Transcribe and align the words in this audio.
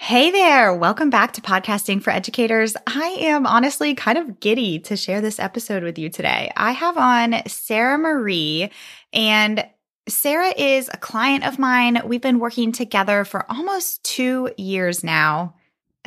Hey 0.00 0.30
there. 0.30 0.72
Welcome 0.72 1.10
back 1.10 1.32
to 1.32 1.40
Podcasting 1.40 2.00
for 2.00 2.10
Educators. 2.10 2.76
I 2.86 3.16
am 3.18 3.46
honestly 3.46 3.96
kind 3.96 4.16
of 4.16 4.38
giddy 4.38 4.78
to 4.80 4.96
share 4.96 5.20
this 5.20 5.40
episode 5.40 5.82
with 5.82 5.98
you 5.98 6.08
today. 6.08 6.52
I 6.56 6.70
have 6.70 6.96
on 6.96 7.42
Sarah 7.48 7.98
Marie, 7.98 8.70
and 9.12 9.66
Sarah 10.08 10.54
is 10.56 10.88
a 10.90 10.98
client 10.98 11.44
of 11.44 11.58
mine. 11.58 12.00
We've 12.06 12.22
been 12.22 12.38
working 12.38 12.70
together 12.70 13.24
for 13.24 13.44
almost 13.50 14.04
two 14.04 14.50
years 14.56 15.02
now. 15.02 15.56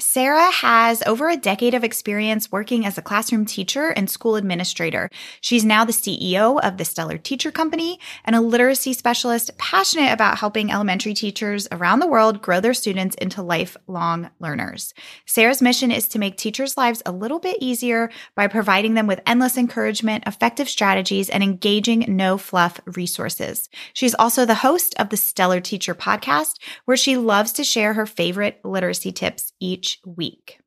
Sarah 0.02 0.52
has 0.52 1.04
over 1.06 1.30
a 1.30 1.38
decade 1.38 1.76
of 1.76 1.84
experience 1.84 2.52
working 2.52 2.86
as 2.86 2.98
a 2.98 3.04
classroom 3.04 3.46
teacher 3.46 3.90
and 3.90 4.10
school 4.10 4.36
administrator. 4.36 5.10
She's 5.42 5.64
now 5.64 5.86
the 5.86 5.94
CEO 5.94 6.60
of 6.60 6.78
the 6.78 6.86
Stellar 6.86 7.20
Teacher 7.20 7.52
Company 7.52 8.00
and 8.26 8.36
a 8.36 8.42
literacy 8.42 8.94
specialist 8.94 9.56
passionate 9.60 10.12
about 10.12 10.40
helping 10.40 10.72
elementary 10.72 11.14
teachers 11.14 11.68
around 11.72 12.00
the 12.00 12.08
world 12.08 12.42
grow 12.42 12.60
their 12.60 12.74
students 12.74 13.16
into 13.18 13.44
lifelong 13.44 14.32
learners. 14.40 14.94
Sarah's 15.26 15.62
mission 15.62 15.92
is 15.92 16.08
to 16.10 16.20
make 16.20 16.36
teachers' 16.36 16.78
lives 16.78 17.04
a 17.06 17.12
little 17.12 17.40
bit 17.40 17.58
easier 17.62 18.10
by 18.36 18.48
providing 18.48 18.96
them 18.96 19.06
with 19.06 19.22
endless 19.28 19.56
encouragement, 19.56 20.24
effective 20.26 20.68
strategies, 20.68 21.30
and 21.30 21.44
engaging 21.44 22.06
no 22.10 22.40
fluff 22.40 22.82
resources. 22.86 23.70
She's 23.94 24.16
also 24.16 24.46
the 24.46 24.56
host 24.56 24.96
of 24.98 25.10
the 25.10 25.18
Stellar 25.18 25.62
Teacher 25.62 25.94
podcast, 25.94 26.56
where 26.86 26.98
she 26.98 27.18
loves 27.18 27.54
to 27.54 27.64
share 27.64 27.94
her 27.94 28.08
favorite 28.08 28.60
literacy 28.64 29.12
tips 29.12 29.54
each 29.60 29.91
week. 30.06 30.60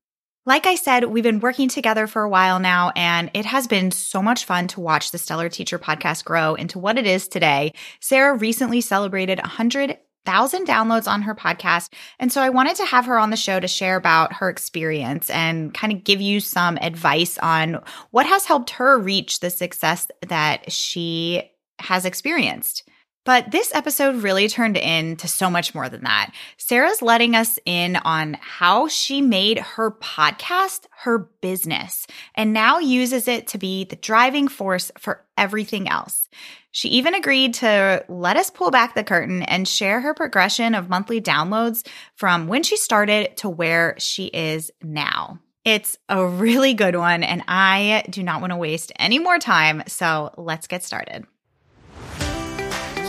Like 0.47 0.67
I 0.67 0.75
said, 0.75 1.05
we've 1.05 1.25
been 1.25 1.41
working 1.41 1.71
together 1.71 2.07
for 2.07 2.23
a 2.23 2.29
while 2.29 2.59
now, 2.59 2.93
and 2.95 3.31
it 3.33 3.47
has 3.47 3.67
been 3.67 3.91
so 3.91 4.23
much 4.23 4.45
fun 4.45 4.69
to 4.69 4.81
watch 4.81 5.11
the 5.11 5.17
Stellar 5.17 5.49
Teacher 5.49 5.79
podcast 5.79 6.25
grow 6.25 6.55
into 6.55 6.79
what 6.79 6.99
it 6.99 7.07
is 7.07 7.29
today. 7.29 7.73
Sarah 8.01 8.37
recently 8.37 8.83
celebrated 8.83 9.39
100,000 9.39 10.67
downloads 10.67 11.09
on 11.09 11.23
her 11.23 11.35
podcast. 11.35 11.95
And 12.19 12.31
so 12.31 12.43
I 12.43 12.51
wanted 12.51 12.77
to 12.77 12.85
have 12.85 13.07
her 13.07 13.19
on 13.19 13.31
the 13.31 13.39
show 13.39 13.59
to 13.59 13.67
share 13.67 13.97
about 13.97 14.35
her 14.35 14.51
experience 14.51 15.31
and 15.31 15.73
kind 15.73 15.95
of 15.95 16.05
give 16.05 16.21
you 16.21 16.41
some 16.41 16.77
advice 16.77 17.39
on 17.39 17.81
what 18.11 18.27
has 18.27 18.45
helped 18.45 18.71
her 18.71 18.99
reach 18.99 19.41
the 19.41 19.49
success 19.49 20.09
that 20.29 20.71
she 20.71 21.51
has 21.79 22.05
experienced. 22.05 22.87
But 23.25 23.51
this 23.51 23.75
episode 23.75 24.23
really 24.23 24.49
turned 24.49 24.77
into 24.77 25.29
so 25.29 25.49
much 25.49 25.75
more 25.75 25.89
than 25.89 26.05
that. 26.05 26.33
Sarah's 26.59 27.01
letting 27.03 27.35
us 27.35 27.59
in 27.65 27.97
on 27.97 28.37
how 28.41 28.89
she 28.89 29.23
made 29.23 29.59
her 29.59 29.91
podcast 29.91 30.87
her 30.99 31.19
business 31.41 32.07
and 32.35 32.53
now 32.53 32.79
uses 32.79 33.27
it 33.29 33.47
to 33.49 33.59
be 33.59 33.85
the 33.85 33.97
driving 33.97 34.49
force 34.49 34.93
for 34.99 35.25
everything 35.37 35.89
else. 35.89 36.29
She 36.71 36.89
even 36.89 37.15
agreed 37.15 37.55
to 37.55 38.05
let 38.09 38.37
us 38.37 38.51
pull 38.51 38.71
back 38.71 38.95
the 38.95 39.05
curtain 39.05 39.43
and 39.43 39.67
share 39.67 40.01
her 40.01 40.13
progression 40.13 40.75
of 40.75 40.89
monthly 40.89 41.21
downloads 41.21 41.87
from 42.17 42.49
when 42.49 42.63
she 42.63 42.77
started 42.77 43.37
to 43.39 43.49
where 43.49 43.95
she 43.99 44.27
is 44.27 44.71
now. 44.83 45.39
It's 45.65 45.97
a 46.09 46.27
really 46.27 46.75
good 46.75 46.97
one, 46.97 47.23
and 47.23 47.43
I 47.49 48.05
do 48.11 48.23
not 48.23 48.41
want 48.41 48.51
to 48.51 48.57
waste 48.57 48.93
any 48.97 49.19
more 49.19 49.39
time. 49.39 49.83
So 49.87 50.35
let's 50.37 50.67
get 50.67 50.83
started. 50.83 51.27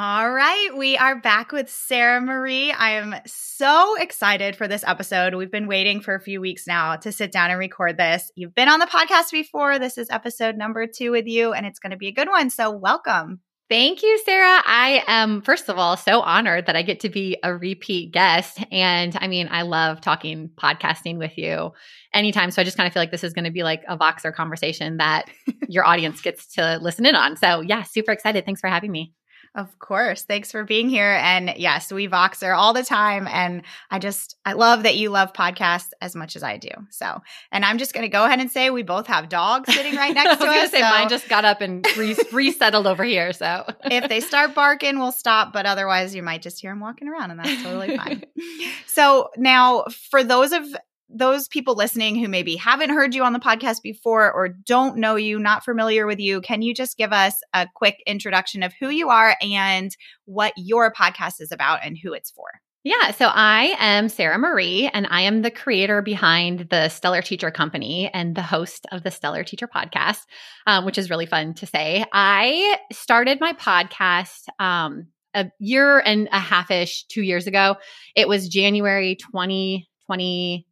All 0.00 0.30
right, 0.30 0.68
we 0.76 0.96
are 0.96 1.20
back 1.20 1.50
with 1.50 1.68
Sarah 1.68 2.20
Marie. 2.20 2.70
I 2.70 2.90
am 2.90 3.16
so 3.26 3.96
excited 3.96 4.54
for 4.54 4.68
this 4.68 4.84
episode. 4.86 5.34
We've 5.34 5.50
been 5.50 5.66
waiting 5.66 6.00
for 6.00 6.14
a 6.14 6.20
few 6.20 6.40
weeks 6.40 6.68
now 6.68 6.94
to 6.94 7.10
sit 7.10 7.32
down 7.32 7.50
and 7.50 7.58
record 7.58 7.96
this. 7.96 8.30
You've 8.36 8.54
been 8.54 8.68
on 8.68 8.78
the 8.78 8.86
podcast 8.86 9.32
before. 9.32 9.80
This 9.80 9.98
is 9.98 10.06
episode 10.08 10.56
number 10.56 10.86
two 10.86 11.10
with 11.10 11.26
you, 11.26 11.52
and 11.52 11.66
it's 11.66 11.80
going 11.80 11.90
to 11.90 11.96
be 11.96 12.06
a 12.06 12.12
good 12.12 12.28
one. 12.28 12.48
So, 12.48 12.70
welcome. 12.70 13.40
Thank 13.68 14.04
you, 14.04 14.22
Sarah. 14.24 14.62
I 14.64 15.02
am, 15.08 15.42
first 15.42 15.68
of 15.68 15.78
all, 15.78 15.96
so 15.96 16.20
honored 16.20 16.66
that 16.66 16.76
I 16.76 16.82
get 16.82 17.00
to 17.00 17.08
be 17.08 17.36
a 17.42 17.52
repeat 17.52 18.12
guest. 18.12 18.64
And 18.70 19.18
I 19.20 19.26
mean, 19.26 19.48
I 19.50 19.62
love 19.62 20.00
talking 20.00 20.48
podcasting 20.56 21.18
with 21.18 21.36
you 21.36 21.72
anytime. 22.14 22.52
So 22.52 22.62
I 22.62 22.64
just 22.64 22.76
kind 22.76 22.86
of 22.86 22.92
feel 22.92 23.02
like 23.02 23.10
this 23.10 23.24
is 23.24 23.32
going 23.32 23.46
to 23.46 23.50
be 23.50 23.64
like 23.64 23.82
a 23.88 23.98
Voxer 23.98 24.32
conversation 24.32 24.98
that 24.98 25.28
your 25.68 25.84
audience 25.84 26.20
gets 26.20 26.46
to 26.54 26.78
listen 26.80 27.04
in 27.04 27.16
on. 27.16 27.36
So, 27.36 27.62
yeah, 27.62 27.82
super 27.82 28.12
excited. 28.12 28.44
Thanks 28.44 28.60
for 28.60 28.68
having 28.68 28.92
me. 28.92 29.12
Of 29.54 29.78
course. 29.78 30.22
Thanks 30.22 30.52
for 30.52 30.64
being 30.64 30.88
here. 30.88 31.18
And 31.22 31.54
yes, 31.56 31.90
we 31.90 32.06
Voxer 32.06 32.56
all 32.56 32.72
the 32.72 32.84
time. 32.84 33.26
And 33.26 33.62
I 33.90 33.98
just, 33.98 34.36
I 34.44 34.52
love 34.52 34.82
that 34.84 34.96
you 34.96 35.10
love 35.10 35.32
podcasts 35.32 35.90
as 36.00 36.14
much 36.14 36.36
as 36.36 36.42
I 36.42 36.58
do. 36.58 36.70
So, 36.90 37.22
and 37.50 37.64
I'm 37.64 37.78
just 37.78 37.92
going 37.92 38.02
to 38.02 38.08
go 38.08 38.24
ahead 38.24 38.40
and 38.40 38.50
say 38.50 38.70
we 38.70 38.82
both 38.82 39.06
have 39.06 39.28
dogs 39.28 39.72
sitting 39.72 39.96
right 39.96 40.14
next 40.14 40.38
to 40.38 40.44
us. 40.44 40.50
I 40.50 40.56
was 40.56 40.64
us. 40.64 40.70
Say, 40.70 40.80
so 40.80 40.90
mine 40.90 41.08
just 41.08 41.28
got 41.28 41.44
up 41.44 41.60
and 41.60 41.86
re- 41.96 42.16
resettled 42.32 42.86
over 42.86 43.04
here. 43.04 43.32
So 43.32 43.64
if 43.84 44.08
they 44.08 44.20
start 44.20 44.54
barking, 44.54 44.98
we'll 44.98 45.12
stop. 45.12 45.52
But 45.52 45.66
otherwise, 45.66 46.14
you 46.14 46.22
might 46.22 46.42
just 46.42 46.60
hear 46.60 46.70
them 46.70 46.80
walking 46.80 47.08
around, 47.08 47.30
and 47.30 47.40
that's 47.40 47.62
totally 47.62 47.96
fine. 47.96 48.24
so 48.86 49.30
now, 49.36 49.84
for 50.10 50.22
those 50.22 50.52
of 50.52 50.64
those 51.08 51.48
people 51.48 51.74
listening 51.74 52.16
who 52.16 52.28
maybe 52.28 52.56
haven't 52.56 52.90
heard 52.90 53.14
you 53.14 53.24
on 53.24 53.32
the 53.32 53.38
podcast 53.38 53.82
before 53.82 54.30
or 54.30 54.48
don't 54.48 54.98
know 54.98 55.16
you, 55.16 55.38
not 55.38 55.64
familiar 55.64 56.06
with 56.06 56.20
you, 56.20 56.40
can 56.40 56.62
you 56.62 56.74
just 56.74 56.96
give 56.96 57.12
us 57.12 57.34
a 57.54 57.66
quick 57.74 58.02
introduction 58.06 58.62
of 58.62 58.74
who 58.78 58.90
you 58.90 59.08
are 59.08 59.36
and 59.40 59.96
what 60.26 60.52
your 60.56 60.92
podcast 60.92 61.40
is 61.40 61.50
about 61.50 61.80
and 61.82 61.96
who 62.02 62.12
it's 62.12 62.30
for? 62.30 62.46
Yeah, 62.84 63.10
so 63.10 63.26
I 63.26 63.74
am 63.78 64.08
Sarah 64.08 64.38
Marie, 64.38 64.88
and 64.94 65.06
I 65.10 65.22
am 65.22 65.42
the 65.42 65.50
creator 65.50 66.00
behind 66.00 66.68
the 66.70 66.88
Stellar 66.88 67.22
Teacher 67.22 67.50
Company 67.50 68.08
and 68.14 68.36
the 68.36 68.42
host 68.42 68.86
of 68.92 69.02
the 69.02 69.10
Stellar 69.10 69.42
Teacher 69.42 69.68
Podcast, 69.68 70.20
um, 70.66 70.84
which 70.84 70.96
is 70.96 71.10
really 71.10 71.26
fun 71.26 71.54
to 71.54 71.66
say. 71.66 72.04
I 72.12 72.78
started 72.92 73.40
my 73.40 73.52
podcast 73.54 74.44
um, 74.60 75.08
a 75.34 75.50
year 75.58 75.98
and 75.98 76.28
a 76.30 76.38
half 76.38 76.70
ish, 76.70 77.04
two 77.06 77.22
years 77.22 77.48
ago. 77.48 77.76
It 78.14 78.28
was 78.28 78.48
January 78.48 79.16
2020 79.16 80.67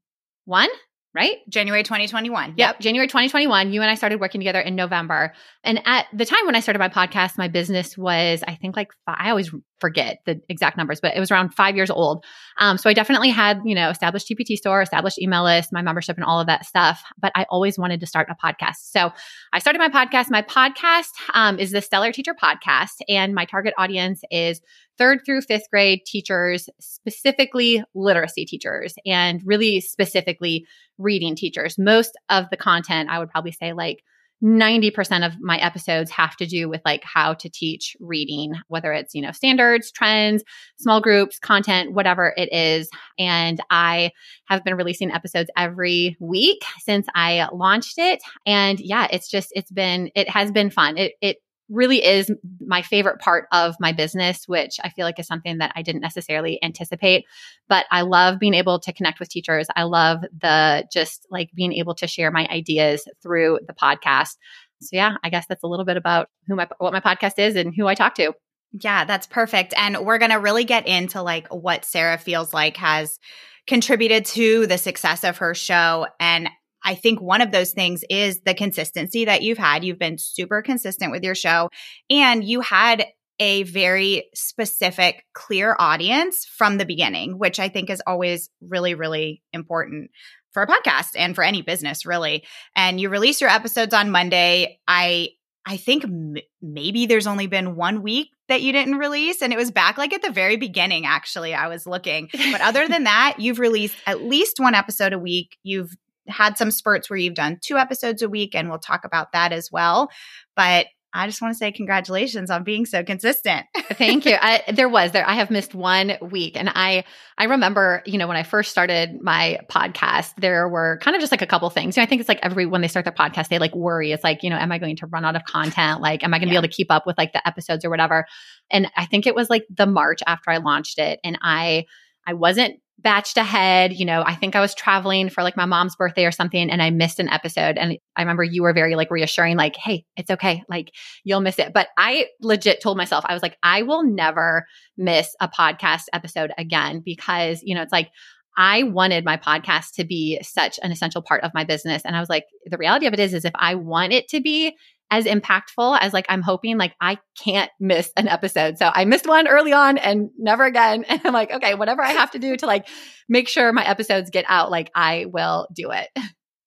one, 0.46 0.68
right? 1.14 1.38
January 1.48 1.82
2021. 1.82 2.50
Yep. 2.50 2.56
yep. 2.56 2.80
January 2.80 3.06
2021. 3.06 3.72
You 3.72 3.82
and 3.82 3.90
I 3.90 3.94
started 3.94 4.20
working 4.20 4.40
together 4.40 4.60
in 4.60 4.74
November. 4.74 5.34
And 5.62 5.82
at 5.84 6.06
the 6.14 6.24
time 6.24 6.46
when 6.46 6.56
I 6.56 6.60
started 6.60 6.78
my 6.78 6.88
podcast, 6.88 7.36
my 7.36 7.48
business 7.48 7.98
was, 7.98 8.42
I 8.46 8.54
think, 8.54 8.76
like, 8.76 8.88
five, 9.04 9.16
I 9.18 9.30
always 9.30 9.50
forget 9.80 10.18
the 10.24 10.40
exact 10.48 10.76
numbers, 10.76 11.00
but 11.00 11.14
it 11.16 11.20
was 11.20 11.30
around 11.30 11.54
five 11.54 11.76
years 11.76 11.90
old. 11.90 12.24
Um, 12.58 12.78
so 12.78 12.88
I 12.88 12.94
definitely 12.94 13.30
had, 13.30 13.60
you 13.64 13.74
know, 13.74 13.90
established 13.90 14.28
TPT 14.28 14.56
store, 14.56 14.80
established 14.80 15.20
email 15.20 15.44
list, 15.44 15.72
my 15.72 15.82
membership, 15.82 16.16
and 16.16 16.24
all 16.24 16.40
of 16.40 16.46
that 16.46 16.64
stuff. 16.64 17.02
But 17.18 17.32
I 17.34 17.44
always 17.50 17.78
wanted 17.78 18.00
to 18.00 18.06
start 18.06 18.28
a 18.30 18.34
podcast. 18.34 18.76
So 18.80 19.12
I 19.52 19.58
started 19.58 19.78
my 19.78 19.88
podcast. 19.88 20.30
My 20.30 20.42
podcast 20.42 21.10
um, 21.34 21.58
is 21.58 21.72
the 21.72 21.82
Stellar 21.82 22.12
Teacher 22.12 22.34
Podcast, 22.34 23.00
and 23.08 23.34
my 23.34 23.44
target 23.44 23.74
audience 23.76 24.22
is 24.30 24.60
third 24.98 25.20
through 25.26 25.42
fifth 25.42 25.68
grade 25.70 26.00
teachers, 26.06 26.68
specifically 26.80 27.84
literacy 27.94 28.46
teachers, 28.46 28.94
and 29.04 29.42
really 29.44 29.80
specifically 29.80 30.66
reading 30.98 31.36
teachers. 31.36 31.78
Most 31.78 32.12
of 32.30 32.46
the 32.50 32.56
content, 32.56 33.10
I 33.10 33.18
would 33.18 33.30
probably 33.30 33.52
say, 33.52 33.72
like 33.72 34.02
90% 34.44 35.26
of 35.26 35.40
my 35.40 35.56
episodes 35.58 36.10
have 36.10 36.36
to 36.36 36.46
do 36.46 36.68
with 36.68 36.82
like 36.84 37.02
how 37.04 37.34
to 37.34 37.48
teach 37.48 37.96
reading, 38.00 38.54
whether 38.68 38.92
it's, 38.92 39.14
you 39.14 39.22
know, 39.22 39.32
standards, 39.32 39.90
trends, 39.90 40.44
small 40.78 41.00
groups, 41.00 41.38
content, 41.38 41.92
whatever 41.92 42.34
it 42.36 42.52
is. 42.52 42.90
And 43.18 43.60
I 43.70 44.10
have 44.48 44.62
been 44.62 44.74
releasing 44.76 45.10
episodes 45.10 45.50
every 45.56 46.16
week 46.20 46.62
since 46.80 47.06
I 47.14 47.48
launched 47.52 47.98
it. 47.98 48.20
And 48.44 48.78
yeah, 48.78 49.06
it's 49.10 49.30
just, 49.30 49.52
it's 49.54 49.70
been, 49.70 50.10
it 50.14 50.28
has 50.28 50.52
been 50.52 50.70
fun. 50.70 50.98
It, 50.98 51.12
it 51.22 51.38
really 51.68 52.04
is 52.04 52.30
my 52.60 52.82
favorite 52.82 53.18
part 53.18 53.46
of 53.52 53.74
my 53.80 53.92
business, 53.92 54.46
which 54.46 54.76
I 54.82 54.90
feel 54.90 55.04
like 55.04 55.18
is 55.18 55.26
something 55.26 55.58
that 55.58 55.72
I 55.74 55.82
didn't 55.82 56.00
necessarily 56.00 56.62
anticipate. 56.62 57.24
But 57.68 57.86
I 57.90 58.02
love 58.02 58.38
being 58.38 58.54
able 58.54 58.78
to 58.80 58.92
connect 58.92 59.18
with 59.18 59.28
teachers. 59.28 59.66
I 59.74 59.84
love 59.84 60.20
the 60.40 60.86
just 60.92 61.26
like 61.30 61.50
being 61.54 61.72
able 61.72 61.94
to 61.96 62.06
share 62.06 62.30
my 62.30 62.46
ideas 62.50 63.08
through 63.22 63.60
the 63.66 63.74
podcast. 63.74 64.36
So 64.80 64.90
yeah, 64.92 65.16
I 65.24 65.30
guess 65.30 65.46
that's 65.48 65.62
a 65.62 65.66
little 65.66 65.84
bit 65.84 65.96
about 65.96 66.28
who 66.46 66.54
my 66.54 66.68
what 66.78 66.92
my 66.92 67.00
podcast 67.00 67.38
is 67.38 67.56
and 67.56 67.74
who 67.74 67.86
I 67.86 67.94
talk 67.94 68.14
to. 68.16 68.32
Yeah, 68.72 69.04
that's 69.04 69.26
perfect. 69.26 69.74
And 69.76 70.04
we're 70.04 70.18
going 70.18 70.32
to 70.32 70.38
really 70.38 70.64
get 70.64 70.86
into 70.86 71.22
like 71.22 71.48
what 71.48 71.84
Sarah 71.84 72.18
feels 72.18 72.52
like 72.52 72.76
has 72.76 73.18
contributed 73.66 74.24
to 74.26 74.66
the 74.66 74.78
success 74.78 75.24
of 75.24 75.38
her 75.38 75.54
show 75.54 76.06
and 76.20 76.48
I 76.86 76.94
think 76.94 77.20
one 77.20 77.40
of 77.42 77.50
those 77.50 77.72
things 77.72 78.04
is 78.08 78.40
the 78.42 78.54
consistency 78.54 79.24
that 79.24 79.42
you've 79.42 79.58
had. 79.58 79.84
You've 79.84 79.98
been 79.98 80.18
super 80.18 80.62
consistent 80.62 81.10
with 81.10 81.24
your 81.24 81.34
show 81.34 81.68
and 82.08 82.44
you 82.44 82.60
had 82.60 83.04
a 83.40 83.64
very 83.64 84.28
specific, 84.34 85.26
clear 85.34 85.76
audience 85.78 86.46
from 86.46 86.78
the 86.78 86.86
beginning, 86.86 87.38
which 87.38 87.58
I 87.58 87.68
think 87.68 87.90
is 87.90 88.02
always 88.06 88.48
really, 88.60 88.94
really 88.94 89.42
important 89.52 90.10
for 90.52 90.62
a 90.62 90.66
podcast 90.66 91.10
and 91.16 91.34
for 91.34 91.42
any 91.44 91.60
business 91.60 92.06
really. 92.06 92.44
And 92.76 93.00
you 93.00 93.10
release 93.10 93.40
your 93.40 93.50
episodes 93.50 93.92
on 93.92 94.10
Monday. 94.10 94.78
I 94.86 95.30
I 95.68 95.78
think 95.78 96.04
m- 96.04 96.36
maybe 96.62 97.06
there's 97.06 97.26
only 97.26 97.48
been 97.48 97.74
one 97.74 98.00
week 98.00 98.28
that 98.48 98.62
you 98.62 98.70
didn't 98.70 98.98
release 98.98 99.42
and 99.42 99.52
it 99.52 99.58
was 99.58 99.72
back 99.72 99.98
like 99.98 100.14
at 100.14 100.22
the 100.22 100.30
very 100.30 100.56
beginning 100.56 101.04
actually 101.04 101.52
I 101.52 101.66
was 101.66 101.84
looking. 101.84 102.30
But 102.32 102.60
other 102.60 102.86
than 102.88 103.04
that, 103.04 103.36
you've 103.40 103.58
released 103.58 103.96
at 104.06 104.22
least 104.22 104.60
one 104.60 104.76
episode 104.76 105.12
a 105.12 105.18
week. 105.18 105.58
You've 105.64 105.90
had 106.28 106.58
some 106.58 106.70
spurts 106.70 107.08
where 107.08 107.18
you've 107.18 107.34
done 107.34 107.58
two 107.62 107.76
episodes 107.76 108.22
a 108.22 108.28
week 108.28 108.54
and 108.54 108.68
we'll 108.68 108.78
talk 108.78 109.04
about 109.04 109.32
that 109.32 109.52
as 109.52 109.70
well. 109.70 110.10
But 110.54 110.86
I 111.16 111.26
just 111.26 111.40
want 111.40 111.54
to 111.54 111.58
say 111.58 111.72
congratulations 111.72 112.50
on 112.50 112.62
being 112.62 112.84
so 112.84 113.02
consistent. 113.02 113.64
Uh, 113.74 113.94
thank 113.94 114.26
you. 114.26 114.36
I, 114.38 114.62
there 114.72 114.88
was 114.88 115.12
there. 115.12 115.26
I 115.26 115.34
have 115.34 115.50
missed 115.50 115.74
one 115.74 116.12
week, 116.20 116.56
and 116.56 116.68
I 116.74 117.04
I 117.38 117.44
remember 117.44 118.02
you 118.04 118.18
know 118.18 118.26
when 118.26 118.36
I 118.36 118.42
first 118.42 118.70
started 118.70 119.22
my 119.22 119.60
podcast, 119.70 120.34
there 120.36 120.68
were 120.68 120.98
kind 121.00 121.14
of 121.14 121.20
just 121.20 121.32
like 121.32 121.40
a 121.40 121.46
couple 121.46 121.70
things. 121.70 121.96
You 121.96 122.02
know, 122.02 122.04
I 122.04 122.06
think 122.06 122.20
it's 122.20 122.28
like 122.28 122.40
every 122.42 122.66
when 122.66 122.82
they 122.82 122.88
start 122.88 123.04
their 123.04 123.14
podcast, 123.14 123.48
they 123.48 123.58
like 123.58 123.74
worry. 123.74 124.12
It's 124.12 124.24
like 124.24 124.42
you 124.42 124.50
know, 124.50 124.56
am 124.56 124.72
I 124.72 124.78
going 124.78 124.96
to 124.96 125.06
run 125.06 125.24
out 125.24 125.36
of 125.36 125.44
content? 125.44 126.00
Like, 126.00 126.22
am 126.22 126.34
I 126.34 126.38
going 126.38 126.48
to 126.48 126.54
yeah. 126.54 126.60
be 126.60 126.64
able 126.64 126.68
to 126.68 126.76
keep 126.76 126.90
up 126.90 127.06
with 127.06 127.16
like 127.16 127.32
the 127.32 127.46
episodes 127.46 127.84
or 127.84 127.90
whatever? 127.90 128.26
And 128.70 128.90
I 128.96 129.06
think 129.06 129.26
it 129.26 129.34
was 129.34 129.48
like 129.48 129.64
the 129.74 129.86
March 129.86 130.20
after 130.26 130.50
I 130.50 130.58
launched 130.58 130.98
it, 130.98 131.20
and 131.24 131.38
I 131.40 131.86
I 132.26 132.34
wasn't 132.34 132.80
batched 133.04 133.36
ahead. 133.36 133.92
You 133.92 134.04
know, 134.04 134.22
I 134.24 134.34
think 134.34 134.56
I 134.56 134.60
was 134.60 134.74
traveling 134.74 135.28
for 135.28 135.42
like 135.42 135.56
my 135.56 135.66
mom's 135.66 135.96
birthday 135.96 136.24
or 136.24 136.32
something 136.32 136.70
and 136.70 136.82
I 136.82 136.90
missed 136.90 137.20
an 137.20 137.28
episode. 137.28 137.76
And 137.76 137.98
I 138.16 138.22
remember 138.22 138.42
you 138.42 138.62
were 138.62 138.72
very 138.72 138.96
like 138.96 139.10
reassuring, 139.10 139.56
like, 139.56 139.76
hey, 139.76 140.04
it's 140.16 140.30
okay. 140.30 140.62
Like, 140.68 140.92
you'll 141.22 141.40
miss 141.40 141.58
it. 141.58 141.72
But 141.72 141.88
I 141.98 142.26
legit 142.40 142.80
told 142.82 142.96
myself, 142.96 143.24
I 143.28 143.34
was 143.34 143.42
like, 143.42 143.56
I 143.62 143.82
will 143.82 144.02
never 144.02 144.66
miss 144.96 145.34
a 145.40 145.48
podcast 145.48 146.04
episode 146.12 146.52
again 146.56 147.02
because, 147.04 147.60
you 147.62 147.74
know, 147.74 147.82
it's 147.82 147.92
like, 147.92 148.10
I 148.58 148.84
wanted 148.84 149.24
my 149.24 149.36
podcast 149.36 149.92
to 149.96 150.04
be 150.04 150.40
such 150.42 150.80
an 150.82 150.90
essential 150.90 151.20
part 151.20 151.44
of 151.44 151.52
my 151.52 151.64
business. 151.64 152.02
And 152.04 152.16
I 152.16 152.20
was 152.20 152.30
like, 152.30 152.46
the 152.64 152.78
reality 152.78 153.06
of 153.06 153.12
it 153.12 153.20
is, 153.20 153.34
is 153.34 153.44
if 153.44 153.52
I 153.54 153.74
want 153.74 154.14
it 154.14 154.28
to 154.28 154.40
be, 154.40 154.74
as 155.10 155.24
impactful 155.24 155.98
as 156.00 156.12
like 156.12 156.26
I'm 156.28 156.42
hoping 156.42 156.78
like 156.78 156.94
I 157.00 157.18
can't 157.38 157.70
miss 157.78 158.10
an 158.16 158.28
episode. 158.28 158.78
So 158.78 158.90
I 158.92 159.04
missed 159.04 159.26
one 159.26 159.46
early 159.46 159.72
on 159.72 159.98
and 159.98 160.30
never 160.38 160.64
again. 160.64 161.04
And 161.16 161.20
I'm 161.24 161.32
like, 161.32 161.50
okay, 161.50 161.74
whatever 161.74 162.02
I 162.02 162.10
have 162.10 162.32
to 162.32 162.38
do 162.38 162.56
to 162.56 162.66
like 162.66 162.88
make 163.28 163.48
sure 163.48 163.72
my 163.72 163.86
episodes 163.86 164.30
get 164.30 164.44
out, 164.48 164.70
like 164.70 164.90
I 164.94 165.26
will 165.26 165.68
do 165.74 165.92
it. 165.92 166.08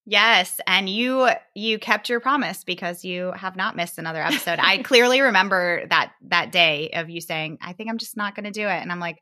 Yes, 0.05 0.59
and 0.65 0.89
you 0.89 1.29
you 1.53 1.77
kept 1.77 2.09
your 2.09 2.19
promise 2.19 2.63
because 2.63 3.05
you 3.05 3.31
have 3.35 3.55
not 3.55 3.75
missed 3.75 3.99
another 3.99 4.23
episode. 4.23 4.57
I 4.59 4.79
clearly 4.79 5.21
remember 5.21 5.85
that 5.91 6.13
that 6.29 6.51
day 6.51 6.89
of 6.95 7.11
you 7.11 7.21
saying, 7.21 7.59
"I 7.61 7.73
think 7.73 7.91
I'm 7.91 7.99
just 7.99 8.17
not 8.17 8.33
going 8.33 8.45
to 8.45 8.51
do 8.51 8.67
it." 8.67 8.81
And 8.81 8.91
I'm 8.91 8.99
like, 8.99 9.19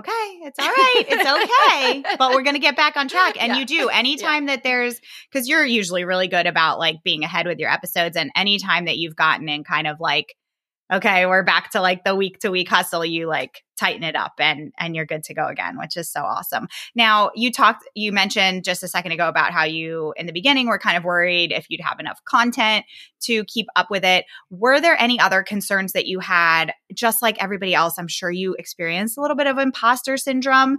okay, 0.00 0.38
it's 0.42 0.58
all 0.58 0.68
right. 0.68 1.04
It's 1.08 2.02
okay. 2.04 2.16
but 2.18 2.32
we're 2.32 2.42
going 2.42 2.54
to 2.54 2.60
get 2.60 2.76
back 2.76 2.96
on 2.96 3.08
track. 3.08 3.40
And 3.40 3.52
yeah. 3.52 3.58
you 3.58 3.66
do 3.66 3.88
anytime 3.88 4.46
yeah. 4.46 4.56
that 4.56 4.64
there's, 4.64 5.00
because 5.30 5.48
you're 5.48 5.64
usually 5.64 6.04
really 6.04 6.28
good 6.28 6.46
about 6.46 6.78
like 6.78 7.02
being 7.02 7.22
ahead 7.22 7.46
with 7.46 7.58
your 7.58 7.70
episodes. 7.70 8.16
And 8.16 8.30
anytime 8.34 8.86
that 8.86 8.98
you've 8.98 9.16
gotten 9.16 9.48
in 9.48 9.64
kind 9.64 9.86
of 9.86 10.00
like 10.00 10.34
okay, 10.92 11.26
we're 11.26 11.42
back 11.42 11.70
to 11.70 11.80
like 11.80 12.04
the 12.04 12.16
week 12.16 12.38
to 12.40 12.50
week 12.50 12.68
hustle, 12.68 13.04
you 13.04 13.26
like 13.26 13.62
tighten 13.78 14.02
it 14.02 14.14
up 14.14 14.34
and 14.38 14.72
and 14.78 14.94
you're 14.94 15.06
good 15.06 15.22
to 15.24 15.34
go 15.34 15.46
again, 15.46 15.78
which 15.78 15.96
is 15.96 16.10
so 16.10 16.20
awesome. 16.20 16.68
Now, 16.94 17.30
you 17.34 17.50
talked 17.50 17.88
you 17.94 18.12
mentioned 18.12 18.64
just 18.64 18.82
a 18.82 18.88
second 18.88 19.12
ago 19.12 19.28
about 19.28 19.52
how 19.52 19.64
you 19.64 20.12
in 20.16 20.26
the 20.26 20.32
beginning 20.32 20.66
were 20.66 20.78
kind 20.78 20.96
of 20.96 21.04
worried 21.04 21.52
if 21.52 21.66
you'd 21.68 21.80
have 21.80 22.00
enough 22.00 22.20
content 22.24 22.84
to 23.22 23.44
keep 23.44 23.66
up 23.76 23.90
with 23.90 24.04
it. 24.04 24.24
Were 24.50 24.80
there 24.80 25.00
any 25.00 25.18
other 25.18 25.42
concerns 25.42 25.92
that 25.92 26.06
you 26.06 26.20
had 26.20 26.72
just 26.92 27.22
like 27.22 27.42
everybody 27.42 27.74
else? 27.74 27.94
I'm 27.98 28.08
sure 28.08 28.30
you 28.30 28.54
experienced 28.58 29.16
a 29.16 29.20
little 29.20 29.36
bit 29.36 29.46
of 29.46 29.58
imposter 29.58 30.16
syndrome. 30.16 30.78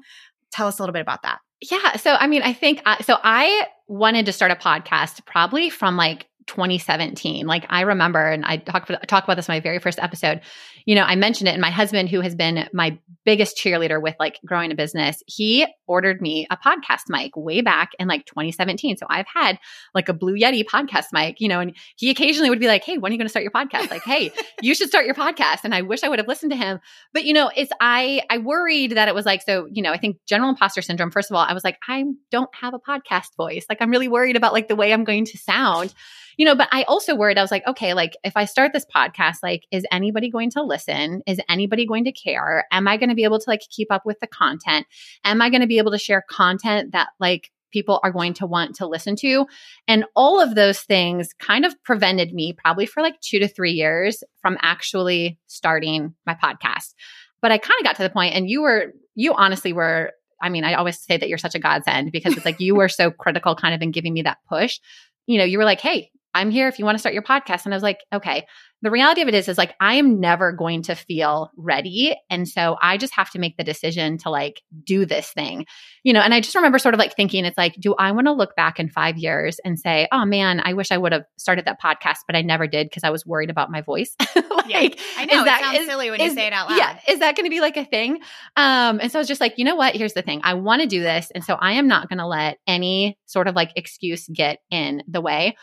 Tell 0.52 0.68
us 0.68 0.80
a 0.80 0.82
little 0.82 0.94
bit 0.94 1.02
about 1.02 1.24
that. 1.24 1.40
Yeah. 1.62 1.96
So, 1.98 2.16
I 2.16 2.28
mean, 2.28 2.42
I 2.42 2.54
think, 2.54 2.82
uh, 2.86 3.02
so 3.04 3.18
I 3.24 3.68
wanted 3.88 4.26
to 4.26 4.34
start 4.34 4.52
a 4.52 4.56
podcast 4.56 5.26
probably 5.26 5.70
from 5.70 5.96
like 5.96 6.28
2017. 6.48 7.46
Like 7.46 7.66
I 7.70 7.82
remember, 7.82 8.26
and 8.26 8.46
I 8.46 8.58
talk, 8.58 8.90
talk 9.08 9.24
about 9.24 9.36
this 9.36 9.48
in 9.48 9.54
my 9.54 9.60
very 9.60 9.80
first 9.80 10.00
episode, 10.00 10.42
you 10.86 10.96
know, 10.96 11.04
I 11.04 11.16
mentioned 11.16 11.48
it 11.48 11.52
and 11.52 11.62
my 11.62 11.70
husband, 11.70 12.10
who 12.10 12.22
has 12.22 12.36
been 12.36 12.68
my 12.74 12.98
biggest 13.26 13.58
cheerleader 13.58 14.02
with 14.02 14.16
like 14.20 14.40
growing 14.46 14.72
a 14.72 14.76
business, 14.76 15.22
he 15.28 15.66
ordered 15.88 16.22
me 16.22 16.48
a 16.50 16.58
podcast 16.58 17.04
mic 17.08 17.36
way 17.36 17.62
back 17.62 17.92
in 18.00 18.08
like 18.08 18.26
2017. 18.26 18.98
So 18.98 19.06
I've 19.10 19.28
had 19.34 19.60
like 19.94 20.10
a 20.10 20.14
Blue 20.14 20.36
Yeti 20.36 20.64
podcast 20.64 21.08
mic, 21.14 21.40
you 21.40 21.48
know, 21.48 21.60
and 21.60 21.76
he 21.98 22.10
occasionally 22.10 22.50
would 22.50 22.60
be 22.60 22.68
like, 22.68 22.84
Hey, 22.84 22.98
when 22.98 23.12
are 23.12 23.14
you 23.14 23.20
going 23.20 23.26
to 23.26 23.30
start 23.30 23.44
your 23.44 23.52
podcast? 23.52 23.92
Like, 23.92 24.04
Hey, 24.04 24.32
you 24.62 24.74
should 24.74 24.88
start 24.88 25.06
your 25.06 25.16
podcast. 25.16 25.60
And 25.64 25.76
I 25.76 25.82
wish 25.82 26.04
I 26.04 26.10
would 26.10 26.20
have 26.20 26.28
listened 26.28 26.52
to 26.52 26.58
him. 26.58 26.80
But, 27.14 27.26
you 27.26 27.34
know, 27.34 27.52
it's, 27.56 27.72
I, 27.80 28.22
I 28.30 28.40
worried 28.40 28.94
that 28.94 29.08
it 29.08 29.16
was 29.16 29.26
like, 29.26 29.42
so, 29.44 29.68
you 29.72 29.82
know, 29.82 29.92
I 29.92 29.98
think 29.98 30.18
general 30.28 30.50
imposter 30.50 30.82
syndrome, 30.82 31.12
first 31.12 31.30
of 31.30 31.36
all, 31.36 31.46
I 31.48 31.54
was 31.54 31.64
like, 31.64 31.78
I 31.88 32.04
don't 32.32 32.54
have 32.56 32.74
a 32.74 32.80
podcast 32.80 33.36
voice. 33.38 33.66
Like, 33.70 33.82
I'm 33.82 33.92
really 33.92 34.08
worried 34.08 34.36
about 34.36 34.54
like 34.54 34.68
the 34.68 34.76
way 34.76 34.94
I'm 34.94 35.04
going 35.04 35.26
to 35.26 35.38
sound 35.38 35.94
you 36.42 36.46
know, 36.46 36.56
but 36.56 36.70
I 36.72 36.82
also 36.88 37.14
worried, 37.14 37.38
I 37.38 37.44
was 37.44 37.52
like, 37.52 37.68
okay, 37.68 37.94
like 37.94 38.18
if 38.24 38.36
I 38.36 38.46
start 38.46 38.74
this 38.74 38.84
podcast, 38.84 39.44
like, 39.44 39.68
is 39.70 39.86
anybody 39.92 40.32
going 40.32 40.50
to 40.50 40.64
listen? 40.64 41.22
Is 41.28 41.40
anybody 41.48 41.86
going 41.86 42.06
to 42.06 42.12
care? 42.12 42.66
Am 42.72 42.88
I 42.88 42.98
going 42.98 43.10
to 43.10 43.16
be 43.16 43.26
able 43.26 43.38
to 43.38 43.48
like 43.48 43.62
keep 43.70 43.92
up 43.92 44.08
with 44.08 44.20
the 44.22 44.26
content? 44.26 44.88
Am 45.24 45.40
I 45.40 45.52
going 45.52 45.62
to 45.62 45.68
be 45.68 45.78
able 45.78 45.92
to 45.92 46.00
share 46.00 46.26
content 46.28 46.94
that 46.94 47.10
like 47.20 47.52
people 47.72 48.00
are 48.02 48.12
going 48.12 48.34
to 48.34 48.48
want 48.48 48.78
to 48.78 48.88
listen 48.88 49.16
to? 49.18 49.46
And 49.88 50.04
all 50.16 50.42
of 50.42 50.56
those 50.56 50.80
things 50.80 51.30
kind 51.38 51.64
of 51.64 51.76
prevented 51.84 52.34
me 52.34 52.54
probably 52.54 52.88
for 52.88 53.04
like 53.04 53.22
two 53.22 53.38
to 53.38 53.48
three 53.48 53.74
years 53.74 54.24
from 54.42 54.58
actually 54.64 55.38
starting 55.46 56.16
my 56.26 56.34
podcast. 56.34 56.96
But 57.44 57.52
I 57.52 57.60
kind 57.60 57.80
of 57.80 57.86
got 57.86 57.98
to 57.98 58.04
the 58.04 58.10
point, 58.10 58.34
and 58.34 58.50
you 58.50 58.64
were, 58.64 58.94
you 59.14 59.36
honestly 59.36 59.74
were 59.74 60.14
I 60.42 60.50
mean, 60.50 60.64
I 60.64 60.74
always 60.74 61.00
say 61.00 61.18
that 61.18 61.30
you're 61.30 61.38
such 61.38 61.54
a 61.54 61.60
godsend 61.60 62.12
because 62.12 62.36
it's 62.36 62.46
like 62.46 62.60
you 62.60 62.74
were 62.74 62.90
so 62.90 63.12
critical 63.12 63.56
kind 63.56 63.76
of 63.76 63.82
in 63.84 63.92
giving 63.92 64.12
me 64.12 64.24
that 64.24 64.40
push. 64.50 64.80
You 65.28 65.38
know, 65.38 65.44
you 65.44 65.60
were 65.60 65.66
like, 65.66 65.82
hey, 65.82 66.10
I'm 66.34 66.52
here 66.52 66.68
if 66.68 66.80
you 66.80 66.86
want 66.86 66.96
to 66.96 67.00
start 67.00 67.14
your 67.14 67.24
podcast. 67.24 67.66
And 67.66 67.74
I 67.74 67.78
was 67.78 67.84
like, 67.84 68.00
okay, 68.14 68.46
the 68.84 68.90
reality 68.92 69.22
of 69.22 69.28
it 69.28 69.36
is, 69.36 69.48
is 69.48 69.58
like, 69.58 69.76
I 69.80 69.96
am 69.96 70.20
never 70.20 70.52
going 70.52 70.82
to 70.84 70.96
feel 70.96 71.52
ready. 71.56 72.16
And 72.30 72.48
so 72.48 72.78
I 72.82 72.98
just 72.98 73.14
have 73.14 73.30
to 73.32 73.40
make 73.40 73.58
the 73.58 73.64
decision 73.64 74.18
to 74.20 74.30
like 74.30 74.64
do 74.84 75.06
this 75.06 75.30
thing, 75.30 75.68
you 76.04 76.14
know? 76.14 76.22
And 76.22 76.34
I 76.34 76.40
just 76.40 76.56
remember 76.56 76.80
sort 76.80 76.96
of 76.96 77.00
like 77.00 77.16
thinking, 77.16 77.46
it's 77.46 77.58
like, 77.58 77.76
do 77.76 77.94
I 77.96 78.12
want 78.12 78.26
to 78.26 78.34
look 78.34 78.56
back 78.56 78.80
in 78.80 78.90
five 78.90 79.18
years 79.18 79.60
and 79.64 79.80
say, 79.80 80.08
oh 80.12 80.26
man, 80.26 80.62
I 80.64 80.74
wish 80.74 80.92
I 80.92 80.98
would 80.98 81.12
have 81.12 81.26
started 81.38 81.66
that 81.66 81.80
podcast, 81.80 82.20
but 82.26 82.36
I 82.36 82.42
never 82.42 82.66
did 82.66 82.88
because 82.88 83.04
I 83.04 83.12
was 83.12 83.26
worried 83.26 83.52
about 83.52 83.70
my 83.70 83.82
voice. 83.82 84.16
like, 84.36 85.00
yeah, 85.00 85.06
I 85.18 85.26
know. 85.26 85.44
That, 85.46 85.60
it 85.60 85.64
sounds 85.64 85.80
is, 85.80 85.88
silly 85.88 86.10
when 86.10 86.20
is, 86.20 86.32
you 86.32 86.40
say 86.40 86.48
it 86.48 86.54
out 86.54 86.70
loud. 86.70 86.78
Yeah. 86.78 87.00
Is 87.08 87.20
that 87.20 87.36
going 87.36 87.46
to 87.46 87.52
be 87.52 87.62
like 87.62 87.78
a 87.78 87.86
thing? 87.86 88.16
Um, 88.56 89.00
and 89.00 89.12
so 89.12 89.20
I 89.20 89.22
was 89.22 89.28
just 89.28 89.42
like, 89.42 89.58
you 89.58 89.66
know 89.66 89.76
what? 89.76 89.96
Here's 89.96 90.14
the 90.14 90.24
thing. 90.24 90.42
I 90.44 90.56
want 90.56 90.82
to 90.82 90.88
do 90.88 91.02
this. 91.02 91.32
And 91.36 91.44
so 91.44 91.54
I 91.54 91.74
am 91.74 91.88
not 91.88 92.10
going 92.10 92.20
to 92.20 92.28
let 92.28 92.58
any 92.66 93.20
sort 93.28 93.48
of 93.48 93.56
like 93.56 93.72
excuse 93.76 94.28
get 94.28 94.60
in 94.72 95.04
the 95.08 95.22
way. 95.22 95.56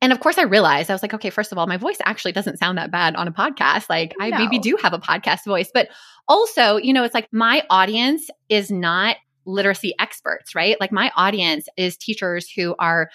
And 0.00 0.12
of 0.12 0.20
course, 0.20 0.38
I 0.38 0.42
realized 0.42 0.90
I 0.90 0.94
was 0.94 1.02
like, 1.02 1.14
okay, 1.14 1.30
first 1.30 1.50
of 1.50 1.58
all, 1.58 1.66
my 1.66 1.76
voice 1.76 1.98
actually 2.04 2.32
doesn't 2.32 2.58
sound 2.58 2.78
that 2.78 2.90
bad 2.90 3.16
on 3.16 3.26
a 3.26 3.32
podcast. 3.32 3.90
Like, 3.90 4.14
I 4.20 4.30
maybe 4.30 4.58
do 4.58 4.76
have 4.80 4.92
a 4.92 4.98
podcast 4.98 5.44
voice, 5.44 5.70
but 5.74 5.88
also, 6.28 6.76
you 6.76 6.92
know, 6.92 7.02
it's 7.02 7.14
like 7.14 7.28
my 7.32 7.64
audience 7.68 8.30
is 8.48 8.70
not 8.70 9.16
literacy 9.44 9.94
experts, 9.98 10.54
right? 10.54 10.76
Like, 10.80 10.92
my 10.92 11.10
audience 11.16 11.68
is 11.76 11.96
teachers 11.96 12.48
who 12.48 12.76
are 12.78 13.10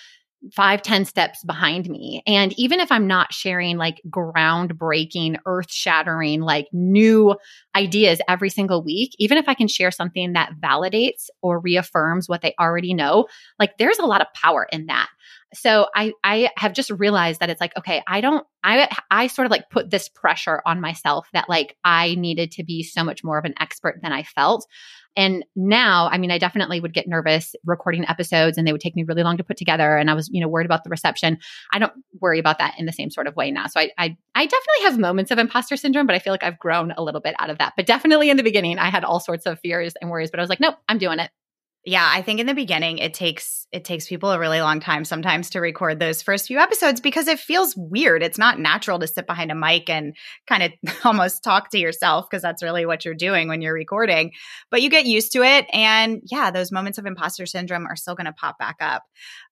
five, 0.51 0.81
ten 0.81 1.05
steps 1.05 1.43
behind 1.45 1.89
me. 1.89 2.21
And 2.27 2.51
even 2.59 2.79
if 2.81 2.91
I'm 2.91 3.07
not 3.07 3.33
sharing 3.33 3.77
like 3.77 4.01
groundbreaking, 4.09 5.37
earth 5.45 5.71
shattering, 5.71 6.41
like 6.41 6.67
new 6.73 7.35
ideas 7.75 8.19
every 8.27 8.49
single 8.49 8.83
week, 8.83 9.15
even 9.19 9.37
if 9.37 9.47
I 9.47 9.53
can 9.53 9.67
share 9.69 9.91
something 9.91 10.33
that 10.33 10.51
validates 10.59 11.29
or 11.41 11.59
reaffirms 11.59 12.27
what 12.27 12.41
they 12.41 12.53
already 12.59 12.93
know, 12.93 13.27
like 13.57 13.77
there's 13.77 13.99
a 13.99 14.05
lot 14.05 14.21
of 14.21 14.27
power 14.33 14.67
in 14.71 14.87
that 14.87 15.07
so 15.53 15.87
I 15.95 16.13
I 16.23 16.49
have 16.57 16.73
just 16.73 16.89
realized 16.89 17.39
that 17.39 17.49
it's 17.49 17.61
like 17.61 17.75
okay 17.77 18.01
I 18.07 18.21
don't 18.21 18.45
I 18.63 18.89
I 19.11 19.27
sort 19.27 19.45
of 19.45 19.51
like 19.51 19.69
put 19.69 19.89
this 19.89 20.09
pressure 20.09 20.61
on 20.65 20.81
myself 20.81 21.27
that 21.33 21.49
like 21.49 21.75
I 21.83 22.15
needed 22.15 22.51
to 22.53 22.63
be 22.63 22.83
so 22.83 23.03
much 23.03 23.23
more 23.23 23.37
of 23.37 23.45
an 23.45 23.53
expert 23.59 23.99
than 24.01 24.11
I 24.11 24.23
felt. 24.23 24.65
And 25.15 25.45
now, 25.55 26.09
I 26.11 26.17
mean, 26.17 26.31
I 26.31 26.39
definitely 26.39 26.79
would 26.79 26.93
get 26.93 27.07
nervous 27.07 27.55
recording 27.65 28.07
episodes 28.07 28.57
and 28.57 28.67
they 28.67 28.71
would 28.71 28.81
take 28.81 28.95
me 28.95 29.03
really 29.03 29.21
long 29.21 29.37
to 29.37 29.43
put 29.43 29.57
together. 29.57 29.95
And 29.95 30.09
I 30.09 30.15
was, 30.15 30.27
you 30.31 30.41
know, 30.41 30.47
worried 30.47 30.65
about 30.65 30.83
the 30.83 30.89
reception. 30.89 31.37
I 31.71 31.79
don't 31.79 31.93
worry 32.19 32.39
about 32.39 32.57
that 32.57 32.73
in 32.79 32.85
the 32.87 32.91
same 32.91 33.11
sort 33.11 33.27
of 33.27 33.35
way 33.35 33.51
now. 33.51 33.67
So 33.67 33.79
I, 33.79 33.91
I, 33.97 34.17
I 34.33 34.45
definitely 34.45 34.83
have 34.83 34.97
moments 34.97 35.29
of 35.29 35.37
imposter 35.37 35.77
syndrome, 35.77 36.07
but 36.07 36.15
I 36.15 36.19
feel 36.19 36.33
like 36.33 36.43
I've 36.43 36.57
grown 36.57 36.91
a 36.97 37.03
little 37.03 37.21
bit 37.21 37.35
out 37.37 37.51
of 37.51 37.59
that. 37.59 37.73
But 37.77 37.85
definitely 37.85 38.31
in 38.31 38.37
the 38.37 38.43
beginning, 38.43 38.79
I 38.79 38.89
had 38.89 39.03
all 39.03 39.19
sorts 39.19 39.45
of 39.45 39.59
fears 39.59 39.93
and 40.01 40.09
worries, 40.09 40.31
but 40.31 40.39
I 40.39 40.43
was 40.43 40.49
like, 40.49 40.59
nope, 40.59 40.75
I'm 40.89 40.97
doing 40.97 41.19
it. 41.19 41.29
Yeah, 41.85 42.09
I 42.09 42.21
think 42.21 42.39
in 42.39 42.47
the 42.47 42.53
beginning 42.53 42.99
it 42.99 43.13
takes 43.13 43.67
it 43.73 43.83
takes 43.83 44.07
people 44.07 44.31
a 44.31 44.39
really 44.39 44.61
long 44.61 44.79
time 44.79 45.03
sometimes 45.03 45.49
to 45.49 45.59
record 45.59 45.99
those 45.99 46.21
first 46.21 46.47
few 46.47 46.59
episodes 46.59 47.01
because 47.01 47.27
it 47.27 47.39
feels 47.39 47.75
weird. 47.75 48.23
It's 48.23 48.37
not 48.37 48.57
natural 48.57 48.99
to 48.99 49.07
sit 49.07 49.27
behind 49.27 49.51
a 49.51 49.55
mic 49.55 49.89
and 49.89 50.15
kind 50.47 50.63
of 50.63 50.71
almost 51.05 51.43
talk 51.43 51.71
to 51.71 51.79
yourself 51.79 52.27
because 52.29 52.41
that's 52.41 52.63
really 52.63 52.85
what 52.85 53.03
you're 53.03 53.13
doing 53.15 53.49
when 53.49 53.61
you're 53.61 53.73
recording. 53.73 54.31
But 54.71 54.81
you 54.81 54.89
get 54.89 55.05
used 55.05 55.33
to 55.33 55.43
it 55.43 55.65
and 55.73 56.21
yeah, 56.31 56.51
those 56.51 56.71
moments 56.71 56.99
of 56.99 57.05
imposter 57.05 57.45
syndrome 57.45 57.85
are 57.85 57.97
still 57.97 58.15
going 58.15 58.27
to 58.27 58.33
pop 58.33 58.57
back 58.57 58.77
up. 58.79 59.03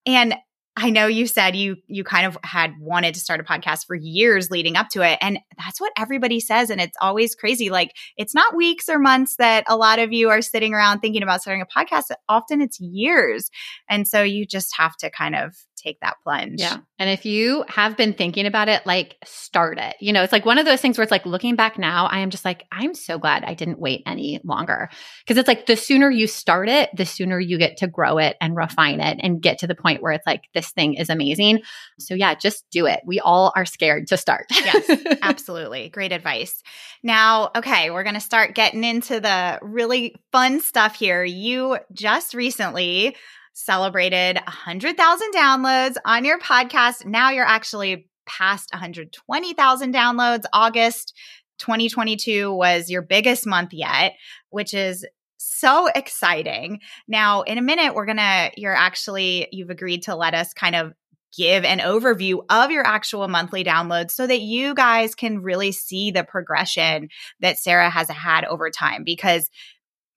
And 0.06 0.36
I 0.78 0.90
know 0.90 1.08
you 1.08 1.28
said 1.28 1.56
you 1.56 1.78
you 1.88 2.04
kind 2.06 2.26
of 2.26 2.38
had 2.44 2.74
wanted 2.80 3.14
to 3.16 3.20
start 3.20 3.42
a 3.42 3.44
podcast 3.44 3.86
for 3.86 3.96
years 3.96 4.50
leading 4.50 4.78
up 4.78 4.88
to 4.90 5.02
it 5.02 5.18
and 5.22 5.38
that's 5.58 5.82
what 5.82 5.92
everybody 5.98 6.40
says 6.40 6.70
and 6.70 6.80
it's 6.80 6.96
always 7.02 7.36
crazy. 7.36 7.70
Like 7.70 7.92
it's 8.16 8.34
not 8.34 8.56
weeks 8.56 8.88
or 8.88 8.98
months 8.98 9.36
that 9.36 9.66
a 9.68 9.76
lot 9.76 10.00
of 10.00 10.14
you 10.14 10.30
are 10.30 10.42
sitting 10.42 10.74
around 10.74 11.00
thinking 11.00 11.24
about 11.24 11.42
starting 11.42 11.62
a 11.62 11.66
podcast. 11.66 12.06
Often 12.30 12.62
it's 12.62 12.80
years 12.80 13.50
and 13.90 14.08
so 14.08 14.24
you 14.24 14.46
just 14.46 14.76
have 14.78 14.96
to 14.98 15.10
kind 15.10 15.36
of 15.36 15.56
take 15.82 16.00
that 16.02 16.18
plunge. 16.24 16.62
Yeah. 16.62 16.78
And 17.00 17.10
if 17.10 17.26
you 17.26 17.66
have 17.68 17.98
been 17.98 18.14
thinking 18.14 18.46
about 18.46 18.70
it, 18.70 18.86
like 18.86 19.18
start 19.26 19.78
it. 19.80 19.96
You 20.00 20.14
know, 20.14 20.24
it's 20.24 20.32
like 20.32 20.46
one 20.46 20.60
of 20.60 20.66
those 20.66 20.82
things 20.82 20.98
where 20.98 21.04
it's 21.04 21.12
like 21.12 21.26
looking 21.26 21.56
back 21.56 21.80
now, 21.80 22.06
I 22.06 22.20
am 22.20 22.30
just 22.30 22.46
like, 22.46 22.66
I'm 22.72 22.94
so 22.94 23.18
glad 23.18 23.44
I 23.44 23.54
didn't 23.54 23.80
wait 23.80 24.04
any 24.06 24.40
longer. 24.44 24.90
Cause 25.28 25.38
it's 25.38 25.48
like 25.48 25.66
the 25.66 25.76
sooner 25.76 26.10
you 26.10 26.28
start 26.28 26.70
it, 26.70 26.90
the 26.96 27.06
sooner 27.06 27.40
you 27.40 27.58
get 27.58 27.78
to 27.78 27.88
grow 27.88 28.18
it 28.18 28.38
and 28.40 28.56
refine 28.56 29.00
it 29.00 29.20
and 29.22 29.42
get 29.42 29.60
to 29.60 29.68
the 29.68 29.76
point 29.76 30.02
where 30.02 30.12
it's 30.12 30.28
like, 30.28 30.44
this 30.54 30.72
thing 30.72 30.94
is 30.94 31.10
amazing. 31.10 31.62
So 32.00 32.14
yeah, 32.14 32.36
just 32.36 32.66
do 32.72 32.86
it. 32.86 33.02
We 33.06 33.20
all 33.20 33.52
are 33.56 33.66
scared 33.66 34.08
to 34.08 34.18
start. 34.18 34.46
yes, 34.52 35.18
absolutely. 35.22 35.90
Great 35.90 36.12
advice. 36.12 36.62
Now, 37.04 37.52
okay, 37.56 37.90
we're 37.90 38.04
going 38.04 38.16
to 38.16 38.22
start 38.22 38.54
getting 38.54 38.84
into 38.84 39.20
the 39.20 39.60
really 39.62 40.16
fun 40.32 40.60
stuff 40.60 40.96
here. 40.96 41.24
You 41.24 41.80
just 41.94 42.34
recently 42.34 43.16
celebrated 43.64 44.36
100,000 44.36 45.34
downloads 45.34 45.96
on 46.06 46.26
your 46.26 46.40
podcast. 46.40 47.06
Now 47.06 47.32
you're 47.32 47.46
actually 47.46 48.10
past 48.26 48.70
120,000 48.74 49.94
downloads. 49.94 50.44
August 50.54 51.14
2022 51.60 52.54
was 52.54 52.90
your 52.90 53.02
biggest 53.02 53.46
month 53.46 53.74
yet, 53.74 54.14
which 54.50 54.74
is 54.74 55.06
so 55.38 55.88
exciting. 55.88 56.80
Now, 57.08 57.42
in 57.42 57.58
a 57.58 57.62
minute, 57.62 57.96
we're 57.96 58.06
going 58.06 58.18
to, 58.18 58.52
you're 58.58 58.76
actually, 58.76 59.48
you've 59.52 59.70
agreed 59.70 60.04
to 60.04 60.16
let 60.16 60.34
us 60.34 60.54
kind 60.54 60.76
of 60.76 60.94
give 61.38 61.64
an 61.64 61.80
overview 61.80 62.44
of 62.50 62.72
your 62.72 62.86
actual 62.86 63.28
monthly 63.28 63.64
downloads 63.64 64.12
so 64.12 64.28
that 64.28 64.42
you 64.42 64.74
guys 64.74 65.16
can 65.16 65.42
really 65.42 65.72
see 65.72 66.12
the 66.12 66.24
progression 66.24 67.10
that 67.40 67.58
Sarah 67.58 67.90
has 67.90 68.10
had 68.10 68.44
over 68.46 68.70
time 68.70 69.04
because 69.06 69.50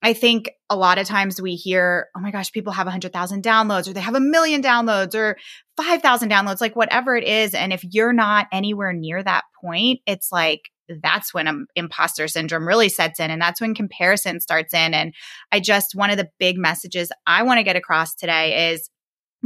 I 0.05 0.13
think 0.13 0.51
a 0.69 0.77
lot 0.77 0.99
of 0.99 1.07
times 1.07 1.41
we 1.41 1.55
hear, 1.55 2.09
oh 2.15 2.21
my 2.21 2.31
gosh, 2.31 2.53
people 2.53 2.75
have 2.75 2.85
100,000 2.85 3.43
downloads 3.43 3.89
or 3.89 3.95
they 3.95 4.01
have 4.01 4.15
a 4.15 4.21
million 4.21 4.61
downloads 4.61 5.15
or 5.15 5.39
5,000 5.79 6.31
downloads, 6.31 6.61
like 6.61 6.77
whatever 6.77 7.17
it 7.17 7.25
is. 7.25 7.55
And 7.55 7.73
if 7.73 7.83
you're 7.91 8.13
not 8.13 8.47
anywhere 8.53 8.93
near 8.93 9.23
that 9.23 9.45
point, 9.63 10.01
it's 10.07 10.31
like, 10.31 10.61
that's 11.03 11.33
when 11.33 11.49
um, 11.49 11.67
imposter 11.75 12.29
syndrome 12.29 12.69
really 12.69 12.91
sets 12.91 13.19
in 13.19 13.31
and 13.31 13.41
that's 13.41 13.63
when 13.63 13.75
comparison 13.75 14.41
starts 14.41 14.75
in. 14.75 14.93
And 14.93 15.15
I 15.51 15.59
just, 15.59 15.95
one 15.95 16.11
of 16.11 16.19
the 16.19 16.29
big 16.39 16.59
messages 16.59 17.11
I 17.27 17.43
want 17.43 17.57
to 17.57 17.65
get 17.65 17.77
across 17.77 18.15
today 18.15 18.73
is 18.73 18.91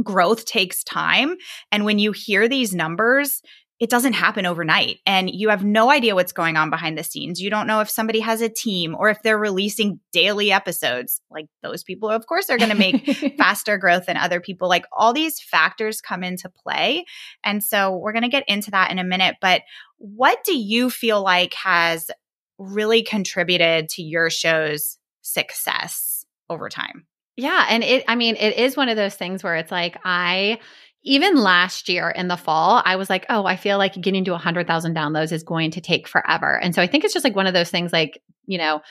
growth 0.03 0.43
takes 0.43 0.83
time. 0.83 1.35
And 1.71 1.85
when 1.85 1.99
you 1.99 2.11
hear 2.11 2.49
these 2.49 2.73
numbers, 2.73 3.41
it 3.79 3.89
doesn't 3.89 4.13
happen 4.13 4.45
overnight 4.45 4.97
and 5.05 5.29
you 5.29 5.49
have 5.49 5.63
no 5.63 5.89
idea 5.89 6.13
what's 6.13 6.33
going 6.33 6.57
on 6.57 6.69
behind 6.69 6.97
the 6.97 7.03
scenes. 7.03 7.41
You 7.41 7.49
don't 7.49 7.65
know 7.65 7.79
if 7.79 7.89
somebody 7.89 8.19
has 8.19 8.41
a 8.41 8.49
team 8.49 8.93
or 8.93 9.09
if 9.09 9.21
they're 9.21 9.37
releasing 9.37 10.01
daily 10.11 10.51
episodes. 10.51 11.21
Like 11.31 11.45
those 11.63 11.83
people, 11.83 12.09
of 12.09 12.25
course, 12.27 12.49
are 12.49 12.57
going 12.57 12.71
to 12.71 12.75
make 12.75 13.05
faster 13.37 13.77
growth 13.77 14.07
than 14.07 14.17
other 14.17 14.41
people. 14.41 14.67
Like 14.67 14.85
all 14.91 15.13
these 15.13 15.39
factors 15.39 16.01
come 16.01 16.25
into 16.25 16.49
play. 16.49 17.05
And 17.45 17.63
so 17.63 17.95
we're 17.95 18.11
going 18.11 18.23
to 18.23 18.29
get 18.29 18.43
into 18.49 18.71
that 18.71 18.91
in 18.91 18.99
a 18.99 19.03
minute. 19.05 19.37
But 19.39 19.61
what 19.97 20.39
do 20.43 20.57
you 20.57 20.89
feel 20.89 21.23
like 21.23 21.53
has 21.53 22.11
really 22.57 23.01
contributed 23.01 23.87
to 23.89 24.01
your 24.01 24.29
show's 24.29 24.97
success 25.21 26.25
over 26.49 26.67
time? 26.67 27.07
Yeah. 27.37 27.65
And 27.69 27.85
it, 27.85 28.03
I 28.09 28.15
mean, 28.15 28.35
it 28.35 28.57
is 28.57 28.75
one 28.75 28.89
of 28.89 28.97
those 28.97 29.15
things 29.15 29.41
where 29.41 29.55
it's 29.55 29.71
like, 29.71 29.97
I, 30.03 30.59
even 31.03 31.37
last 31.37 31.87
year 31.87 32.09
in 32.09 32.27
the 32.27 32.37
fall, 32.37 32.81
I 32.83 32.97
was 32.97 33.09
like, 33.09 33.25
oh, 33.29 33.45
I 33.45 33.55
feel 33.55 33.77
like 33.77 33.99
getting 33.99 34.25
to 34.25 34.31
100,000 34.31 34.95
downloads 34.95 35.31
is 35.31 35.43
going 35.43 35.71
to 35.71 35.81
take 35.81 36.07
forever. 36.07 36.59
And 36.59 36.75
so 36.75 36.81
I 36.81 36.87
think 36.87 37.03
it's 37.03 37.13
just 37.13 37.23
like 37.23 37.35
one 37.35 37.47
of 37.47 37.53
those 37.53 37.71
things 37.71 37.93
like, 37.93 38.21
you 38.45 38.57
know, 38.57 38.81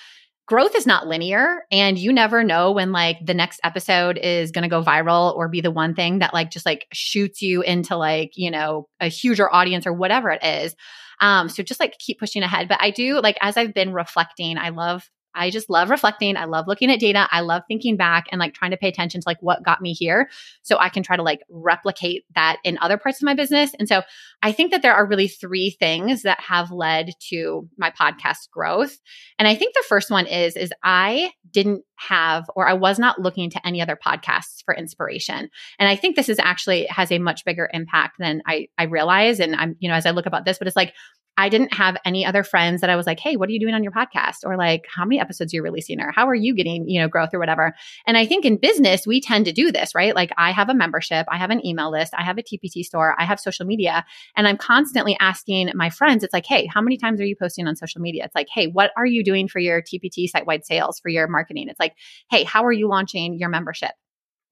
growth 0.47 0.75
is 0.75 0.87
not 0.87 1.07
linear 1.07 1.59
and 1.71 1.99
you 1.99 2.11
never 2.11 2.43
know 2.43 2.73
when 2.73 2.91
like 2.91 3.19
the 3.23 3.35
next 3.35 3.61
episode 3.63 4.17
is 4.17 4.51
going 4.51 4.63
to 4.63 4.69
go 4.69 4.83
viral 4.83 5.37
or 5.37 5.47
be 5.47 5.61
the 5.61 5.71
one 5.71 5.95
thing 5.95 6.21
that 6.21 6.33
like 6.33 6.51
just 6.51 6.65
like 6.65 6.87
shoots 6.91 7.43
you 7.43 7.61
into 7.61 7.97
like, 7.97 8.31
you 8.35 8.51
know, 8.51 8.89
a 8.99 9.09
huger 9.09 9.53
audience 9.53 9.87
or 9.87 9.93
whatever 9.93 10.31
it 10.31 10.43
is. 10.43 10.75
Um, 11.21 11.51
so 11.51 11.63
just 11.63 11.81
like 11.81 11.99
keep 11.99 12.19
pushing 12.19 12.43
ahead. 12.43 12.69
But 12.69 12.81
I 12.81 12.91
do 12.91 13.21
like 13.21 13.37
as 13.43 13.59
I've 13.59 13.75
been 13.75 13.93
reflecting, 13.93 14.57
I 14.57 14.71
love 14.71 15.11
I 15.35 15.51
just 15.51 15.71
love 15.71 15.91
reflecting. 15.91 16.37
I 16.37 16.45
love 16.45 16.67
looking 16.67 16.91
at 16.91 17.01
data. 17.01 17.29
I 17.31 17.41
love 17.41 17.63
thinking 17.69 17.97
back 17.97 18.27
and 18.31 18.39
like 18.39 18.55
trying 18.55 18.71
to 18.73 18.77
pay 18.77 18.89
attention 18.89 19.21
to 19.21 19.29
like 19.29 19.39
what 19.41 19.63
got 19.63 19.81
me 19.81 19.93
here 19.93 20.29
so 20.63 20.79
I 20.79 20.89
can 20.89 21.03
try 21.03 21.17
to 21.17 21.23
like 21.23 21.41
replicate 21.49 22.25
that 22.35 22.59
in 22.65 22.79
other 22.81 22.99
parts 22.99 23.21
of 23.21 23.27
my 23.27 23.35
business. 23.35 23.73
And 23.79 23.89
so 23.89 24.03
I 24.43 24.53
think 24.53 24.71
that 24.71 24.83
there 24.83 24.95
are 24.95 25.07
really 25.07 25.29
three 25.29 25.71
things 25.71 26.23
that 26.23 26.41
have 26.41 26.71
led 26.71 27.11
to 27.31 27.69
my 27.77 27.91
podcast 27.91 28.51
growth. 28.51 28.99
And 29.39 29.47
I 29.47 29.55
think 29.55 29.75
the 29.75 29.85
first 29.89 30.11
one 30.11 30.27
is 30.27 30.57
is 30.57 30.73
I 30.83 31.31
didn't 31.51 31.85
have 31.97 32.45
or 32.55 32.69
I 32.69 32.75
was 32.75 32.99
not 32.99 33.21
looking 33.21 33.51
to 33.51 33.67
any 33.67 33.83
other 33.83 33.97
podcasts 33.97 34.63
for 34.65 34.75
inspiration. 34.75 35.51
And 35.79 35.89
I 35.89 35.97
think 35.97 36.17
this 36.17 36.29
is 36.29 36.39
actually 36.39 36.87
has 36.87 37.11
a 37.11 37.19
much 37.19 37.45
bigger 37.45 37.69
impact 37.73 38.17
than 38.19 38.43
I 38.47 38.69
I 38.77 38.85
realize 38.85 39.41
and 39.41 39.55
I'm 39.57 39.77
you 39.79 39.89
know 39.89 39.95
as 39.95 40.07
I 40.07 40.11
look 40.11 40.27
about 40.27 40.45
this 40.45 40.59
but 40.59 40.67
it's 40.67 40.77
like 40.77 40.95
I 41.39 41.49
didn't 41.49 41.73
have 41.73 41.97
any 42.05 42.27
other 42.27 42.43
friends 42.43 42.81
that 42.81 42.91
I 42.91 42.97
was 42.97 43.07
like, 43.07 43.21
hey, 43.21 43.37
what 43.37 43.49
are 43.49 43.53
you 43.53 43.61
doing 43.61 43.75
on 43.75 43.85
your 43.85 43.93
podcast? 43.93 44.39
Or 44.45 44.57
like, 44.57 44.87
how 44.93 45.05
many 45.05 45.21
episodes 45.21 45.53
you're 45.53 45.59
you 45.59 45.63
releasing? 45.63 46.01
Or 46.01 46.11
how 46.11 46.27
are 46.29 46.35
you 46.35 46.55
getting, 46.55 46.89
you 46.89 47.01
know, 47.01 47.09
growth 47.09 47.31
or 47.33 47.39
whatever? 47.39 47.75
And 48.07 48.17
I 48.17 48.27
think 48.27 48.45
in 48.45 48.57
business, 48.57 49.07
we 49.07 49.21
tend 49.21 49.45
to 49.45 49.53
do 49.53 49.71
this, 49.71 49.95
right? 49.95 50.15
Like, 50.15 50.33
I 50.37 50.51
have 50.51 50.69
a 50.69 50.75
membership, 50.75 51.27
I 51.31 51.37
have 51.37 51.51
an 51.51 51.65
email 51.65 51.93
list, 51.93 52.13
I 52.17 52.25
have 52.25 52.39
a 52.39 52.43
TPT 52.43 52.83
store, 52.83 53.15
I 53.19 53.25
have 53.25 53.39
social 53.39 53.67
media, 53.67 54.05
and 54.37 54.49
I'm 54.49 54.57
constantly 54.57 55.17
asking 55.21 55.71
my 55.75 55.91
friends, 55.91 56.25
it's 56.25 56.33
like, 56.33 56.47
hey, 56.47 56.67
how 56.67 56.81
many 56.81 56.97
times 56.97 57.21
are 57.21 57.27
you 57.27 57.37
posting 57.37 57.69
on 57.69 57.77
social 57.77 58.01
media? 58.01 58.25
It's 58.25 58.35
like, 58.35 58.49
hey, 58.53 58.67
what 58.67 58.91
are 58.97 59.07
you 59.07 59.23
doing 59.23 59.49
for 59.49 59.61
your 59.61 59.83
TPT 59.83 60.29
site 60.29 60.47
wide 60.47 60.65
sales 60.65 60.99
for 60.99 61.09
your 61.09 61.29
marketing? 61.29 61.69
It's 61.69 61.81
like, 61.81 61.95
hey, 62.31 62.45
how 62.45 62.65
are 62.65 62.73
you 62.73 62.89
launching 62.89 63.39
your 63.39 63.49
membership? 63.49 63.93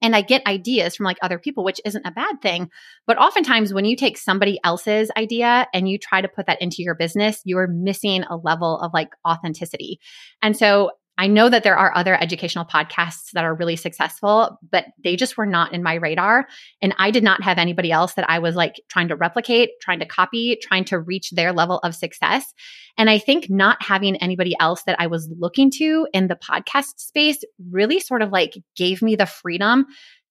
And 0.06 0.14
I 0.14 0.20
get 0.20 0.46
ideas 0.46 0.94
from 0.94 1.04
like 1.04 1.18
other 1.20 1.38
people, 1.38 1.64
which 1.64 1.80
isn't 1.84 2.06
a 2.06 2.12
bad 2.12 2.40
thing. 2.40 2.70
But 3.06 3.18
oftentimes, 3.18 3.74
when 3.74 3.84
you 3.84 3.96
take 3.96 4.16
somebody 4.16 4.60
else's 4.62 5.10
idea 5.16 5.66
and 5.74 5.88
you 5.88 5.98
try 5.98 6.20
to 6.20 6.28
put 6.28 6.46
that 6.46 6.62
into 6.62 6.82
your 6.82 6.94
business, 6.94 7.42
you're 7.44 7.66
missing 7.66 8.22
a 8.22 8.36
level 8.36 8.78
of 8.78 8.92
like 8.94 9.10
authenticity. 9.26 9.98
And 10.40 10.56
so 10.56 10.92
I 11.18 11.28
know 11.28 11.48
that 11.48 11.62
there 11.62 11.78
are 11.78 11.96
other 11.96 12.14
educational 12.20 12.64
podcasts 12.64 13.30
that 13.32 13.44
are 13.44 13.54
really 13.54 13.76
successful, 13.76 14.58
but 14.70 14.86
they 15.02 15.16
just 15.16 15.36
were 15.36 15.46
not 15.46 15.72
in 15.72 15.82
my 15.82 15.94
radar. 15.94 16.46
And 16.82 16.94
I 16.98 17.10
did 17.10 17.22
not 17.22 17.42
have 17.42 17.58
anybody 17.58 17.90
else 17.90 18.14
that 18.14 18.28
I 18.28 18.38
was 18.38 18.54
like 18.54 18.74
trying 18.88 19.08
to 19.08 19.16
replicate, 19.16 19.70
trying 19.80 20.00
to 20.00 20.06
copy, 20.06 20.58
trying 20.62 20.84
to 20.86 20.98
reach 20.98 21.30
their 21.30 21.52
level 21.52 21.78
of 21.78 21.94
success. 21.94 22.52
And 22.98 23.08
I 23.08 23.18
think 23.18 23.48
not 23.48 23.82
having 23.82 24.16
anybody 24.16 24.54
else 24.60 24.82
that 24.84 25.00
I 25.00 25.06
was 25.06 25.30
looking 25.38 25.70
to 25.78 26.06
in 26.12 26.28
the 26.28 26.36
podcast 26.36 26.98
space 26.98 27.38
really 27.70 28.00
sort 28.00 28.22
of 28.22 28.30
like 28.30 28.58
gave 28.76 29.00
me 29.00 29.16
the 29.16 29.26
freedom 29.26 29.86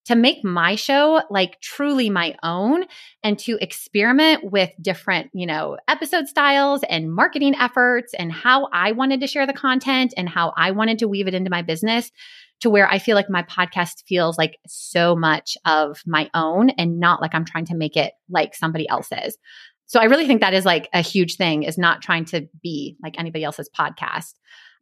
to 0.06 0.14
make 0.14 0.44
my 0.44 0.76
show 0.76 1.20
like 1.30 1.60
truly 1.60 2.10
my 2.10 2.34
own 2.42 2.84
and 3.22 3.38
to 3.40 3.58
experiment 3.60 4.50
with 4.52 4.70
different, 4.80 5.30
you 5.34 5.46
know, 5.46 5.76
episode 5.88 6.28
styles 6.28 6.82
and 6.88 7.12
marketing 7.12 7.54
efforts 7.56 8.14
and 8.14 8.32
how 8.32 8.68
I 8.72 8.92
wanted 8.92 9.20
to 9.20 9.26
share 9.26 9.46
the 9.46 9.52
content 9.52 10.14
and 10.16 10.28
how 10.28 10.52
I 10.56 10.70
wanted 10.70 11.00
to 11.00 11.08
weave 11.08 11.26
it 11.26 11.34
into 11.34 11.50
my 11.50 11.62
business 11.62 12.10
to 12.60 12.70
where 12.70 12.88
I 12.88 12.98
feel 12.98 13.16
like 13.16 13.28
my 13.28 13.42
podcast 13.42 14.04
feels 14.06 14.38
like 14.38 14.58
so 14.66 15.16
much 15.16 15.58
of 15.66 16.00
my 16.06 16.30
own 16.34 16.70
and 16.70 17.00
not 17.00 17.20
like 17.20 17.34
I'm 17.34 17.44
trying 17.44 17.66
to 17.66 17.76
make 17.76 17.96
it 17.96 18.12
like 18.30 18.54
somebody 18.54 18.88
else's. 18.88 19.36
So 19.86 20.00
I 20.00 20.04
really 20.04 20.26
think 20.26 20.40
that 20.40 20.54
is 20.54 20.64
like 20.64 20.88
a 20.92 21.00
huge 21.00 21.36
thing 21.36 21.64
is 21.64 21.78
not 21.78 22.00
trying 22.00 22.24
to 22.26 22.48
be 22.62 22.96
like 23.02 23.18
anybody 23.18 23.44
else's 23.44 23.70
podcast. 23.76 24.34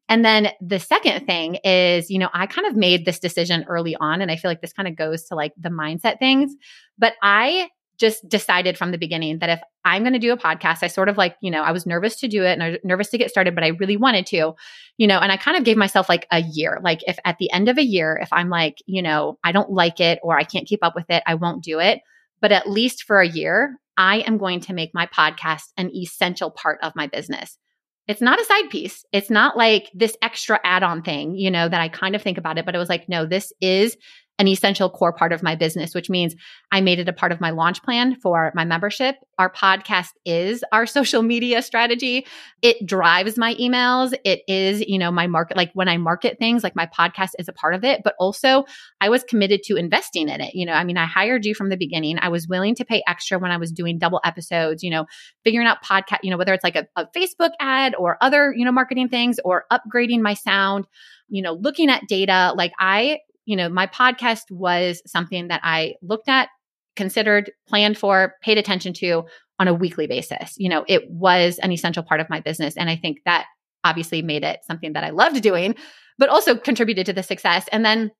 And 0.09 0.25
then 0.25 0.49
the 0.61 0.79
second 0.79 1.27
thing 1.27 1.57
is, 1.65 2.11
you 2.11 2.19
know, 2.19 2.29
I 2.33 2.47
kind 2.47 2.67
of 2.67 2.77
made 2.77 3.05
this 3.05 3.19
decision 3.19 3.65
early 3.69 3.97
on, 3.97 4.21
and 4.21 4.31
I 4.31 4.37
feel 4.37 4.51
like 4.51 4.61
this 4.61 4.73
kind 4.73 4.89
of 4.89 4.97
goes 4.97 5.25
to 5.25 5.35
like 5.35 5.53
the 5.59 5.71
mindset 5.71 6.19
things. 6.19 6.55
But 6.99 7.15
I 7.23 7.69
just 7.99 8.29
decided 8.29 8.77
from 8.77 8.91
the 8.91 8.99
beginning 8.99 9.39
that 9.39 9.51
if 9.51 9.61
I'm 9.85 10.03
going 10.03 10.15
to 10.15 10.19
do 10.19 10.33
a 10.33 10.37
podcast, 10.37 10.83
I 10.83 10.89
sort 10.89 11.09
of 11.09 11.17
like, 11.17 11.37
you 11.41 11.51
know, 11.51 11.63
I 11.63 11.73
was 11.73 11.87
nervous 11.87 12.17
to 12.17 12.29
do 12.29 12.43
it 12.43 12.53
and 12.53 12.63
I 12.63 12.71
was 12.71 12.79
nervous 12.83 13.09
to 13.11 13.19
get 13.19 13.31
started, 13.31 13.55
but 13.55 13.63
I 13.63 13.69
really 13.69 13.97
wanted 13.97 14.27
to, 14.27 14.55
you 14.97 15.07
know, 15.07 15.19
and 15.21 15.31
I 15.31 15.37
kind 15.37 15.57
of 15.57 15.65
gave 15.65 15.77
myself 15.77 16.09
like 16.09 16.27
a 16.33 16.41
year. 16.43 16.81
Like, 16.83 17.01
if 17.07 17.19
at 17.25 17.39
the 17.39 17.51
end 17.53 17.69
of 17.69 17.79
a 17.79 17.85
year, 17.85 18.19
if 18.21 18.33
I'm 18.33 18.49
like, 18.49 18.79
you 18.87 19.03
know, 19.03 19.39
I 19.45 19.53
don't 19.53 19.71
like 19.71 20.01
it 20.01 20.19
or 20.23 20.37
I 20.37 20.45
can't 20.45 20.67
keep 20.67 20.85
up 20.85 20.95
with 20.97 21.09
it, 21.09 21.23
I 21.27 21.37
won't 21.37 21.63
do 21.63 21.79
it. 21.79 22.01
But 22.41 22.53
at 22.53 22.69
least 22.69 23.05
for 23.05 23.21
a 23.21 23.29
year, 23.29 23.77
I 23.97 24.19
am 24.21 24.39
going 24.39 24.61
to 24.61 24.75
make 24.75 24.93
my 24.93 25.07
podcast 25.07 25.69
an 25.77 25.95
essential 25.95 26.51
part 26.51 26.81
of 26.83 26.97
my 26.97 27.07
business. 27.07 27.59
It's 28.07 28.21
not 28.21 28.41
a 28.41 28.45
side 28.45 28.69
piece. 28.71 29.05
It's 29.13 29.31
not 29.31 29.57
like 29.57 29.91
this 29.95 30.17
extra 30.21 30.61
add 30.63 30.83
on 30.83 31.03
thing, 31.03 31.37
you 31.37 31.51
know, 31.51 31.69
that 31.69 31.81
I 31.81 31.89
kind 31.89 32.15
of 32.15 32.23
think 32.23 32.39
about 32.39 32.59
it, 32.59 32.67
but 32.67 32.75
it 32.75 32.79
was 32.79 32.89
like, 32.89 33.09
no, 33.09 33.25
this 33.25 33.53
is 33.61 33.97
an 34.39 34.49
essential 34.49 34.91
core 34.91 35.13
part 35.13 35.33
of 35.33 35.43
my 35.45 35.55
business, 35.55 35.95
which 35.95 36.11
means 36.11 36.35
I 36.73 36.81
made 36.81 36.99
it 36.99 37.09
a 37.09 37.13
part 37.13 37.31
of 37.31 37.41
my 37.41 37.51
launch 37.51 37.83
plan 37.85 38.17
for 38.17 38.51
my 38.55 38.65
membership. 38.65 39.15
Our 39.39 39.51
podcast 39.51 40.11
is 40.25 40.65
our 40.73 40.87
social 40.95 41.23
media 41.23 41.63
strategy. 41.63 42.27
It 42.61 42.85
drives 42.85 43.39
my 43.39 43.55
emails. 43.55 44.13
It 44.25 44.43
is, 44.49 44.81
you 44.81 44.99
know, 44.99 45.13
my 45.13 45.29
market, 45.29 45.57
like 45.57 45.71
when 45.75 45.89
I 45.89 45.99
market 45.99 46.39
things, 46.39 46.65
like 46.65 46.75
my 46.75 46.87
podcast 46.87 47.31
is 47.39 47.49
a 47.49 47.53
part 47.53 47.75
of 47.75 47.85
it, 47.85 48.01
but 48.03 48.15
also 48.19 48.65
I 49.01 49.09
was 49.09 49.23
committed 49.23 49.63
to 49.65 49.77
investing 49.77 50.29
in 50.29 50.41
it. 50.41 50.55
You 50.55 50.67
know, 50.67 50.73
I 50.73 50.83
mean, 50.83 50.97
I 50.97 51.07
hired 51.07 51.45
you 51.45 51.55
from 51.55 51.69
the 51.69 51.77
beginning. 51.77 52.19
I 52.21 52.29
was 52.29 52.49
willing 52.49 52.75
to 52.77 52.85
pay 52.85 53.05
extra 53.07 53.39
when 53.39 53.53
I 53.53 53.57
was 53.57 53.71
doing 53.71 53.99
double 53.99 54.21
episodes, 54.25 54.83
you 54.83 54.91
know, 54.91 55.07
figuring 55.45 55.69
out 55.69 55.85
podcast, 55.85 56.19
you 56.25 56.31
know, 56.31 56.39
whether 56.39 56.55
it's 56.55 56.65
like 56.65 56.77
a, 56.77 56.87
a 56.97 57.07
Facebook 57.17 57.51
ad 57.61 57.95
or 57.97 58.19
other, 58.21 58.53
you 58.57 58.65
know, 58.65 58.73
marketing 58.73 59.09
things 59.09 59.39
or 59.45 59.65
upgrading 59.73 60.23
my 60.23 60.35
sound, 60.35 60.87
you 61.29 61.41
know, 61.41 61.53
looking 61.53 61.89
at 61.89 62.03
data. 62.09 62.53
Like 62.57 62.73
I 62.81 63.19
you 63.47 63.57
know, 63.57 63.69
my 63.69 63.87
podcast 63.87 64.51
was 64.51 65.03
something 65.07 65.49
that 65.49 65.61
I 65.63 65.95
looked 66.03 66.29
at, 66.29 66.49
considered, 66.97 67.51
planned 67.69 67.99
for, 67.99 68.35
paid 68.43 68.59
attention 68.59 68.93
to 68.95 69.25
on 69.59 69.69
a 69.69 69.75
weekly 69.75 70.07
basis. 70.07 70.55
You 70.57 70.69
know, 70.69 70.85
it 70.89 71.09
was 71.11 71.59
an 71.59 71.73
essential 71.73 72.03
part 72.03 72.21
of 72.21 72.31
my 72.31 72.41
business. 72.41 72.77
And 72.77 72.91
I 72.91 72.97
think 72.97 73.19
that 73.25 73.47
obviously 73.85 74.23
made 74.23 74.45
it 74.45 74.61
something 74.65 74.95
that 74.95 75.05
I 75.05 75.11
loved 75.11 75.41
doing, 75.43 75.77
but 76.19 76.29
also 76.29 76.57
contributed 76.57 77.07
to 77.07 77.13
the 77.13 77.23
success. 77.23 77.69
And 77.71 77.85
then 77.85 78.11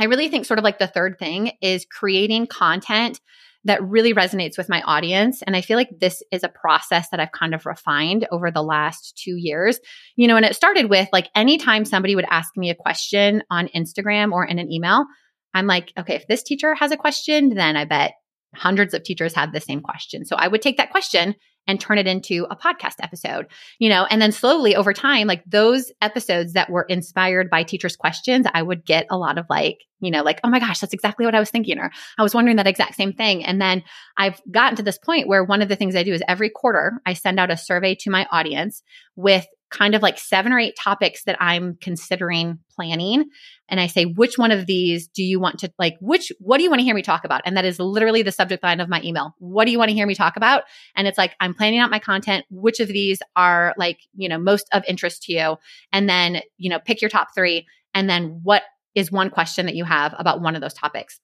I 0.00 0.04
really 0.04 0.28
think 0.28 0.46
sort 0.46 0.58
of 0.58 0.64
like 0.64 0.78
the 0.78 0.86
third 0.86 1.18
thing 1.18 1.52
is 1.60 1.86
creating 1.90 2.46
content 2.46 3.20
that 3.64 3.82
really 3.82 4.12
resonates 4.12 4.58
with 4.58 4.68
my 4.68 4.82
audience. 4.82 5.42
And 5.42 5.54
I 5.54 5.60
feel 5.60 5.76
like 5.76 5.90
this 6.00 6.22
is 6.32 6.42
a 6.42 6.48
process 6.48 7.08
that 7.10 7.20
I've 7.20 7.32
kind 7.32 7.54
of 7.54 7.64
refined 7.64 8.26
over 8.32 8.50
the 8.50 8.62
last 8.62 9.20
two 9.22 9.36
years. 9.36 9.78
You 10.16 10.28
know, 10.28 10.36
and 10.36 10.44
it 10.44 10.56
started 10.56 10.90
with 10.90 11.08
like 11.12 11.28
anytime 11.34 11.84
somebody 11.84 12.16
would 12.16 12.26
ask 12.30 12.56
me 12.56 12.70
a 12.70 12.74
question 12.74 13.42
on 13.50 13.68
Instagram 13.68 14.32
or 14.32 14.44
in 14.44 14.58
an 14.58 14.70
email, 14.70 15.06
I'm 15.54 15.66
like, 15.66 15.92
okay, 15.98 16.14
if 16.14 16.26
this 16.26 16.42
teacher 16.42 16.74
has 16.74 16.92
a 16.92 16.96
question, 16.96 17.54
then 17.54 17.76
I 17.76 17.84
bet 17.84 18.14
hundreds 18.54 18.94
of 18.94 19.02
teachers 19.02 19.34
have 19.34 19.52
the 19.52 19.60
same 19.60 19.80
question. 19.80 20.24
So 20.24 20.36
I 20.36 20.48
would 20.48 20.62
take 20.62 20.76
that 20.76 20.90
question 20.90 21.34
and 21.66 21.80
turn 21.80 21.98
it 21.98 22.06
into 22.06 22.46
a 22.50 22.56
podcast 22.56 22.96
episode, 23.00 23.46
you 23.78 23.88
know, 23.88 24.06
and 24.10 24.20
then 24.20 24.32
slowly 24.32 24.74
over 24.74 24.92
time, 24.92 25.26
like 25.26 25.42
those 25.46 25.92
episodes 26.00 26.54
that 26.54 26.70
were 26.70 26.82
inspired 26.82 27.48
by 27.50 27.62
teachers' 27.62 27.96
questions, 27.96 28.46
I 28.52 28.62
would 28.62 28.84
get 28.84 29.06
a 29.10 29.16
lot 29.16 29.38
of 29.38 29.46
like, 29.48 29.78
you 30.00 30.10
know, 30.10 30.22
like, 30.22 30.40
oh 30.42 30.50
my 30.50 30.58
gosh, 30.58 30.80
that's 30.80 30.92
exactly 30.92 31.24
what 31.24 31.34
I 31.34 31.40
was 31.40 31.50
thinking, 31.50 31.78
or 31.78 31.90
I 32.18 32.22
was 32.22 32.34
wondering 32.34 32.56
that 32.56 32.66
exact 32.66 32.96
same 32.96 33.12
thing. 33.12 33.44
And 33.44 33.60
then 33.60 33.84
I've 34.16 34.40
gotten 34.50 34.76
to 34.76 34.82
this 34.82 34.98
point 34.98 35.28
where 35.28 35.44
one 35.44 35.62
of 35.62 35.68
the 35.68 35.76
things 35.76 35.94
I 35.94 36.02
do 36.02 36.12
is 36.12 36.22
every 36.26 36.50
quarter 36.50 37.00
I 37.06 37.12
send 37.12 37.38
out 37.38 37.52
a 37.52 37.56
survey 37.56 37.94
to 38.00 38.10
my 38.10 38.26
audience 38.32 38.82
with 39.14 39.46
kind 39.72 39.94
of 39.94 40.02
like 40.02 40.18
seven 40.18 40.52
or 40.52 40.58
eight 40.58 40.76
topics 40.78 41.24
that 41.24 41.36
I'm 41.40 41.76
considering 41.80 42.58
planning. 42.70 43.24
And 43.68 43.80
I 43.80 43.86
say, 43.86 44.04
which 44.04 44.36
one 44.36 44.50
of 44.50 44.66
these 44.66 45.08
do 45.08 45.22
you 45.22 45.40
want 45.40 45.58
to 45.60 45.72
like, 45.78 45.96
which, 46.00 46.30
what 46.38 46.58
do 46.58 46.62
you 46.62 46.70
want 46.70 46.80
to 46.80 46.84
hear 46.84 46.94
me 46.94 47.02
talk 47.02 47.24
about? 47.24 47.40
And 47.44 47.56
that 47.56 47.64
is 47.64 47.78
literally 47.78 48.22
the 48.22 48.30
subject 48.30 48.62
line 48.62 48.80
of 48.80 48.88
my 48.88 49.00
email. 49.02 49.34
What 49.38 49.64
do 49.64 49.72
you 49.72 49.78
want 49.78 49.88
to 49.88 49.94
hear 49.94 50.06
me 50.06 50.14
talk 50.14 50.36
about? 50.36 50.64
And 50.94 51.08
it's 51.08 51.18
like, 51.18 51.34
I'm 51.40 51.54
planning 51.54 51.80
out 51.80 51.90
my 51.90 51.98
content. 51.98 52.44
Which 52.50 52.80
of 52.80 52.88
these 52.88 53.20
are 53.34 53.74
like, 53.78 54.00
you 54.14 54.28
know, 54.28 54.38
most 54.38 54.68
of 54.72 54.84
interest 54.86 55.22
to 55.24 55.32
you? 55.32 55.56
And 55.90 56.08
then, 56.08 56.42
you 56.58 56.68
know, 56.68 56.78
pick 56.78 57.00
your 57.00 57.10
top 57.10 57.28
three. 57.34 57.66
And 57.94 58.08
then 58.08 58.40
what 58.42 58.62
is 58.94 59.10
one 59.10 59.30
question 59.30 59.66
that 59.66 59.74
you 59.74 59.84
have 59.84 60.14
about 60.18 60.42
one 60.42 60.54
of 60.54 60.60
those 60.60 60.74
topics? 60.74 61.18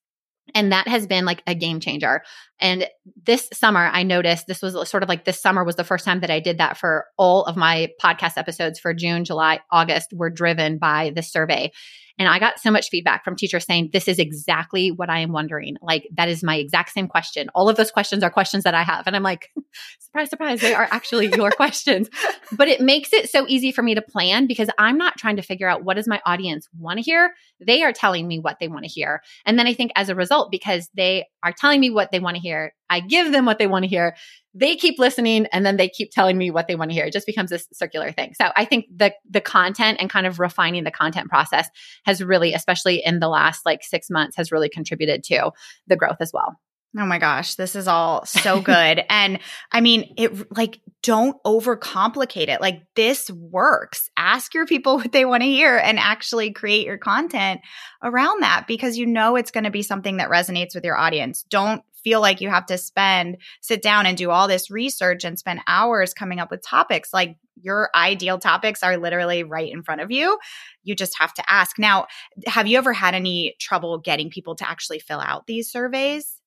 And 0.54 0.72
that 0.72 0.88
has 0.88 1.06
been 1.06 1.24
like 1.24 1.42
a 1.46 1.54
game 1.54 1.80
changer. 1.80 2.22
And 2.60 2.86
this 3.26 3.48
summer, 3.52 3.90
I 3.92 4.02
noticed 4.02 4.46
this 4.46 4.62
was 4.62 4.88
sort 4.88 5.02
of 5.02 5.08
like 5.08 5.24
this 5.24 5.40
summer 5.40 5.64
was 5.64 5.76
the 5.76 5.84
first 5.84 6.04
time 6.04 6.20
that 6.20 6.30
I 6.30 6.40
did 6.40 6.58
that 6.58 6.76
for 6.76 7.06
all 7.16 7.44
of 7.44 7.56
my 7.56 7.88
podcast 8.02 8.32
episodes 8.36 8.78
for 8.78 8.94
June, 8.94 9.24
July, 9.24 9.60
August 9.70 10.12
were 10.12 10.30
driven 10.30 10.78
by 10.78 11.12
this 11.14 11.30
survey. 11.30 11.70
And 12.18 12.28
I 12.28 12.38
got 12.38 12.58
so 12.58 12.70
much 12.70 12.88
feedback 12.90 13.25
from 13.25 13.37
teachers 13.37 13.64
saying, 13.64 13.90
this 13.92 14.08
is 14.08 14.18
exactly 14.18 14.90
what 14.90 15.08
I 15.08 15.20
am 15.20 15.32
wondering. 15.32 15.76
Like, 15.80 16.08
that 16.14 16.28
is 16.28 16.42
my 16.42 16.56
exact 16.56 16.92
same 16.92 17.06
question. 17.06 17.48
All 17.54 17.68
of 17.68 17.76
those 17.76 17.90
questions 17.90 18.22
are 18.22 18.30
questions 18.30 18.64
that 18.64 18.75
I 18.75 18.82
have. 18.82 19.06
And 19.06 19.14
I'm 19.14 19.22
like, 19.22 19.50
surprise, 20.00 20.30
surprise, 20.30 20.60
they 20.60 20.75
are 20.75 20.88
actually 20.90 21.28
your 21.34 21.50
questions. 21.56 22.08
But 22.52 22.68
it 22.68 22.80
makes 22.80 23.12
it 23.12 23.30
so 23.30 23.46
easy 23.48 23.70
for 23.72 23.82
me 23.82 23.94
to 23.94 24.02
plan 24.02 24.46
because 24.46 24.68
I'm 24.78 24.98
not 24.98 25.16
trying 25.16 25.37
to 25.37 25.42
figure 25.42 25.68
out 25.68 25.84
what 25.84 25.94
does 25.94 26.08
my 26.08 26.20
audience 26.26 26.68
want 26.76 26.98
to 26.98 27.02
hear. 27.02 27.34
They 27.64 27.82
are 27.82 27.92
telling 27.92 28.26
me 28.26 28.38
what 28.38 28.58
they 28.60 28.68
want 28.68 28.84
to 28.84 28.90
hear. 28.90 29.22
And 29.46 29.58
then 29.58 29.66
I 29.66 29.75
think 29.75 29.92
as 29.94 30.08
a 30.08 30.14
result, 30.14 30.50
because 30.50 30.88
they 30.94 31.26
are 31.42 31.52
telling 31.52 31.80
me 31.80 31.90
what 31.90 32.10
they 32.10 32.20
want 32.20 32.37
to 32.37 32.42
hear, 32.42 32.72
I 32.90 33.00
give 33.00 33.33
them 33.33 33.45
what 33.45 33.59
they 33.59 33.66
want 33.66 33.85
to 33.85 33.88
hear 33.88 34.14
they 34.59 34.76
keep 34.76 34.99
listening 34.99 35.47
and 35.47 35.64
then 35.64 35.76
they 35.76 35.88
keep 35.88 36.11
telling 36.11 36.37
me 36.37 36.50
what 36.50 36.66
they 36.66 36.75
want 36.75 36.90
to 36.90 36.95
hear. 36.95 37.04
It 37.04 37.12
just 37.12 37.26
becomes 37.26 37.50
this 37.50 37.68
circular 37.73 38.12
thing. 38.12 38.35
So 38.35 38.50
I 38.57 38.64
think 38.64 38.87
the 38.95 39.14
the 39.28 39.40
content 39.40 39.99
and 40.00 40.11
kind 40.11 40.26
of 40.26 40.40
refining 40.40 40.85
the 40.85 40.90
content 40.90 41.28
process 41.28 41.68
has 42.04 42.23
really, 42.23 42.54
especially 42.54 43.02
in 43.04 43.21
the 43.21 43.28
last 43.28 43.64
like 43.64 43.83
six 43.83 44.11
months, 44.11 44.37
has 44.37 44.50
really 44.50 44.68
contributed 44.68 45.23
to 45.25 45.52
the 45.87 45.97
growth 45.97 46.18
as 46.21 46.33
well. 46.33 46.57
Oh 46.99 47.04
my 47.04 47.18
gosh, 47.18 47.54
this 47.57 47.76
is 47.76 47.87
all 47.87 48.25
so 48.25 48.61
good. 48.62 49.04
and 49.11 49.38
I 49.71 49.80
mean, 49.80 50.14
it 50.16 50.50
like 50.57 50.80
don't 51.02 51.37
overcomplicate 51.45 52.49
it. 52.49 52.61
Like 52.61 52.83
this 52.96 53.31
works. 53.31 54.11
Ask 54.16 54.55
your 54.55 54.66
people 54.66 54.96
what 54.96 55.12
they 55.12 55.24
want 55.24 55.42
to 55.42 55.48
hear 55.48 55.77
and 55.77 55.98
actually 55.98 56.53
create 56.53 56.87
your 56.87 56.98
content 56.98 57.61
around 58.03 58.42
that 58.42 58.66
because 58.66 58.96
you 58.96 59.07
know 59.07 59.37
it's 59.37 59.51
going 59.51 59.64
to 59.64 59.70
be 59.70 59.83
something 59.83 60.16
that 60.16 60.31
resonates 60.31 60.74
with 60.74 60.85
your 60.85 60.96
audience. 60.96 61.44
Don't 61.44 61.83
feel 62.02 62.20
like 62.20 62.40
you 62.40 62.48
have 62.48 62.66
to 62.66 62.78
spend, 62.78 63.38
sit 63.61 63.82
down 63.82 64.06
and 64.06 64.16
do 64.16 64.30
all 64.30 64.48
this 64.48 64.70
research 64.70 65.24
and 65.24 65.38
spend 65.38 65.61
hours 65.66 66.14
coming 66.14 66.40
up 66.40 66.50
with 66.50 66.62
topics. 66.62 67.12
Like 67.12 67.37
your 67.61 67.90
ideal 67.94 68.38
topics 68.38 68.82
are 68.82 68.96
literally 68.96 69.42
right 69.42 69.70
in 69.70 69.82
front 69.82 70.00
of 70.00 70.11
you. 70.11 70.38
You 70.84 70.94
just 70.94 71.18
have 71.18 71.34
to 71.34 71.50
ask. 71.50 71.78
Now, 71.78 72.06
have 72.46 72.66
you 72.66 72.78
ever 72.78 72.92
had 72.92 73.14
any 73.14 73.56
trouble 73.61 73.98
getting 73.98 74.30
people 74.30 74.54
to 74.56 74.68
actually 74.68 75.00
fill 75.00 75.20
out 75.20 75.46
these 75.46 75.70
surveys? 75.70 76.38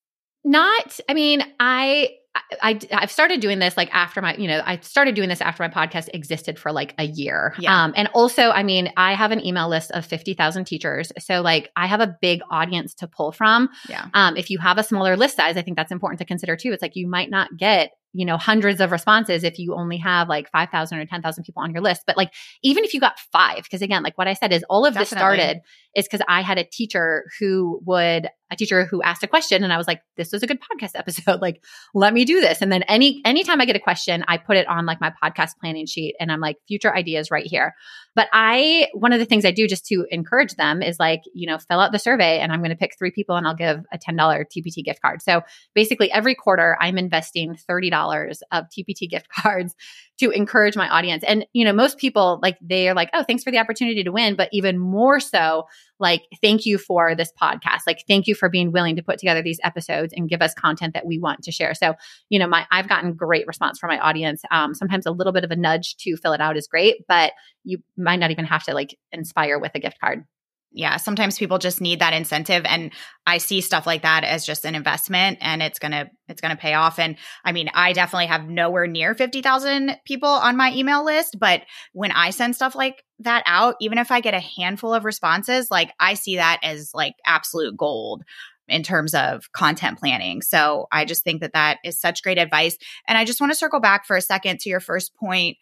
Not, 0.43 0.99
I 1.07 1.13
mean, 1.13 1.43
I 1.59 2.17
I, 2.61 2.79
I've 2.91 3.11
started 3.11 3.41
doing 3.41 3.59
this 3.59 3.75
like 3.75 3.93
after 3.93 4.21
my, 4.21 4.35
you 4.35 4.47
know, 4.47 4.61
I 4.65 4.79
started 4.79 5.15
doing 5.15 5.29
this 5.29 5.41
after 5.41 5.63
my 5.63 5.69
podcast 5.69 6.09
existed 6.13 6.57
for 6.57 6.71
like 6.71 6.93
a 6.97 7.03
year. 7.03 7.53
Yeah. 7.59 7.83
Um, 7.83 7.93
and 7.95 8.07
also, 8.13 8.51
I 8.51 8.63
mean, 8.63 8.91
I 8.95 9.13
have 9.13 9.31
an 9.31 9.45
email 9.45 9.67
list 9.67 9.91
of 9.91 10.05
50,000 10.05 10.65
teachers. 10.65 11.11
So 11.19 11.41
like 11.41 11.71
I 11.75 11.87
have 11.87 11.99
a 11.99 12.15
big 12.21 12.41
audience 12.49 12.93
to 12.95 13.07
pull 13.07 13.31
from. 13.31 13.69
Yeah. 13.89 14.07
Um, 14.13 14.37
if 14.37 14.49
you 14.49 14.59
have 14.59 14.77
a 14.77 14.83
smaller 14.83 15.17
list 15.17 15.35
size, 15.35 15.57
I 15.57 15.61
think 15.61 15.75
that's 15.75 15.91
important 15.91 16.19
to 16.19 16.25
consider 16.25 16.55
too. 16.55 16.71
It's 16.71 16.81
like 16.81 16.95
you 16.95 17.07
might 17.07 17.29
not 17.29 17.49
get 17.57 17.91
you 18.13 18.25
know 18.25 18.37
hundreds 18.37 18.81
of 18.81 18.91
responses 18.91 19.43
if 19.43 19.57
you 19.57 19.73
only 19.73 19.97
have 19.97 20.27
like 20.27 20.49
5000 20.51 20.97
or 20.97 21.05
10000 21.05 21.43
people 21.43 21.63
on 21.63 21.71
your 21.71 21.81
list 21.81 22.03
but 22.05 22.17
like 22.17 22.33
even 22.61 22.83
if 22.83 22.93
you 22.93 22.99
got 22.99 23.17
five 23.31 23.63
because 23.63 23.81
again 23.81 24.03
like 24.03 24.17
what 24.17 24.27
i 24.27 24.33
said 24.33 24.51
is 24.51 24.65
all 24.69 24.85
of 24.85 24.95
Definitely. 24.95 25.03
this 25.03 25.09
started 25.17 25.61
is 25.95 26.05
because 26.05 26.25
i 26.27 26.41
had 26.41 26.57
a 26.57 26.63
teacher 26.63 27.25
who 27.39 27.79
would 27.85 28.29
a 28.51 28.55
teacher 28.55 28.85
who 28.85 29.01
asked 29.01 29.23
a 29.23 29.27
question 29.27 29.63
and 29.63 29.71
I 29.71 29.77
was 29.77 29.87
like, 29.87 30.01
this 30.17 30.31
was 30.31 30.43
a 30.43 30.47
good 30.47 30.59
podcast 30.59 30.91
episode. 30.95 31.41
like, 31.41 31.63
let 31.95 32.13
me 32.13 32.25
do 32.25 32.41
this. 32.41 32.61
And 32.61 32.71
then 32.71 32.83
any 32.83 33.21
anytime 33.25 33.61
I 33.61 33.65
get 33.65 33.77
a 33.77 33.79
question, 33.79 34.23
I 34.27 34.37
put 34.37 34.57
it 34.57 34.67
on 34.67 34.85
like 34.85 34.99
my 34.99 35.13
podcast 35.23 35.51
planning 35.59 35.85
sheet 35.85 36.15
and 36.19 36.31
I'm 36.31 36.41
like, 36.41 36.57
future 36.67 36.93
ideas 36.93 37.31
right 37.31 37.45
here. 37.45 37.73
But 38.13 38.27
I 38.33 38.89
one 38.93 39.13
of 39.13 39.19
the 39.19 39.25
things 39.25 39.45
I 39.45 39.51
do 39.51 39.67
just 39.67 39.85
to 39.87 40.05
encourage 40.11 40.55
them 40.55 40.83
is 40.83 40.99
like, 40.99 41.21
you 41.33 41.47
know, 41.47 41.57
fill 41.57 41.79
out 41.79 41.93
the 41.93 41.99
survey 41.99 42.39
and 42.39 42.51
I'm 42.51 42.59
going 42.59 42.71
to 42.71 42.75
pick 42.75 42.97
three 42.97 43.11
people 43.11 43.37
and 43.37 43.47
I'll 43.47 43.55
give 43.55 43.79
a 43.91 43.97
$10 43.97 44.17
TPT 44.17 44.83
gift 44.83 45.01
card. 45.01 45.21
So 45.21 45.41
basically 45.73 46.11
every 46.11 46.35
quarter 46.35 46.77
I'm 46.81 46.97
investing 46.97 47.55
$30 47.69 48.39
of 48.51 48.65
TPT 48.65 49.09
gift 49.09 49.27
cards 49.41 49.75
to 50.19 50.29
encourage 50.29 50.75
my 50.75 50.89
audience. 50.89 51.23
And, 51.23 51.45
you 51.53 51.63
know, 51.63 51.73
most 51.73 51.97
people 51.97 52.39
like 52.43 52.57
they 52.61 52.89
are 52.89 52.93
like, 52.93 53.09
oh, 53.13 53.23
thanks 53.23 53.43
for 53.43 53.51
the 53.51 53.59
opportunity 53.59 54.03
to 54.03 54.11
win. 54.11 54.35
But 54.35 54.49
even 54.51 54.77
more 54.77 55.19
so, 55.19 55.65
like, 55.99 56.23
thank 56.41 56.65
you 56.65 56.77
for 56.77 57.15
this 57.15 57.31
podcast. 57.39 57.81
Like, 57.85 58.03
thank 58.07 58.27
you 58.27 58.35
for 58.35 58.49
being 58.49 58.71
willing 58.71 58.95
to 58.95 59.03
put 59.03 59.19
together 59.19 59.41
these 59.41 59.59
episodes 59.63 60.13
and 60.15 60.29
give 60.29 60.41
us 60.41 60.53
content 60.53 60.93
that 60.93 61.05
we 61.05 61.19
want 61.19 61.43
to 61.43 61.51
share. 61.51 61.73
So, 61.73 61.93
you 62.29 62.39
know, 62.39 62.47
my 62.47 62.65
I've 62.71 62.89
gotten 62.89 63.13
great 63.13 63.47
response 63.47 63.79
from 63.79 63.89
my 63.89 63.99
audience. 63.99 64.41
Um, 64.51 64.73
sometimes 64.73 65.05
a 65.05 65.11
little 65.11 65.33
bit 65.33 65.43
of 65.43 65.51
a 65.51 65.55
nudge 65.55 65.95
to 65.97 66.17
fill 66.17 66.33
it 66.33 66.41
out 66.41 66.57
is 66.57 66.67
great, 66.67 67.07
but 67.07 67.33
you 67.63 67.77
might 67.97 68.19
not 68.19 68.31
even 68.31 68.45
have 68.45 68.63
to 68.63 68.73
like 68.73 68.97
inspire 69.11 69.59
with 69.59 69.71
a 69.75 69.79
gift 69.79 69.99
card 69.99 70.25
yeah, 70.73 70.97
sometimes 70.97 71.37
people 71.37 71.57
just 71.57 71.81
need 71.81 71.99
that 71.99 72.13
incentive 72.13 72.63
and 72.65 72.91
I 73.27 73.39
see 73.39 73.61
stuff 73.61 73.85
like 73.85 74.03
that 74.03 74.23
as 74.23 74.45
just 74.45 74.65
an 74.65 74.73
investment 74.73 75.39
and 75.41 75.61
it's 75.61 75.79
going 75.79 75.91
to 75.91 76.09
it's 76.27 76.39
going 76.39 76.55
to 76.55 76.61
pay 76.61 76.73
off 76.73 76.97
and 76.97 77.17
I 77.43 77.51
mean, 77.51 77.69
I 77.73 77.91
definitely 77.91 78.27
have 78.27 78.47
nowhere 78.47 78.87
near 78.87 79.13
50,000 79.13 79.97
people 80.05 80.29
on 80.29 80.55
my 80.55 80.71
email 80.73 81.03
list, 81.03 81.37
but 81.39 81.63
when 81.91 82.11
I 82.11 82.29
send 82.29 82.55
stuff 82.55 82.73
like 82.73 83.03
that 83.19 83.43
out, 83.45 83.75
even 83.81 83.97
if 83.97 84.11
I 84.11 84.21
get 84.21 84.33
a 84.33 84.39
handful 84.39 84.93
of 84.93 85.03
responses, 85.03 85.69
like 85.69 85.91
I 85.99 86.13
see 86.13 86.37
that 86.37 86.59
as 86.63 86.91
like 86.93 87.15
absolute 87.25 87.75
gold 87.75 88.23
in 88.69 88.83
terms 88.83 89.13
of 89.13 89.51
content 89.51 89.99
planning. 89.99 90.41
So 90.41 90.87
I 90.91 91.03
just 91.03 91.23
think 91.23 91.41
that 91.41 91.53
that 91.53 91.79
is 91.83 91.99
such 91.99 92.23
great 92.23 92.37
advice. 92.37 92.77
And 93.07 93.17
I 93.17 93.25
just 93.25 93.41
want 93.41 93.51
to 93.51 93.57
circle 93.57 93.81
back 93.81 94.05
for 94.05 94.15
a 94.15 94.21
second 94.21 94.61
to 94.61 94.69
your 94.69 94.79
first 94.79 95.13
point 95.15 95.57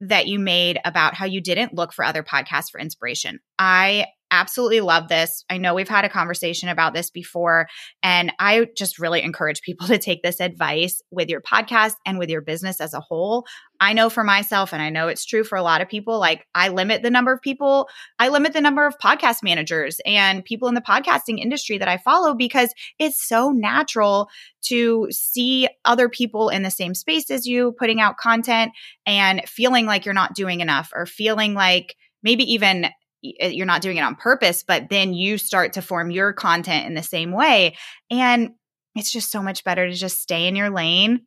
that 0.00 0.26
you 0.26 0.38
made 0.38 0.80
about 0.84 1.14
how 1.14 1.26
you 1.26 1.40
didn't 1.40 1.74
look 1.74 1.92
for 1.92 2.04
other 2.04 2.22
podcasts 2.22 2.70
for 2.70 2.80
inspiration. 2.80 3.40
I 3.58 4.06
absolutely 4.32 4.80
love 4.80 5.08
this. 5.08 5.44
I 5.48 5.58
know 5.58 5.74
we've 5.74 5.88
had 5.88 6.04
a 6.04 6.08
conversation 6.08 6.68
about 6.68 6.94
this 6.94 7.10
before, 7.10 7.68
and 8.02 8.32
I 8.40 8.66
just 8.76 8.98
really 8.98 9.22
encourage 9.22 9.60
people 9.60 9.86
to 9.88 9.98
take 9.98 10.22
this 10.22 10.40
advice 10.40 11.00
with 11.12 11.28
your 11.28 11.42
podcast 11.42 11.94
and 12.04 12.18
with 12.18 12.30
your 12.30 12.40
business 12.40 12.80
as 12.80 12.94
a 12.94 13.00
whole. 13.00 13.46
I 13.78 13.92
know 13.92 14.08
for 14.08 14.24
myself, 14.24 14.72
and 14.72 14.80
I 14.80 14.90
know 14.90 15.08
it's 15.08 15.24
true 15.24 15.44
for 15.44 15.56
a 15.56 15.62
lot 15.62 15.82
of 15.82 15.88
people, 15.88 16.18
like 16.18 16.46
I 16.54 16.68
limit 16.68 17.02
the 17.02 17.10
number 17.10 17.32
of 17.32 17.42
people, 17.42 17.88
I 18.18 18.28
limit 18.28 18.52
the 18.52 18.60
number 18.60 18.86
of 18.86 18.98
podcast 18.98 19.42
managers 19.42 20.00
and 20.06 20.44
people 20.44 20.68
in 20.68 20.74
the 20.74 20.80
podcasting 20.80 21.38
industry 21.38 21.78
that 21.78 21.88
I 21.88 21.98
follow 21.98 22.34
because 22.34 22.72
it's 22.98 23.22
so 23.22 23.50
natural 23.50 24.28
to 24.62 25.08
see 25.10 25.68
other 25.84 26.08
people 26.08 26.48
in 26.48 26.62
the 26.62 26.70
same 26.70 26.94
space 26.94 27.30
as 27.30 27.46
you 27.46 27.74
putting 27.78 28.00
out 28.00 28.16
content 28.16 28.72
and 29.04 29.42
feeling 29.48 29.84
like 29.84 30.04
you're 30.04 30.14
not 30.14 30.34
doing 30.34 30.60
enough 30.60 30.90
or 30.94 31.04
feeling 31.04 31.54
like 31.54 31.96
maybe 32.22 32.44
even 32.52 32.86
Eh, 33.24 33.48
you're 33.48 33.66
not 33.66 33.82
doing 33.82 33.96
it 33.96 34.02
on 34.02 34.16
purpose, 34.16 34.62
but 34.62 34.88
then 34.88 35.14
you 35.14 35.38
start 35.38 35.74
to 35.74 35.82
form 35.82 36.10
your 36.10 36.32
content 36.32 36.86
in 36.86 36.94
the 36.94 37.02
same 37.02 37.32
way. 37.32 37.76
And 38.10 38.50
it's 38.94 39.12
just 39.12 39.30
so 39.30 39.42
much 39.42 39.64
better 39.64 39.88
to 39.88 39.94
just 39.94 40.20
stay 40.20 40.46
in 40.46 40.56
your 40.56 40.70
lane 40.70 41.26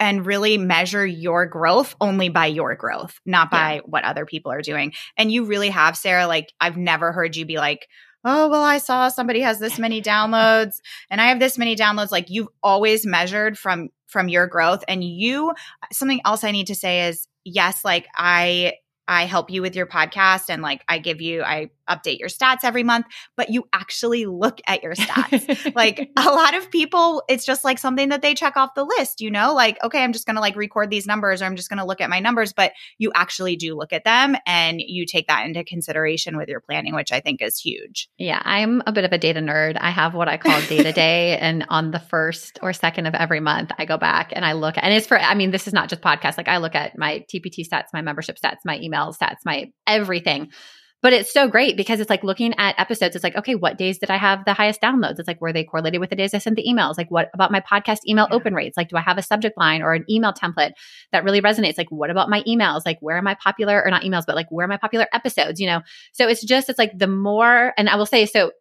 and 0.00 0.26
really 0.26 0.58
measure 0.58 1.06
your 1.06 1.46
growth 1.46 1.94
only 2.00 2.28
by 2.28 2.46
your 2.46 2.74
growth, 2.74 3.20
not 3.24 3.50
by 3.50 3.74
yeah. 3.74 3.80
what 3.84 4.04
other 4.04 4.26
people 4.26 4.50
are 4.50 4.62
doing. 4.62 4.92
And 5.16 5.30
you 5.30 5.44
really 5.44 5.68
have, 5.68 5.96
Sarah, 5.96 6.26
like, 6.26 6.52
I've 6.60 6.76
never 6.76 7.12
heard 7.12 7.36
you 7.36 7.44
be 7.44 7.58
like, 7.58 7.86
oh, 8.24 8.48
well, 8.48 8.62
I 8.62 8.78
saw 8.78 9.08
somebody 9.08 9.40
has 9.40 9.58
this 9.58 9.78
many 9.78 10.00
downloads 10.00 10.80
and 11.10 11.20
I 11.20 11.28
have 11.28 11.38
this 11.38 11.58
many 11.58 11.76
downloads. 11.76 12.10
Like, 12.10 12.30
you've 12.30 12.48
always 12.62 13.06
measured 13.06 13.58
from 13.58 13.90
from 14.12 14.28
your 14.28 14.46
growth 14.46 14.84
and 14.86 15.02
you 15.02 15.52
something 15.90 16.20
else 16.26 16.44
i 16.44 16.50
need 16.50 16.66
to 16.66 16.74
say 16.74 17.08
is 17.08 17.26
yes 17.44 17.82
like 17.82 18.06
i 18.14 18.74
I 19.08 19.26
help 19.26 19.50
you 19.50 19.62
with 19.62 19.74
your 19.74 19.86
podcast 19.86 20.48
and 20.48 20.62
like 20.62 20.84
I 20.88 20.98
give 20.98 21.20
you, 21.20 21.42
I 21.42 21.70
update 21.94 22.18
your 22.18 22.28
stats 22.28 22.64
every 22.64 22.82
month, 22.82 23.06
but 23.36 23.50
you 23.50 23.64
actually 23.72 24.26
look 24.26 24.60
at 24.66 24.82
your 24.82 24.94
stats. 24.94 25.72
like 25.74 26.10
a 26.16 26.30
lot 26.30 26.54
of 26.54 26.70
people, 26.70 27.22
it's 27.28 27.44
just 27.44 27.64
like 27.64 27.78
something 27.78 28.08
that 28.10 28.22
they 28.22 28.34
check 28.34 28.56
off 28.56 28.70
the 28.74 28.84
list, 28.84 29.20
you 29.20 29.30
know, 29.30 29.54
like, 29.54 29.82
okay, 29.84 30.02
I'm 30.02 30.12
just 30.12 30.26
going 30.26 30.36
to 30.36 30.40
like 30.40 30.56
record 30.56 30.90
these 30.90 31.06
numbers 31.06 31.42
or 31.42 31.46
I'm 31.46 31.56
just 31.56 31.68
going 31.68 31.78
to 31.78 31.84
look 31.84 32.00
at 32.00 32.10
my 32.10 32.20
numbers, 32.20 32.52
but 32.52 32.72
you 32.98 33.12
actually 33.14 33.56
do 33.56 33.76
look 33.76 33.92
at 33.92 34.04
them 34.04 34.36
and 34.46 34.80
you 34.80 35.06
take 35.06 35.26
that 35.28 35.46
into 35.46 35.64
consideration 35.64 36.36
with 36.36 36.48
your 36.48 36.60
planning, 36.60 36.94
which 36.94 37.12
I 37.12 37.20
think 37.20 37.42
is 37.42 37.58
huge. 37.58 38.08
Yeah. 38.18 38.40
I'm 38.44 38.82
a 38.86 38.92
bit 38.92 39.04
of 39.04 39.12
a 39.12 39.18
data 39.18 39.40
nerd. 39.40 39.76
I 39.80 39.90
have 39.90 40.14
what 40.14 40.28
I 40.28 40.36
call 40.36 40.60
data 40.62 40.92
day. 40.92 41.38
and 41.40 41.66
on 41.68 41.90
the 41.90 41.98
first 41.98 42.58
or 42.62 42.72
second 42.72 43.06
of 43.06 43.14
every 43.14 43.40
month, 43.40 43.72
I 43.78 43.84
go 43.84 43.98
back 43.98 44.32
and 44.34 44.44
I 44.44 44.52
look, 44.52 44.74
and 44.76 44.92
it's 44.92 45.06
for, 45.06 45.18
I 45.18 45.34
mean, 45.34 45.50
this 45.50 45.66
is 45.66 45.72
not 45.72 45.88
just 45.88 46.02
podcast. 46.02 46.36
Like 46.36 46.48
I 46.48 46.58
look 46.58 46.74
at 46.74 46.96
my 46.98 47.24
TPT 47.32 47.66
stats, 47.68 47.86
my 47.92 48.02
membership 48.02 48.38
stats, 48.42 48.58
my 48.64 48.78
email 48.78 49.12
stats, 49.12 49.38
my 49.44 49.72
everything 49.86 50.50
but 51.02 51.12
it's 51.12 51.32
so 51.32 51.48
great 51.48 51.76
because 51.76 51.98
it's 51.98 52.08
like 52.08 52.22
looking 52.22 52.54
at 52.58 52.78
episodes. 52.78 53.16
It's 53.16 53.24
like, 53.24 53.36
okay, 53.36 53.56
what 53.56 53.76
days 53.76 53.98
did 53.98 54.10
I 54.10 54.16
have 54.16 54.44
the 54.44 54.54
highest 54.54 54.80
downloads? 54.80 55.18
It's 55.18 55.26
like, 55.26 55.40
were 55.40 55.52
they 55.52 55.64
correlated 55.64 56.00
with 56.00 56.10
the 56.10 56.16
days 56.16 56.32
I 56.32 56.38
sent 56.38 56.54
the 56.56 56.64
emails? 56.64 56.96
Like, 56.96 57.10
what 57.10 57.28
about 57.34 57.50
my 57.50 57.60
podcast 57.60 57.98
email 58.06 58.28
yeah. 58.30 58.36
open 58.36 58.54
rates? 58.54 58.76
Like, 58.76 58.88
do 58.88 58.96
I 58.96 59.00
have 59.00 59.18
a 59.18 59.22
subject 59.22 59.58
line 59.58 59.82
or 59.82 59.94
an 59.94 60.04
email 60.08 60.32
template 60.32 60.72
that 61.10 61.24
really 61.24 61.42
resonates? 61.42 61.76
Like, 61.76 61.90
what 61.90 62.10
about 62.10 62.30
my 62.30 62.42
emails? 62.42 62.82
Like, 62.86 62.98
where 63.00 63.18
am 63.18 63.26
I 63.26 63.34
popular 63.34 63.82
or 63.84 63.90
not 63.90 64.02
emails, 64.02 64.24
but 64.26 64.36
like, 64.36 64.50
where 64.50 64.64
are 64.64 64.68
my 64.68 64.76
popular 64.76 65.08
episodes? 65.12 65.60
You 65.60 65.66
know? 65.66 65.82
So 66.12 66.28
it's 66.28 66.44
just, 66.44 66.68
it's 66.68 66.78
like 66.78 66.96
the 66.96 67.08
more, 67.08 67.74
and 67.76 67.88
I 67.88 67.96
will 67.96 68.06
say, 68.06 68.24
so 68.24 68.52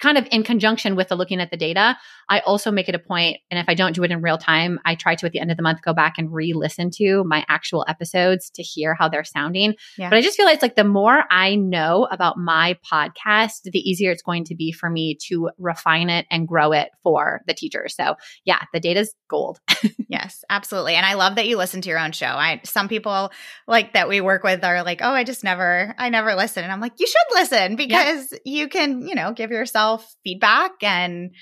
kind 0.00 0.18
of 0.18 0.26
in 0.30 0.42
conjunction 0.42 0.96
with 0.96 1.08
the 1.08 1.16
looking 1.16 1.40
at 1.40 1.50
the 1.50 1.56
data, 1.56 1.96
I 2.28 2.40
also 2.40 2.70
make 2.70 2.88
it 2.88 2.94
a 2.94 2.98
point, 2.98 3.38
and 3.50 3.60
if 3.60 3.68
I 3.68 3.74
don't 3.74 3.94
do 3.94 4.02
it 4.02 4.10
in 4.10 4.20
real 4.20 4.38
time, 4.38 4.80
I 4.84 4.96
try 4.96 5.14
to 5.14 5.26
at 5.26 5.32
the 5.32 5.38
end 5.38 5.50
of 5.50 5.56
the 5.56 5.62
month 5.62 5.82
go 5.82 5.94
back 5.94 6.18
and 6.18 6.32
re-listen 6.32 6.90
to 6.96 7.22
my 7.24 7.44
actual 7.48 7.84
episodes 7.88 8.50
to 8.50 8.62
hear 8.62 8.94
how 8.94 9.08
they're 9.08 9.24
sounding. 9.24 9.74
Yeah. 9.96 10.10
But 10.10 10.16
I 10.16 10.22
just 10.22 10.36
feel 10.36 10.44
like 10.44 10.54
it's 10.54 10.62
like 10.62 10.76
the 10.76 10.84
more 10.84 11.22
I 11.30 11.54
know 11.54 12.08
about 12.10 12.36
my 12.36 12.78
podcast, 12.90 13.62
the 13.64 13.78
easier 13.78 14.10
it's 14.10 14.22
going 14.22 14.44
to 14.46 14.56
be 14.56 14.72
for 14.72 14.90
me 14.90 15.16
to 15.28 15.50
refine 15.58 16.10
it 16.10 16.26
and 16.30 16.48
grow 16.48 16.72
it 16.72 16.88
for 17.02 17.42
the 17.46 17.54
teachers. 17.54 17.94
So 17.94 18.16
yeah, 18.44 18.62
the 18.72 18.80
data's 18.80 19.14
gold. 19.28 19.60
yes, 20.08 20.44
absolutely. 20.50 20.94
And 20.94 21.06
I 21.06 21.14
love 21.14 21.36
that 21.36 21.46
you 21.46 21.56
listen 21.56 21.80
to 21.82 21.88
your 21.88 21.98
own 21.98 22.12
show. 22.12 22.26
I 22.26 22.60
some 22.64 22.88
people 22.88 23.30
like 23.68 23.92
that 23.92 24.08
we 24.08 24.20
work 24.20 24.42
with 24.42 24.64
are 24.64 24.82
like, 24.82 25.00
oh, 25.02 25.10
I 25.12 25.22
just 25.22 25.44
never, 25.44 25.94
I 25.96 26.08
never 26.08 26.34
listen. 26.34 26.64
And 26.64 26.72
I'm 26.72 26.80
like, 26.80 26.94
you 26.98 27.06
should 27.06 27.38
listen 27.38 27.76
because 27.76 28.32
yeah. 28.32 28.38
you 28.44 28.68
can, 28.68 29.06
you 29.06 29.14
know, 29.14 29.32
give 29.32 29.50
yourself 29.50 29.75
feedback 30.24 30.72
and 30.82 31.32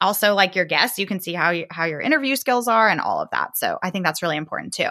also 0.00 0.34
like 0.34 0.56
your 0.56 0.64
guests 0.64 0.98
you 0.98 1.06
can 1.06 1.20
see 1.20 1.32
how 1.32 1.50
you, 1.50 1.66
how 1.70 1.84
your 1.84 2.00
interview 2.00 2.36
skills 2.36 2.68
are 2.68 2.88
and 2.88 3.00
all 3.00 3.20
of 3.20 3.28
that. 3.30 3.56
So 3.56 3.78
i 3.82 3.90
think 3.90 4.04
that's 4.04 4.22
really 4.22 4.36
important 4.36 4.74
too. 4.74 4.90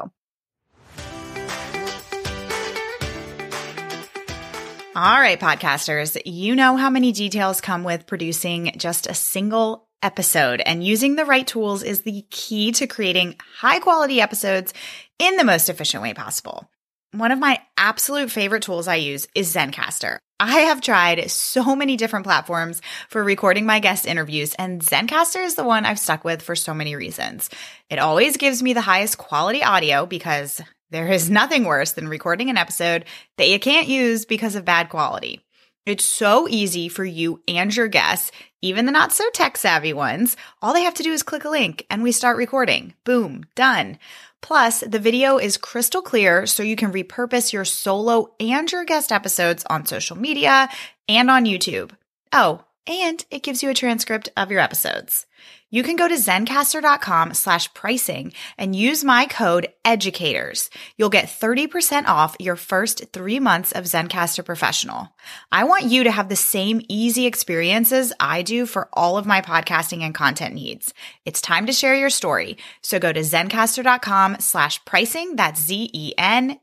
All 4.94 5.20
right 5.20 5.40
podcasters 5.40 6.22
you 6.26 6.56
know 6.56 6.76
how 6.76 6.90
many 6.90 7.12
details 7.12 7.62
come 7.62 7.84
with 7.84 8.08
producing 8.08 8.74
just 8.78 9.08
a 9.08 9.14
single 9.14 9.88
episode 10.04 10.62
and 10.62 10.84
using 10.84 11.16
the 11.16 11.26
right 11.26 11.46
tools 11.46 11.84
is 11.84 12.02
the 12.02 12.26
key 12.32 12.72
to 12.74 12.88
creating 12.88 13.36
high 13.58 13.80
quality 13.80 14.20
episodes 14.20 14.74
in 15.20 15.38
the 15.38 15.44
most 15.44 15.70
efficient 15.70 16.02
way 16.02 16.14
possible 16.14 16.71
one 17.14 17.32
of 17.32 17.40
my 17.40 17.60
absolute 17.78 18.32
favorite 18.32 18.64
tools 18.64 18.88
I 18.88 18.96
use 18.96 19.28
is 19.36 19.54
Zencastr. 19.54 20.18
I 20.40 20.62
have 20.62 20.82
tried 20.82 21.30
so 21.30 21.76
many 21.76 21.98
different 21.98 22.26
platforms 22.26 22.82
for 23.10 23.24
recording 23.24 23.66
my 23.66 23.80
guest 23.80 24.08
interviews, 24.08 24.56
and 24.56 24.82
Zencastr 24.82 25.44
is 25.44 25.56
the 25.56 25.64
one 25.64 25.86
I've 25.86 26.00
stuck 26.00 26.24
with 26.24 26.42
for 26.42 26.56
so 26.56 26.74
many 26.74 26.96
reasons. 26.96 27.50
It 27.90 28.00
always 28.00 28.38
gives 28.38 28.64
me 28.64 28.74
the 28.74 28.82
highest 28.82 29.18
quality 29.18 29.64
audio 29.64 30.06
because 30.06 30.62
there 30.90 31.12
is 31.12 31.30
nothing 31.30 31.66
worse 31.66 31.92
than 31.92 32.08
recording 32.08 32.50
an 32.50 32.58
episode 32.58 33.06
that 33.38 33.50
you 33.50 33.60
can't 33.60 33.88
use 33.88 34.26
because 34.26 34.56
of 34.56 34.66
bad 34.66 34.90
quality. 34.90 35.42
It's 35.86 36.06
so 36.06 36.48
easy 36.48 36.90
for 36.90 37.04
you 37.04 37.42
and 37.48 37.76
your 37.76 37.88
guests, 37.88 38.32
even 38.62 38.86
the 38.86 38.92
not 38.92 39.12
so 39.12 39.30
tech 39.32 39.58
savvy 39.58 39.94
ones. 39.94 40.38
All 40.62 40.74
they 40.74 40.84
have 40.84 40.94
to 40.96 41.04
do 41.04 41.12
is 41.12 41.24
click 41.24 41.44
a 41.44 41.50
link 41.50 41.86
and 41.90 42.04
we 42.04 42.12
start 42.12 42.38
recording. 42.38 42.94
Boom, 43.04 43.46
done. 43.56 43.98
Plus, 44.42 44.82
the 44.82 45.00
video 45.00 45.38
is 45.38 45.58
crystal 45.58 46.02
clear 46.02 46.46
so 46.46 46.64
you 46.64 46.76
can 46.76 46.92
repurpose 46.92 47.54
your 47.54 47.66
solo 47.66 48.34
and 48.40 48.72
your 48.72 48.86
guest 48.86 49.12
episodes 49.12 49.64
on 49.70 49.86
social 49.86 50.18
media 50.18 50.68
and 51.08 51.30
on 51.30 51.46
YouTube. 51.46 51.92
Oh, 52.34 52.64
and 52.88 53.24
it 53.30 53.44
gives 53.44 53.62
you 53.62 53.70
a 53.70 53.76
transcript 53.76 54.30
of 54.36 54.50
your 54.50 54.60
episodes 54.60 55.28
you 55.72 55.82
can 55.82 55.96
go 55.96 56.08
to 56.08 56.14
zencastr.com 56.14 57.34
slash 57.34 57.74
pricing 57.74 58.34
and 58.58 58.76
use 58.76 59.04
my 59.04 59.26
code 59.26 59.70
educators. 59.84 60.70
You'll 60.98 61.10
get 61.10 61.26
30% 61.26 62.08
off 62.08 62.36
your 62.40 62.56
first 62.56 63.12
three 63.12 63.40
months 63.40 63.72
of 63.72 63.86
Zencastr 63.86 64.46
Professional. 64.46 65.16
I 65.52 65.64
want 65.64 65.86
you 65.86 66.04
to 66.04 66.12
have 66.12 66.30
the 66.30 66.36
same 66.36 66.82
easy 66.88 67.26
experiences 67.26 68.14
I 68.20 68.44
do 68.44 68.66
for 68.68 68.90
all 68.94 69.18
of 69.18 69.26
my 69.26 69.42
podcasting 69.42 70.02
and 70.02 70.14
content 70.14 70.54
needs. 70.54 70.94
It's 71.26 71.42
time 71.42 71.66
to 71.66 71.74
share 71.74 71.96
your 71.96 72.12
story. 72.12 72.58
So 72.82 73.00
go 73.00 73.12
to 73.14 73.22
zencastr.com 73.22 74.38
slash 74.40 74.84
pricing. 74.86 75.36
That's 75.38 75.60
Z-E-N-C-A-S-T-R 75.62 76.62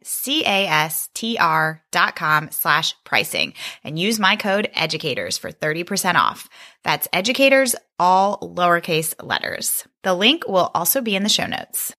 dot 1.90 2.16
com 2.16 2.50
slash 2.50 2.94
pricing 3.04 3.54
and 3.82 3.98
use 3.98 4.20
my 4.20 4.36
code 4.36 4.70
educators 4.74 5.38
for 5.38 5.50
30% 5.50 6.16
off. 6.16 6.48
That's 6.84 7.08
educators, 7.12 7.74
all 7.98 8.38
lowercase 8.40 9.14
letters. 9.22 9.86
The 10.02 10.14
link 10.14 10.46
will 10.48 10.70
also 10.74 11.00
be 11.00 11.16
in 11.16 11.22
the 11.22 11.28
show 11.28 11.46
notes. 11.46 11.94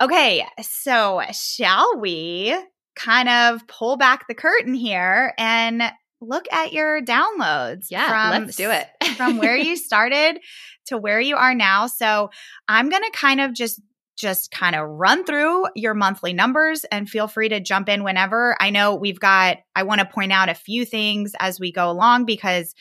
Okay, 0.00 0.44
so 0.60 1.22
shall 1.32 2.00
we 2.00 2.56
kind 2.96 3.28
of 3.28 3.66
pull 3.68 3.96
back 3.96 4.26
the 4.26 4.34
curtain 4.34 4.74
here 4.74 5.32
and 5.38 5.82
look 6.20 6.46
at 6.52 6.72
your 6.72 7.00
downloads? 7.02 7.86
Yeah, 7.88 8.08
from, 8.08 8.42
let's 8.42 8.56
do 8.56 8.70
it. 8.70 8.88
from 9.16 9.38
where 9.38 9.56
you 9.56 9.76
started 9.76 10.40
to 10.86 10.98
where 10.98 11.20
you 11.20 11.36
are 11.36 11.54
now. 11.54 11.86
So 11.86 12.30
I'm 12.66 12.88
going 12.88 13.02
to 13.02 13.16
kind 13.16 13.40
of 13.40 13.52
just 13.52 13.80
just 14.22 14.50
kind 14.50 14.74
of 14.76 14.88
run 14.88 15.24
through 15.24 15.66
your 15.74 15.92
monthly 15.92 16.32
numbers 16.32 16.84
and 16.84 17.08
feel 17.08 17.28
free 17.28 17.48
to 17.48 17.60
jump 17.60 17.88
in 17.88 18.04
whenever. 18.04 18.56
I 18.60 18.70
know 18.70 18.94
we've 18.94 19.20
got, 19.20 19.58
I 19.74 19.82
want 19.82 20.00
to 20.00 20.06
point 20.06 20.32
out 20.32 20.48
a 20.48 20.54
few 20.54 20.84
things 20.84 21.32
as 21.40 21.60
we 21.60 21.72
go 21.72 21.90
along 21.90 22.24
because 22.24 22.74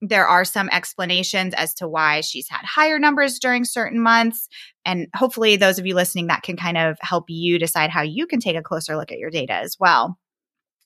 there 0.00 0.26
are 0.26 0.44
some 0.44 0.68
explanations 0.70 1.54
as 1.54 1.74
to 1.74 1.88
why 1.88 2.22
she's 2.22 2.48
had 2.48 2.64
higher 2.64 2.98
numbers 2.98 3.38
during 3.38 3.64
certain 3.64 4.00
months. 4.00 4.48
And 4.84 5.08
hopefully, 5.14 5.56
those 5.56 5.78
of 5.78 5.86
you 5.86 5.94
listening, 5.94 6.26
that 6.26 6.42
can 6.42 6.56
kind 6.56 6.78
of 6.78 6.98
help 7.00 7.24
you 7.28 7.58
decide 7.58 7.90
how 7.90 8.02
you 8.02 8.26
can 8.26 8.40
take 8.40 8.56
a 8.56 8.62
closer 8.62 8.96
look 8.96 9.12
at 9.12 9.18
your 9.18 9.30
data 9.30 9.54
as 9.54 9.76
well. 9.78 10.18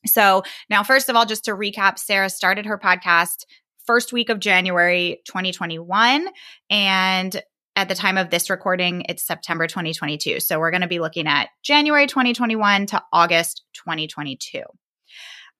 So, 0.07 0.43
now, 0.69 0.83
first 0.83 1.09
of 1.09 1.17
all, 1.17 1.27
just 1.27 1.45
to 1.47 1.53
recap, 1.53 1.99
Sarah 1.99 2.31
started 2.31 2.67
her 2.67 2.79
podcast 2.79 3.45
first 3.85 4.13
week 4.13 4.29
of 4.29 4.39
January 4.39 5.21
2021. 5.27 6.29
And 6.71 7.43
at 7.77 7.89
the 7.89 7.95
time 7.95 8.19
of 8.19 8.31
this 8.31 8.51
recording, 8.51 9.05
it's 9.09 9.27
September 9.27 9.67
2022. 9.67 10.41
So 10.41 10.59
we're 10.59 10.71
going 10.71 10.83
to 10.83 10.89
be 10.89 11.01
looking 11.01 11.27
at 11.27 11.49
January 11.63 12.07
2021 12.07 12.87
to 12.87 13.03
August 13.13 13.63
2022. 13.75 14.63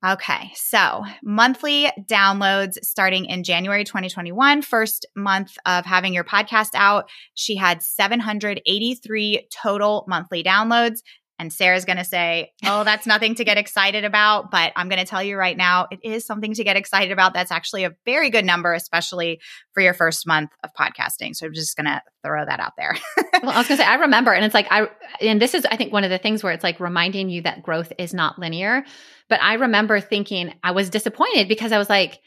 Okay, 0.07 0.51
so 0.55 1.05
monthly 1.23 1.91
downloads 2.11 2.79
starting 2.83 3.27
in 3.27 3.45
January 3.45 3.85
2021, 3.85 4.63
first 4.63 5.05
month 5.15 5.59
of 5.67 5.85
having 5.85 6.15
your 6.15 6.25
podcast 6.25 6.71
out. 6.75 7.11
She 7.35 7.55
had 7.57 7.83
783 7.83 9.49
total 9.63 10.07
monthly 10.09 10.43
downloads. 10.43 11.01
And 11.41 11.51
Sarah's 11.51 11.87
going 11.87 11.97
to 11.97 12.05
say, 12.05 12.53
Oh, 12.67 12.85
that's 12.85 13.07
nothing 13.07 13.35
to 13.37 13.45
get 13.45 13.57
excited 13.57 14.05
about. 14.05 14.51
But 14.51 14.73
I'm 14.77 14.91
going 14.91 14.99
to 14.99 15.07
tell 15.07 15.23
you 15.23 15.39
right 15.39 15.57
now, 15.57 15.89
it 15.91 16.01
is 16.03 16.27
something 16.27 16.53
to 16.53 16.65
get 16.65 16.77
excited 16.77 17.13
about. 17.13 17.33
That's 17.33 17.51
actually 17.51 17.85
a 17.85 17.97
very 18.05 18.29
good 18.29 18.45
number, 18.45 18.75
especially 18.75 19.41
for 19.73 19.83
your 19.83 19.95
first 19.95 20.27
month 20.27 20.51
of 20.63 20.71
podcasting. 20.79 21.35
So 21.35 21.47
I'm 21.47 21.55
just 21.55 21.79
going 21.79 21.87
to 21.87 22.03
throw 22.23 22.45
that 22.45 22.61
out 22.61 22.75
there. 22.77 22.95
well, 23.43 23.53
I 23.53 23.59
was 23.59 23.69
going 23.69 23.79
to 23.79 23.85
say, 23.85 23.85
I 23.85 23.95
remember. 23.95 24.35
And 24.35 24.45
it's 24.45 24.53
like, 24.53 24.67
I, 24.71 24.89
and 25.23 25.41
this 25.41 25.55
is, 25.55 25.65
I 25.65 25.77
think, 25.77 25.95
one 25.95 26.05
of 26.05 26.11
the 26.11 26.19
things 26.19 26.43
where 26.43 26.53
it's 26.53 26.63
like 26.63 26.79
reminding 26.79 27.31
you 27.31 27.41
that 27.43 27.63
growth 27.63 27.91
is 27.99 28.13
not 28.13 28.39
linear. 28.39 28.85
But 29.31 29.43
I 29.43 29.55
remember 29.55 29.99
thinking, 29.99 30.53
I 30.63 30.73
was 30.73 30.91
disappointed 30.91 31.49
because 31.49 31.73
I 31.73 31.79
was 31.79 31.89
like, 31.89 32.19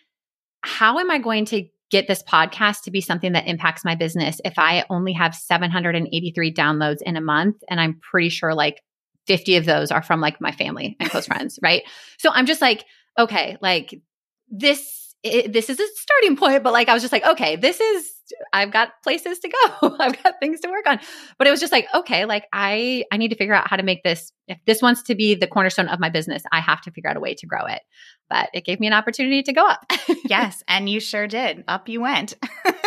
how 0.62 0.98
am 0.98 1.12
I 1.12 1.20
going 1.20 1.46
to 1.46 1.68
get 1.92 2.08
this 2.08 2.24
podcast 2.24 2.82
to 2.86 2.92
be 2.92 3.02
something 3.02 3.34
that 3.34 3.46
impacts 3.46 3.86
my 3.86 3.94
business 3.94 4.42
if 4.44 4.58
I 4.58 4.84
only 4.90 5.14
have 5.14 5.36
783 5.36 6.52
downloads 6.52 7.04
in 7.04 7.16
a 7.16 7.22
month 7.22 7.58
and 7.70 7.80
I'm 7.80 8.00
pretty 8.00 8.30
sure 8.30 8.56
like 8.56 8.82
50 9.28 9.58
of 9.58 9.66
those 9.66 9.92
are 9.92 10.04
from 10.04 10.22
like 10.22 10.42
my 10.42 10.52
family 10.52 10.96
and 11.00 11.10
close 11.10 11.26
friends, 11.28 11.60
right? 11.62 11.84
So 12.18 12.30
I'm 12.32 12.46
just 12.46 12.62
like, 12.62 12.86
okay, 13.18 13.58
like 13.62 14.02
this 14.50 15.03
it, 15.24 15.54
this 15.54 15.70
is 15.70 15.80
a 15.80 15.88
starting 15.96 16.38
point, 16.38 16.64
but 16.64 16.74
like 16.74 16.90
I 16.90 16.94
was 16.94 17.02
just 17.02 17.14
like, 17.14 17.26
okay, 17.26 17.56
this 17.56 17.80
is 17.80 18.14
I've 18.52 18.72
got 18.72 19.02
places 19.04 19.40
to 19.40 19.50
go. 19.50 19.96
I've 20.00 20.22
got 20.22 20.36
things 20.40 20.60
to 20.62 20.70
work 20.70 20.88
on. 20.88 21.00
But 21.38 21.48
it 21.48 21.52
was 21.52 21.60
just 21.60 21.72
like, 21.72 21.88
okay, 21.94 22.26
like 22.26 22.46
I 22.52 23.06
I 23.12 23.18
need 23.18 23.30
to 23.30 23.36
figure 23.36 23.54
out 23.54 23.70
how 23.70 23.78
to 23.78 23.84
make 23.84 24.04
this 24.04 24.32
if 24.48 24.60
this 24.66 24.82
wants 24.82 25.04
to 25.04 25.16
be 25.16 25.36
the 25.36 25.48
cornerstone 25.48 25.88
of 25.88 26.00
my 26.00 26.10
business, 26.10 26.44
I 26.52 26.60
have 26.60 26.82
to 26.82 26.92
figure 26.92 27.10
out 27.10 27.18
a 27.18 27.22
way 27.22 27.34
to 27.36 27.46
grow 27.46 27.66
it. 27.66 27.82
But 28.30 28.50
it 28.54 28.66
gave 28.66 28.80
me 28.80 28.88
an 28.88 28.94
opportunity 28.94 29.44
to 29.44 29.54
go 29.54 29.66
up. 29.66 29.86
yes, 30.26 30.64
and 30.68 30.90
you 30.90 31.00
sure 31.00 31.28
did. 31.28 31.64
Up 31.68 31.88
you 31.88 32.02
went. 32.02 32.36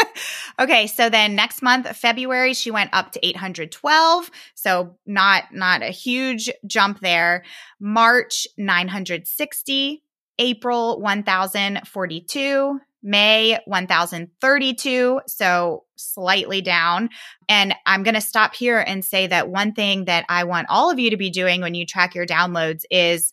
okay, 0.58 0.86
so 0.86 1.08
then 1.08 1.34
next 1.34 1.62
month, 1.62 1.94
February, 1.96 2.52
she 2.52 2.70
went 2.70 2.90
up 2.92 3.12
to 3.12 3.26
812. 3.26 4.30
So 4.54 4.96
not 5.06 5.44
not 5.52 5.82
a 5.82 5.90
huge 5.90 6.50
jump 6.66 7.00
there. 7.00 7.44
March 7.80 8.46
960, 8.58 10.02
April 10.38 11.00
1042, 11.00 12.80
May 13.02 13.58
1032, 13.66 15.20
so 15.26 15.84
slightly 15.96 16.60
down. 16.60 17.08
And 17.48 17.74
I'm 17.86 18.02
going 18.02 18.14
to 18.14 18.20
stop 18.20 18.54
here 18.54 18.78
and 18.78 19.04
say 19.04 19.26
that 19.28 19.48
one 19.48 19.72
thing 19.72 20.06
that 20.06 20.24
I 20.28 20.44
want 20.44 20.68
all 20.68 20.90
of 20.90 20.98
you 20.98 21.10
to 21.10 21.16
be 21.16 21.30
doing 21.30 21.60
when 21.60 21.74
you 21.74 21.86
track 21.86 22.14
your 22.14 22.26
downloads 22.26 22.82
is 22.90 23.32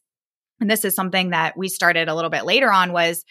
and 0.59 0.71
this 0.71 0.85
is 0.85 0.95
something 0.95 1.31
that 1.31 1.57
we 1.57 1.67
started 1.67 2.07
a 2.07 2.15
little 2.15 2.29
bit 2.29 2.45
later 2.45 2.71
on 2.71 2.93
was 2.93 3.25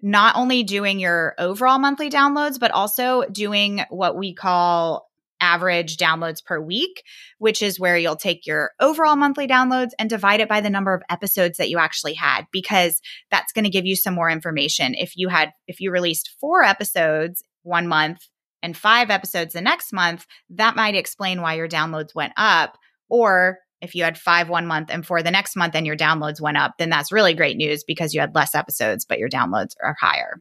not 0.00 0.34
only 0.36 0.62
doing 0.62 0.98
your 0.98 1.34
overall 1.38 1.78
monthly 1.78 2.08
downloads 2.08 2.58
but 2.58 2.70
also 2.70 3.24
doing 3.30 3.82
what 3.90 4.16
we 4.16 4.32
call 4.32 5.09
average 5.40 5.96
downloads 5.96 6.44
per 6.44 6.60
week, 6.60 7.02
which 7.38 7.62
is 7.62 7.80
where 7.80 7.96
you'll 7.96 8.16
take 8.16 8.46
your 8.46 8.72
overall 8.80 9.16
monthly 9.16 9.46
downloads 9.46 9.90
and 9.98 10.10
divide 10.10 10.40
it 10.40 10.48
by 10.48 10.60
the 10.60 10.70
number 10.70 10.94
of 10.94 11.02
episodes 11.10 11.58
that 11.58 11.70
you 11.70 11.78
actually 11.78 12.14
had, 12.14 12.46
because 12.52 13.00
that's 13.30 13.52
going 13.52 13.64
to 13.64 13.70
give 13.70 13.86
you 13.86 13.96
some 13.96 14.14
more 14.14 14.30
information. 14.30 14.94
If 14.94 15.12
you 15.16 15.28
had, 15.28 15.52
if 15.66 15.80
you 15.80 15.90
released 15.90 16.30
four 16.40 16.62
episodes 16.62 17.42
one 17.62 17.88
month 17.88 18.18
and 18.62 18.76
five 18.76 19.10
episodes 19.10 19.54
the 19.54 19.60
next 19.60 19.92
month, 19.92 20.26
that 20.50 20.76
might 20.76 20.94
explain 20.94 21.40
why 21.40 21.54
your 21.54 21.68
downloads 21.68 22.14
went 22.14 22.34
up. 22.36 22.76
Or 23.08 23.58
if 23.80 23.94
you 23.94 24.04
had 24.04 24.18
five 24.18 24.48
one 24.48 24.66
month 24.66 24.90
and 24.90 25.06
four 25.06 25.22
the 25.22 25.30
next 25.30 25.56
month 25.56 25.74
and 25.74 25.86
your 25.86 25.96
downloads 25.96 26.40
went 26.40 26.58
up, 26.58 26.74
then 26.78 26.90
that's 26.90 27.12
really 27.12 27.34
great 27.34 27.56
news 27.56 27.82
because 27.82 28.12
you 28.12 28.20
had 28.20 28.34
less 28.34 28.54
episodes, 28.54 29.06
but 29.06 29.18
your 29.18 29.30
downloads 29.30 29.74
are 29.82 29.96
higher. 29.98 30.40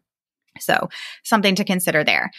So 0.59 0.89
something 1.23 1.55
to 1.55 1.63
consider 1.63 2.03
there. 2.03 2.31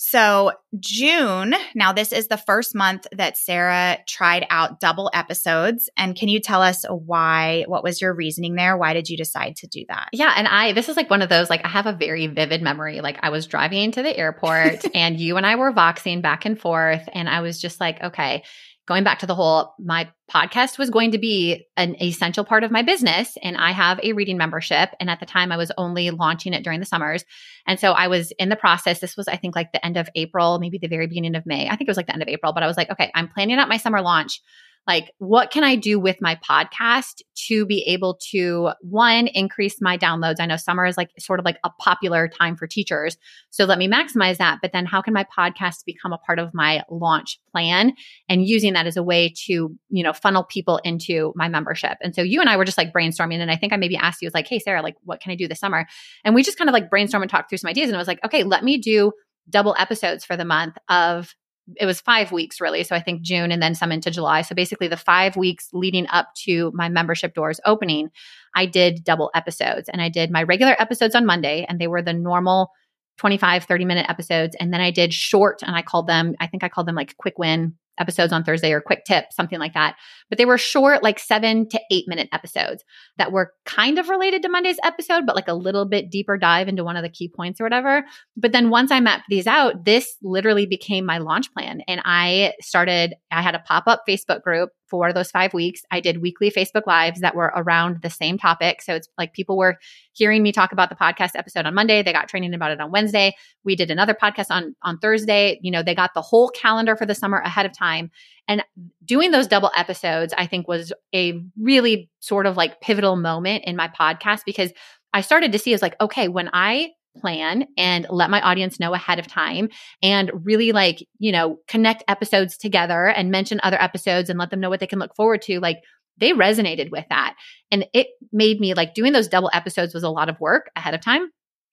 So, 0.00 0.52
June, 0.78 1.54
now 1.74 1.92
this 1.92 2.12
is 2.12 2.28
the 2.28 2.36
first 2.36 2.72
month 2.72 3.08
that 3.16 3.36
Sarah 3.36 3.98
tried 4.06 4.46
out 4.48 4.78
double 4.78 5.10
episodes. 5.12 5.90
And 5.96 6.14
can 6.14 6.28
you 6.28 6.38
tell 6.38 6.62
us 6.62 6.84
why? 6.88 7.64
What 7.66 7.82
was 7.82 8.00
your 8.00 8.14
reasoning 8.14 8.54
there? 8.54 8.76
Why 8.76 8.94
did 8.94 9.10
you 9.10 9.16
decide 9.16 9.56
to 9.56 9.66
do 9.66 9.84
that? 9.88 10.10
Yeah. 10.12 10.32
And 10.36 10.46
I, 10.46 10.72
this 10.72 10.88
is 10.88 10.96
like 10.96 11.10
one 11.10 11.20
of 11.20 11.28
those, 11.28 11.50
like, 11.50 11.64
I 11.64 11.68
have 11.68 11.86
a 11.86 11.92
very 11.92 12.28
vivid 12.28 12.62
memory. 12.62 13.00
Like, 13.00 13.18
I 13.22 13.30
was 13.30 13.48
driving 13.48 13.90
to 13.90 14.02
the 14.04 14.16
airport 14.16 14.84
and 14.94 15.18
you 15.18 15.36
and 15.36 15.44
I 15.44 15.56
were 15.56 15.72
voxing 15.72 16.22
back 16.22 16.44
and 16.44 16.60
forth. 16.60 17.08
And 17.12 17.28
I 17.28 17.40
was 17.40 17.60
just 17.60 17.80
like, 17.80 18.00
okay, 18.00 18.44
going 18.88 19.04
back 19.04 19.18
to 19.18 19.26
the 19.26 19.34
whole, 19.34 19.74
my 19.78 20.10
podcast 20.32 20.78
was 20.78 20.88
going 20.88 21.12
to 21.12 21.18
be 21.18 21.66
an 21.76 21.94
essential 22.02 22.42
part 22.42 22.64
of 22.64 22.70
my 22.70 22.82
business. 22.82 23.36
And 23.42 23.56
I 23.56 23.72
have 23.72 24.00
a 24.02 24.14
reading 24.14 24.38
membership. 24.38 24.88
And 24.98 25.10
at 25.10 25.20
the 25.20 25.26
time, 25.26 25.52
I 25.52 25.58
was 25.58 25.70
only 25.76 26.10
launching 26.10 26.54
it 26.54 26.64
during 26.64 26.80
the 26.80 26.86
summers. 26.86 27.22
And 27.66 27.78
so 27.78 27.92
I 27.92 28.08
was 28.08 28.32
in 28.38 28.48
the 28.48 28.56
process. 28.56 28.98
This 28.98 29.16
was, 29.16 29.28
I 29.28 29.36
think, 29.36 29.54
like 29.54 29.72
the 29.72 29.84
end 29.84 29.98
of 29.98 30.08
April, 30.14 30.58
maybe 30.58 30.78
the 30.78 30.88
very 30.88 31.06
beginning 31.06 31.36
of 31.36 31.44
May. 31.44 31.66
I 31.68 31.76
think 31.76 31.82
it 31.82 31.88
was 31.88 31.98
like 31.98 32.06
the 32.06 32.14
end 32.14 32.22
of 32.22 32.28
April, 32.28 32.54
but 32.54 32.62
I 32.62 32.66
was 32.66 32.78
like, 32.78 32.90
okay, 32.90 33.10
I'm 33.14 33.28
planning 33.28 33.58
out 33.58 33.68
my 33.68 33.76
summer 33.76 34.00
launch 34.00 34.40
like 34.88 35.12
what 35.18 35.52
can 35.52 35.62
i 35.62 35.76
do 35.76 36.00
with 36.00 36.16
my 36.20 36.36
podcast 36.36 37.20
to 37.46 37.64
be 37.66 37.82
able 37.82 38.18
to 38.30 38.70
one 38.80 39.28
increase 39.28 39.80
my 39.80 39.96
downloads? 39.96 40.40
I 40.40 40.46
know 40.46 40.56
summer 40.56 40.84
is 40.86 40.96
like 40.96 41.10
sort 41.20 41.38
of 41.38 41.44
like 41.44 41.58
a 41.62 41.70
popular 41.78 42.26
time 42.26 42.56
for 42.56 42.66
teachers 42.66 43.16
so 43.50 43.64
let 43.64 43.78
me 43.78 43.88
maximize 43.88 44.38
that 44.38 44.58
but 44.60 44.72
then 44.72 44.86
how 44.86 45.00
can 45.02 45.14
my 45.14 45.24
podcast 45.24 45.84
become 45.86 46.12
a 46.12 46.18
part 46.18 46.38
of 46.38 46.52
my 46.52 46.82
launch 46.90 47.38
plan 47.52 47.92
and 48.28 48.44
using 48.44 48.72
that 48.72 48.86
as 48.86 48.96
a 48.96 49.02
way 49.02 49.32
to 49.46 49.76
you 49.90 50.02
know 50.02 50.12
funnel 50.12 50.44
people 50.44 50.78
into 50.78 51.32
my 51.36 51.48
membership? 51.48 51.98
And 52.00 52.14
so 52.14 52.22
you 52.22 52.40
and 52.40 52.48
i 52.48 52.56
were 52.56 52.64
just 52.64 52.78
like 52.78 52.92
brainstorming 52.92 53.38
and 53.40 53.50
i 53.50 53.56
think 53.56 53.72
i 53.72 53.76
maybe 53.76 53.96
asked 53.96 54.22
you 54.22 54.26
was 54.26 54.34
like 54.34 54.48
hey 54.48 54.58
sarah 54.58 54.82
like 54.82 54.96
what 55.04 55.20
can 55.20 55.30
i 55.30 55.36
do 55.36 55.46
this 55.46 55.60
summer? 55.60 55.86
And 56.24 56.34
we 56.34 56.42
just 56.42 56.58
kind 56.58 56.68
of 56.68 56.72
like 56.72 56.90
brainstorm 56.90 57.22
and 57.22 57.30
talk 57.30 57.48
through 57.48 57.58
some 57.58 57.68
ideas 57.68 57.88
and 57.88 57.96
i 57.96 57.98
was 57.98 58.08
like 58.08 58.24
okay 58.24 58.42
let 58.42 58.64
me 58.64 58.78
do 58.78 59.12
double 59.50 59.74
episodes 59.78 60.24
for 60.24 60.36
the 60.36 60.44
month 60.44 60.76
of 60.88 61.34
it 61.76 61.86
was 61.86 62.00
five 62.00 62.32
weeks 62.32 62.60
really. 62.60 62.82
So 62.84 62.94
I 62.96 63.00
think 63.00 63.22
June 63.22 63.52
and 63.52 63.62
then 63.62 63.74
some 63.74 63.92
into 63.92 64.10
July. 64.10 64.42
So 64.42 64.54
basically, 64.54 64.88
the 64.88 64.96
five 64.96 65.36
weeks 65.36 65.68
leading 65.72 66.06
up 66.08 66.28
to 66.44 66.70
my 66.74 66.88
membership 66.88 67.34
doors 67.34 67.60
opening, 67.64 68.10
I 68.54 68.66
did 68.66 69.04
double 69.04 69.30
episodes 69.34 69.88
and 69.88 70.00
I 70.00 70.08
did 70.08 70.30
my 70.30 70.42
regular 70.42 70.80
episodes 70.80 71.14
on 71.14 71.26
Monday, 71.26 71.66
and 71.68 71.80
they 71.80 71.88
were 71.88 72.02
the 72.02 72.12
normal 72.12 72.70
25, 73.18 73.64
30 73.64 73.84
minute 73.84 74.06
episodes. 74.08 74.56
And 74.58 74.72
then 74.72 74.80
I 74.80 74.90
did 74.90 75.12
short, 75.12 75.62
and 75.62 75.74
I 75.76 75.82
called 75.82 76.06
them, 76.06 76.34
I 76.40 76.46
think 76.46 76.64
I 76.64 76.68
called 76.68 76.86
them 76.86 76.94
like 76.94 77.16
quick 77.16 77.38
win 77.38 77.74
episodes 77.98 78.32
on 78.32 78.44
Thursday 78.44 78.72
or 78.72 78.80
quick 78.80 79.04
tip, 79.04 79.26
something 79.32 79.58
like 79.58 79.74
that. 79.74 79.96
But 80.28 80.38
they 80.38 80.44
were 80.44 80.58
short, 80.58 81.02
like 81.02 81.18
seven 81.18 81.68
to 81.70 81.80
eight 81.90 82.04
minute 82.06 82.28
episodes 82.32 82.84
that 83.16 83.32
were 83.32 83.52
kind 83.64 83.98
of 83.98 84.08
related 84.08 84.42
to 84.42 84.48
Monday's 84.48 84.78
episode, 84.84 85.26
but 85.26 85.36
like 85.36 85.48
a 85.48 85.54
little 85.54 85.86
bit 85.86 86.10
deeper 86.10 86.36
dive 86.36 86.68
into 86.68 86.84
one 86.84 86.96
of 86.96 87.02
the 87.02 87.08
key 87.08 87.28
points 87.34 87.60
or 87.60 87.64
whatever. 87.64 88.04
But 88.36 88.52
then 88.52 88.70
once 88.70 88.90
I 88.90 89.00
mapped 89.00 89.24
these 89.28 89.46
out, 89.46 89.84
this 89.84 90.16
literally 90.22 90.66
became 90.66 91.04
my 91.04 91.18
launch 91.18 91.52
plan. 91.52 91.82
And 91.88 92.00
I 92.04 92.54
started, 92.60 93.14
I 93.30 93.42
had 93.42 93.54
a 93.54 93.60
pop 93.60 93.84
up 93.86 94.02
Facebook 94.08 94.42
group 94.42 94.70
for 94.88 95.12
those 95.12 95.30
five 95.30 95.54
weeks. 95.54 95.82
I 95.90 96.00
did 96.00 96.22
weekly 96.22 96.50
Facebook 96.50 96.86
Lives 96.86 97.20
that 97.20 97.34
were 97.34 97.52
around 97.54 98.02
the 98.02 98.10
same 98.10 98.38
topic. 98.38 98.82
So 98.82 98.94
it's 98.94 99.08
like 99.18 99.32
people 99.32 99.56
were 99.56 99.78
hearing 100.12 100.42
me 100.42 100.52
talk 100.52 100.72
about 100.72 100.88
the 100.88 100.94
podcast 100.94 101.30
episode 101.34 101.66
on 101.66 101.74
Monday. 101.74 102.02
They 102.02 102.12
got 102.12 102.28
training 102.28 102.54
about 102.54 102.70
it 102.70 102.80
on 102.80 102.90
Wednesday. 102.90 103.34
We 103.64 103.76
did 103.76 103.90
another 103.90 104.14
podcast 104.14 104.46
on, 104.50 104.74
on 104.82 104.98
Thursday. 104.98 105.58
You 105.62 105.70
know, 105.70 105.82
they 105.82 105.94
got 105.94 106.14
the 106.14 106.22
whole 106.22 106.48
calendar 106.50 106.96
for 106.96 107.06
the 107.06 107.14
summer 107.14 107.38
ahead 107.38 107.66
of 107.66 107.72
time. 107.72 108.10
And 108.48 108.64
doing 109.04 109.30
those 109.30 109.46
double 109.46 109.70
episodes, 109.76 110.32
I 110.36 110.46
think 110.46 110.68
was 110.68 110.92
a 111.14 111.42
really 111.60 112.10
sort 112.20 112.46
of 112.46 112.56
like 112.56 112.80
pivotal 112.80 113.16
moment 113.16 113.64
in 113.66 113.76
my 113.76 113.88
podcast 113.88 114.40
because 114.46 114.72
I 115.12 115.20
started 115.20 115.52
to 115.52 115.58
see 115.58 115.72
is 115.72 115.82
like, 115.82 115.96
okay, 116.00 116.28
when 116.28 116.50
I 116.52 116.90
plan 117.18 117.66
and 117.76 118.06
let 118.10 118.30
my 118.30 118.40
audience 118.40 118.80
know 118.80 118.94
ahead 118.94 119.18
of 119.18 119.26
time 119.26 119.68
and 120.02 120.30
really 120.44 120.72
like, 120.72 121.06
you 121.18 121.32
know, 121.32 121.58
connect 121.68 122.04
episodes 122.08 122.56
together 122.56 123.06
and 123.06 123.30
mention 123.30 123.60
other 123.62 123.80
episodes 123.80 124.30
and 124.30 124.38
let 124.38 124.50
them 124.50 124.60
know 124.60 124.70
what 124.70 124.80
they 124.80 124.86
can 124.86 124.98
look 124.98 125.14
forward 125.14 125.42
to. 125.42 125.60
Like 125.60 125.78
they 126.18 126.32
resonated 126.32 126.90
with 126.90 127.04
that. 127.10 127.34
And 127.70 127.86
it 127.92 128.08
made 128.32 128.60
me 128.60 128.74
like 128.74 128.94
doing 128.94 129.12
those 129.12 129.28
double 129.28 129.50
episodes 129.52 129.94
was 129.94 130.02
a 130.02 130.10
lot 130.10 130.28
of 130.28 130.40
work 130.40 130.70
ahead 130.76 130.94
of 130.94 131.00
time 131.00 131.30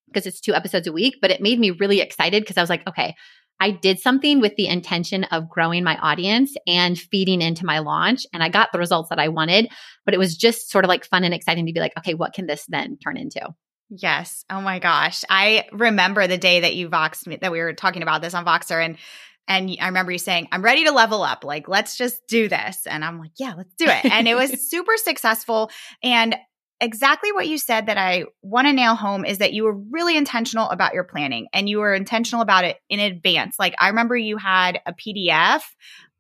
because 0.07 0.27
it's 0.27 0.41
two 0.41 0.53
episodes 0.53 0.87
a 0.87 0.93
week, 0.93 1.15
but 1.21 1.31
it 1.31 1.41
made 1.41 1.59
me 1.59 1.71
really 1.71 1.99
excited 1.99 2.43
because 2.43 2.57
I 2.57 2.61
was 2.61 2.69
like, 2.69 2.87
okay, 2.87 3.15
I 3.59 3.71
did 3.71 3.99
something 3.99 4.41
with 4.41 4.55
the 4.57 4.67
intention 4.67 5.23
of 5.25 5.49
growing 5.49 5.83
my 5.83 5.97
audience 5.97 6.55
and 6.67 6.97
feeding 6.97 7.41
into 7.41 7.65
my 7.65 7.79
launch. 7.79 8.25
And 8.33 8.43
I 8.43 8.49
got 8.49 8.71
the 8.71 8.79
results 8.79 9.09
that 9.09 9.19
I 9.19 9.29
wanted, 9.29 9.69
but 10.03 10.13
it 10.13 10.17
was 10.17 10.35
just 10.35 10.69
sort 10.69 10.83
of 10.83 10.89
like 10.89 11.05
fun 11.05 11.23
and 11.23 11.33
exciting 11.33 11.65
to 11.65 11.73
be 11.73 11.79
like, 11.79 11.93
okay, 11.97 12.13
what 12.13 12.33
can 12.33 12.47
this 12.47 12.65
then 12.67 12.97
turn 12.97 13.17
into? 13.17 13.41
Yes. 13.89 14.45
Oh 14.49 14.61
my 14.61 14.79
gosh. 14.79 15.23
I 15.29 15.65
remember 15.71 16.27
the 16.27 16.37
day 16.37 16.61
that 16.61 16.75
you 16.75 16.89
voxed 16.89 17.27
me 17.27 17.37
that 17.37 17.51
we 17.51 17.59
were 17.59 17.73
talking 17.73 18.01
about 18.01 18.21
this 18.21 18.33
on 18.33 18.45
Voxer 18.45 18.83
and 18.83 18.97
and 19.47 19.77
I 19.79 19.85
remember 19.85 20.11
you 20.11 20.17
saying, 20.17 20.47
I'm 20.51 20.63
ready 20.63 20.85
to 20.85 20.91
level 20.91 21.21
up. 21.21 21.43
Like, 21.43 21.67
let's 21.67 21.95
just 21.97 22.25
do 22.27 22.49
this. 22.49 22.87
And 22.87 23.05
I'm 23.05 23.19
like, 23.19 23.33
yeah, 23.37 23.53
let's 23.55 23.75
do 23.75 23.85
it. 23.85 24.05
And 24.05 24.27
it 24.27 24.33
was 24.33 24.67
super 24.69 24.97
successful. 24.97 25.69
And 26.01 26.35
exactly 26.81 27.31
what 27.31 27.47
you 27.47 27.59
said 27.59 27.85
that 27.85 27.97
I 27.97 28.25
want 28.41 28.67
to 28.67 28.73
nail 28.73 28.95
home 28.95 29.23
is 29.23 29.37
that 29.37 29.53
you 29.53 29.63
were 29.63 29.77
really 29.91 30.17
intentional 30.17 30.67
about 30.69 30.95
your 30.95 31.03
planning 31.03 31.47
and 31.53 31.69
you 31.69 31.77
were 31.77 31.93
intentional 31.93 32.41
about 32.41 32.65
it 32.65 32.77
in 32.89 32.99
advance. 32.99 33.57
Like, 33.59 33.75
I 33.77 33.89
remember 33.89 34.17
you 34.17 34.37
had 34.37 34.79
a 34.85 34.93
PDF 34.93 35.61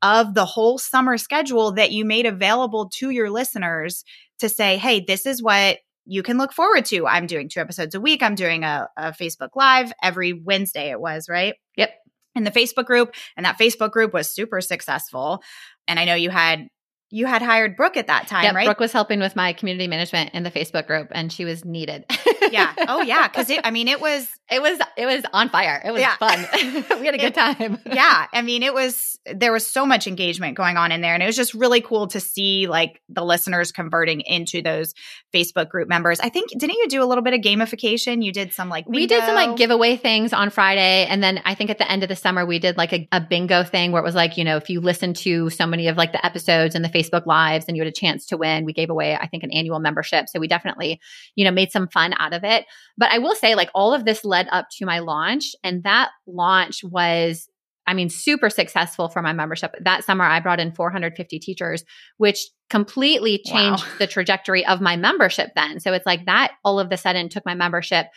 of 0.01 0.35
the 0.35 0.45
whole 0.45 0.77
summer 0.77 1.17
schedule 1.17 1.71
that 1.73 1.91
you 1.91 2.05
made 2.05 2.27
available 2.27 2.89
to 2.97 3.09
your 3.09 3.31
listeners 3.31 4.03
to 4.39 4.49
say, 4.49 4.77
hey, 4.77 4.99
this 4.99 5.25
is 5.25 5.41
what 5.41 5.79
you 6.05 6.23
can 6.23 6.37
look 6.37 6.53
forward 6.53 6.85
to. 6.85 7.07
I'm 7.07 7.27
doing 7.27 7.49
two 7.49 7.59
episodes 7.59 7.95
a 7.95 8.01
week. 8.01 8.21
I'm 8.23 8.35
doing 8.35 8.63
a, 8.63 8.87
a 8.97 9.11
Facebook 9.11 9.49
Live 9.55 9.91
every 10.01 10.33
Wednesday, 10.33 10.91
it 10.91 10.99
was, 10.99 11.27
right? 11.29 11.55
Yep. 11.77 11.91
In 12.35 12.43
the 12.43 12.51
Facebook 12.51 12.85
group. 12.85 13.13
And 13.35 13.45
that 13.45 13.57
Facebook 13.57 13.91
group 13.91 14.13
was 14.13 14.29
super 14.29 14.61
successful. 14.61 15.41
And 15.87 15.99
I 15.99 16.05
know 16.05 16.15
you 16.15 16.29
had 16.29 16.67
you 17.11 17.27
had 17.27 17.41
hired 17.41 17.77
Brooke 17.77 17.97
at 17.97 18.07
that 18.07 18.27
time, 18.27 18.43
Yep, 18.43 18.55
right? 18.55 18.65
Brooke 18.65 18.79
was 18.79 18.91
helping 18.91 19.19
with 19.19 19.35
my 19.35 19.53
community 19.53 19.87
management 19.87 20.31
in 20.33 20.43
the 20.43 20.51
Facebook 20.51 20.87
group, 20.87 21.09
and 21.11 21.31
she 21.31 21.45
was 21.45 21.63
needed. 21.63 22.03
yeah. 22.51 22.73
Oh, 22.87 23.03
yeah. 23.03 23.27
Because 23.27 23.49
I 23.63 23.71
mean, 23.71 23.87
it 23.87 24.01
was 24.01 24.27
it 24.51 24.61
was 24.61 24.79
it 24.97 25.05
was 25.05 25.23
on 25.33 25.49
fire. 25.49 25.81
It 25.83 25.91
was 25.91 26.01
Yeah. 26.01 26.15
fun. 26.17 26.39
we 26.99 27.05
had 27.05 27.15
a 27.15 27.17
good 27.17 27.33
time. 27.35 27.79
yeah 27.85 28.27
i 28.33 28.41
mean 28.41 28.63
it 28.63 28.73
was 28.73 29.19
there 29.33 29.51
was 29.51 29.65
so 29.65 29.85
much 29.85 30.07
engagement 30.07 30.55
going 30.57 30.77
on 30.77 30.91
in 30.91 31.01
there 31.01 31.13
and 31.13 31.23
it 31.23 31.25
was 31.25 31.35
just 31.35 31.53
really 31.53 31.81
cool 31.81 32.07
to 32.07 32.19
see 32.19 32.67
like 32.67 33.01
the 33.09 33.23
listeners 33.23 33.71
converting 33.71 34.21
into 34.21 34.61
those 34.61 34.93
facebook 35.33 35.69
group 35.69 35.87
members 35.87 36.19
i 36.19 36.29
think 36.29 36.49
didn't 36.51 36.75
you 36.75 36.87
do 36.87 37.03
a 37.03 37.05
little 37.05 37.23
bit 37.23 37.33
of 37.33 37.41
gamification 37.41 38.23
you 38.23 38.31
did 38.31 38.53
some 38.53 38.69
like 38.69 38.87
We 38.87 39.07
did 39.07 39.23
some 39.23 39.35
like 39.35 39.57
giveaway 39.57 39.97
things 39.97 40.33
on 40.33 40.49
Friday. 40.49 41.05
And 41.05 41.23
then 41.23 41.41
I 41.45 41.55
think 41.55 41.69
at 41.69 41.77
the 41.77 41.89
end 41.89 42.03
of 42.03 42.09
the 42.09 42.15
summer, 42.15 42.45
we 42.45 42.59
did 42.59 42.77
like 42.77 42.93
a, 42.93 43.07
a 43.11 43.21
bingo 43.21 43.63
thing 43.63 43.91
where 43.91 44.01
it 44.01 44.05
was 44.05 44.15
like, 44.15 44.37
you 44.37 44.43
know, 44.43 44.57
if 44.57 44.69
you 44.69 44.81
listen 44.81 45.13
to 45.15 45.49
so 45.49 45.65
many 45.65 45.87
of 45.87 45.97
like 45.97 46.11
the 46.11 46.25
episodes 46.25 46.75
and 46.75 46.83
the 46.83 46.89
Facebook 46.89 47.25
lives 47.25 47.65
and 47.67 47.75
you 47.75 47.81
had 47.83 47.87
a 47.87 47.91
chance 47.95 48.25
to 48.27 48.37
win, 48.37 48.65
we 48.65 48.73
gave 48.73 48.89
away, 48.89 49.15
I 49.15 49.27
think, 49.27 49.43
an 49.43 49.51
annual 49.51 49.79
membership. 49.79 50.29
So 50.29 50.39
we 50.39 50.47
definitely, 50.47 50.99
you 51.35 51.45
know, 51.45 51.51
made 51.51 51.71
some 51.71 51.87
fun 51.87 52.13
out 52.17 52.33
of 52.33 52.43
it. 52.43 52.65
But 52.97 53.11
I 53.11 53.17
will 53.19 53.35
say, 53.35 53.55
like, 53.55 53.69
all 53.73 53.93
of 53.93 54.05
this 54.05 54.23
led 54.35 54.47
up 54.51 54.67
to 54.77 54.85
my 54.85 54.99
launch. 54.99 55.55
And 55.63 55.83
that 55.83 56.09
launch 56.27 56.83
was, 56.83 57.47
I 57.87 57.93
mean, 57.93 58.09
super 58.09 58.49
successful 58.49 59.07
for 59.07 59.21
my 59.21 59.31
membership. 59.31 59.73
That 59.81 60.03
summer, 60.03 60.25
I 60.25 60.41
brought 60.41 60.59
in 60.59 60.73
450 60.73 61.39
teachers, 61.39 61.83
which 62.17 62.39
completely 62.69 63.41
Wow. 63.45 63.53
changed 63.53 63.85
the 63.99 64.07
trajectory 64.07 64.65
of 64.65 64.81
my 64.81 64.97
membership 64.97 65.51
then. 65.55 65.79
So 65.79 65.93
it's 65.93 66.05
like 66.05 66.25
that 66.25 66.51
all 66.65 66.79
of 66.79 66.91
a 66.91 66.97
sudden 66.97 67.29
took 67.29 67.45
my 67.45 67.53
membership 67.55 68.07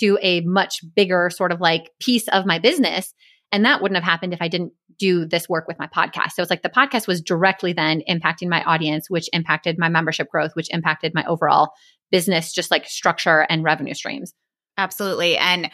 to 0.00 0.18
a 0.22 0.40
much 0.42 0.80
bigger 0.94 1.28
sort 1.30 1.52
of 1.52 1.60
like 1.60 1.90
piece 2.00 2.28
of 2.28 2.46
my 2.46 2.58
business. 2.58 3.12
And 3.52 3.64
that 3.64 3.82
wouldn't 3.82 3.96
have 3.96 4.10
happened 4.10 4.32
if 4.32 4.42
I 4.42 4.48
didn't 4.48 4.72
do 4.98 5.26
this 5.26 5.48
work 5.48 5.68
with 5.68 5.78
my 5.78 5.88
podcast. 5.88 6.32
So 6.32 6.42
it's 6.42 6.50
like 6.50 6.62
the 6.62 6.70
podcast 6.70 7.06
was 7.06 7.20
directly 7.20 7.72
then 7.74 8.02
impacting 8.08 8.48
my 8.48 8.62
audience, 8.64 9.10
which 9.10 9.28
impacted 9.32 9.78
my 9.78 9.88
membership 9.88 10.28
growth, 10.30 10.52
which 10.54 10.68
impacted 10.70 11.12
my 11.14 11.24
overall 11.26 11.70
business, 12.10 12.52
just 12.52 12.70
like 12.70 12.86
structure 12.86 13.46
and 13.50 13.62
revenue 13.62 13.94
streams. 13.94 14.32
Absolutely 14.78 15.36
and 15.36 15.70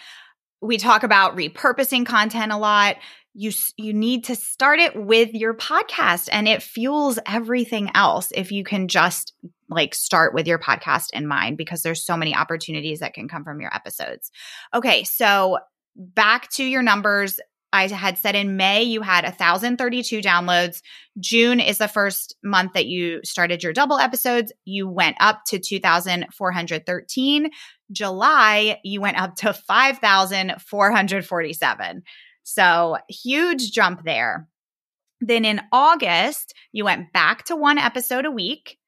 we 0.61 0.79
talk 0.79 1.03
about 1.03 1.37
repurposing 1.37 2.07
content 2.07 2.53
a 2.53 2.57
lot 2.57 2.97
you 3.35 3.51
you 3.77 3.93
need 3.93 4.25
to 4.25 4.37
start 4.37 4.79
it 4.79 4.95
with 4.95 5.33
your 5.33 5.55
podcast 5.55 6.29
and 6.31 6.47
it 6.47 6.63
fuels 6.63 7.19
everything 7.27 7.91
else 7.95 8.31
if 8.35 8.53
you 8.53 8.63
can 8.63 8.89
just 8.89 9.33
like 9.71 9.95
start 9.95 10.35
with 10.35 10.47
your 10.47 10.59
podcast 10.59 11.11
in 11.13 11.27
mind 11.27 11.57
because 11.57 11.83
there's 11.83 12.05
so 12.05 12.17
many 12.17 12.35
opportunities 12.37 13.01
that 13.01 13.15
can 13.15 13.29
come 13.29 13.45
from 13.45 13.61
your 13.61 13.75
episodes. 13.75 14.31
Okay, 14.75 15.05
so 15.05 15.59
back 15.97 16.51
to 16.51 16.65
your 16.65 16.83
numbers. 16.83 17.41
I 17.75 17.89
had 17.89 18.19
said 18.19 18.35
in 18.35 18.59
May 18.59 18.83
you 18.83 19.01
had 19.01 19.25
1032 19.25 20.21
downloads. 20.21 20.83
June 21.19 21.59
is 21.59 21.79
the 21.79 21.89
first 21.89 22.37
month 22.45 22.75
that 22.75 22.85
you 22.85 23.21
started 23.25 23.63
your 23.63 23.73
double 23.73 23.99
episodes. 23.99 24.53
You 24.67 24.87
went 24.89 25.17
up 25.21 25.41
to 25.47 25.59
2413. 25.59 27.51
July 27.93 28.81
you 28.83 29.01
went 29.01 29.21
up 29.21 29.37
to 29.37 29.53
5447. 29.53 32.03
So, 32.45 32.97
huge 33.09 33.71
jump 33.71 34.03
there. 34.05 34.49
Then 35.21 35.45
in 35.45 35.61
August, 35.71 36.55
you 36.73 36.85
went 36.85 37.13
back 37.13 37.45
to 37.45 37.55
one 37.55 37.79
episode 37.79 38.27
a 38.27 38.31
week 38.31 38.79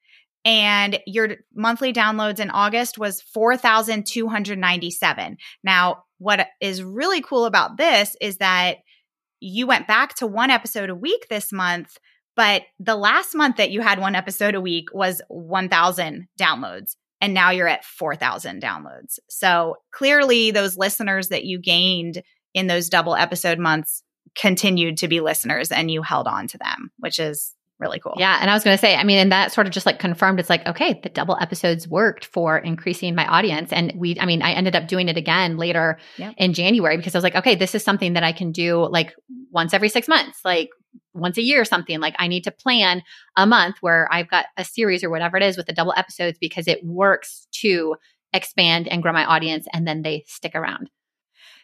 and 0.45 0.99
your 1.07 1.37
monthly 1.55 1.93
downloads 1.93 2.41
in 2.41 2.51
August 2.51 2.99
was 2.99 3.23
4,297. 3.23 5.37
Now, 5.63 6.05
what 6.19 6.49
is 6.61 6.83
really 6.83 7.23
cool 7.23 7.47
about 7.47 7.77
this 7.77 8.17
is 8.21 8.39
that 8.39 8.79
you 9.41 9.67
went 9.67 9.87
back 9.87 10.15
to 10.17 10.27
one 10.27 10.51
episode 10.51 10.91
a 10.91 10.95
week 10.95 11.29
this 11.29 11.53
month, 11.53 11.97
but 12.37 12.63
the 12.79 12.97
last 12.97 13.35
month 13.35 13.57
that 13.57 13.71
you 13.71 13.81
had 13.81 13.99
one 13.99 14.15
episode 14.15 14.55
a 14.55 14.61
week 14.61 14.89
was 14.93 15.23
1,000 15.29 16.29
downloads. 16.39 16.97
And 17.25 17.33
now 17.33 17.49
you're 17.49 17.67
at 17.67 17.87
4,000 17.87 18.61
downloads. 18.61 19.19
So 19.31 19.77
clearly, 19.93 20.51
those 20.51 20.77
listeners 20.77 21.29
that 21.31 21.45
you 21.45 21.59
gained 21.59 22.23
in 22.53 22.67
those 22.67 22.91
double 22.91 23.17
episode 23.17 23.59
months 23.59 24.03
continued 24.37 24.99
to 24.99 25.09
be 25.09 25.21
listeners 25.23 25.73
and 25.73 25.91
you 25.91 26.03
held 26.03 26.27
on 26.27 26.49
to 26.49 26.59
them, 26.59 26.91
which 26.99 27.19
is 27.19 27.55
really 27.81 27.99
cool. 27.99 28.13
Yeah. 28.19 28.37
And 28.43 28.51
I 28.51 28.53
was 28.53 28.63
going 28.63 28.77
to 28.77 28.81
say, 28.81 28.95
I 28.95 29.05
mean, 29.05 29.17
and 29.17 29.33
that 29.33 29.53
sort 29.53 29.67
of 29.67 29.73
just 29.73 29.87
like 29.87 29.99
confirmed 29.99 30.39
it's 30.39 30.51
like, 30.51 30.67
okay, 30.67 31.01
the 31.03 31.09
double 31.09 31.39
episodes 31.41 31.89
worked 31.89 32.27
for 32.27 32.59
increasing 32.59 33.15
my 33.15 33.27
audience. 33.27 33.73
And 33.73 33.95
we, 33.97 34.21
I 34.21 34.27
mean, 34.27 34.43
I 34.43 34.53
ended 34.53 34.77
up 34.77 34.87
doing 34.87 35.09
it 35.09 35.17
again 35.17 35.57
later 35.57 35.99
Yep. 36.19 36.35
in 36.37 36.53
January 36.53 36.99
because 36.99 37.15
I 37.15 37.19
was 37.19 37.25
like, 37.25 37.37
okay, 37.37 37.55
this 37.55 37.75
is 37.75 37.83
something 37.83 38.13
that 38.13 38.23
I 38.23 38.33
can 38.33 38.53
do 38.53 38.87
like 38.87 39.15
once 39.51 39.73
every 39.73 39.89
six 39.89 40.09
months, 40.09 40.41
like 40.45 40.69
once 41.15 41.39
a 41.39 41.43
year 41.43 41.61
or 41.61 41.65
something. 41.65 42.01
Like 42.01 42.17
I 42.19 42.29
need 42.29 42.45
to 42.45 42.51
plan 42.51 43.03
a 43.37 43.47
month 43.47 43.77
where 43.81 44.09
I've 44.13 44.29
got 44.29 44.47
a 44.57 44.65
series 44.65 45.05
or 45.05 45.11
whatever 45.11 45.37
it 45.37 45.43
is 45.43 45.57
with 45.57 45.67
the 45.67 45.73
double 45.73 45.95
episodes 45.97 46.39
because 46.41 46.69
it 46.69 46.85
works 46.85 47.47
to 47.61 47.97
expand 48.33 48.89
and 48.89 49.03
grow 49.03 49.13
my 49.13 49.25
audience 49.25 49.67
and 49.73 49.87
then 49.87 50.03
they 50.03 50.25
stick 50.27 50.55
around. 50.55 50.91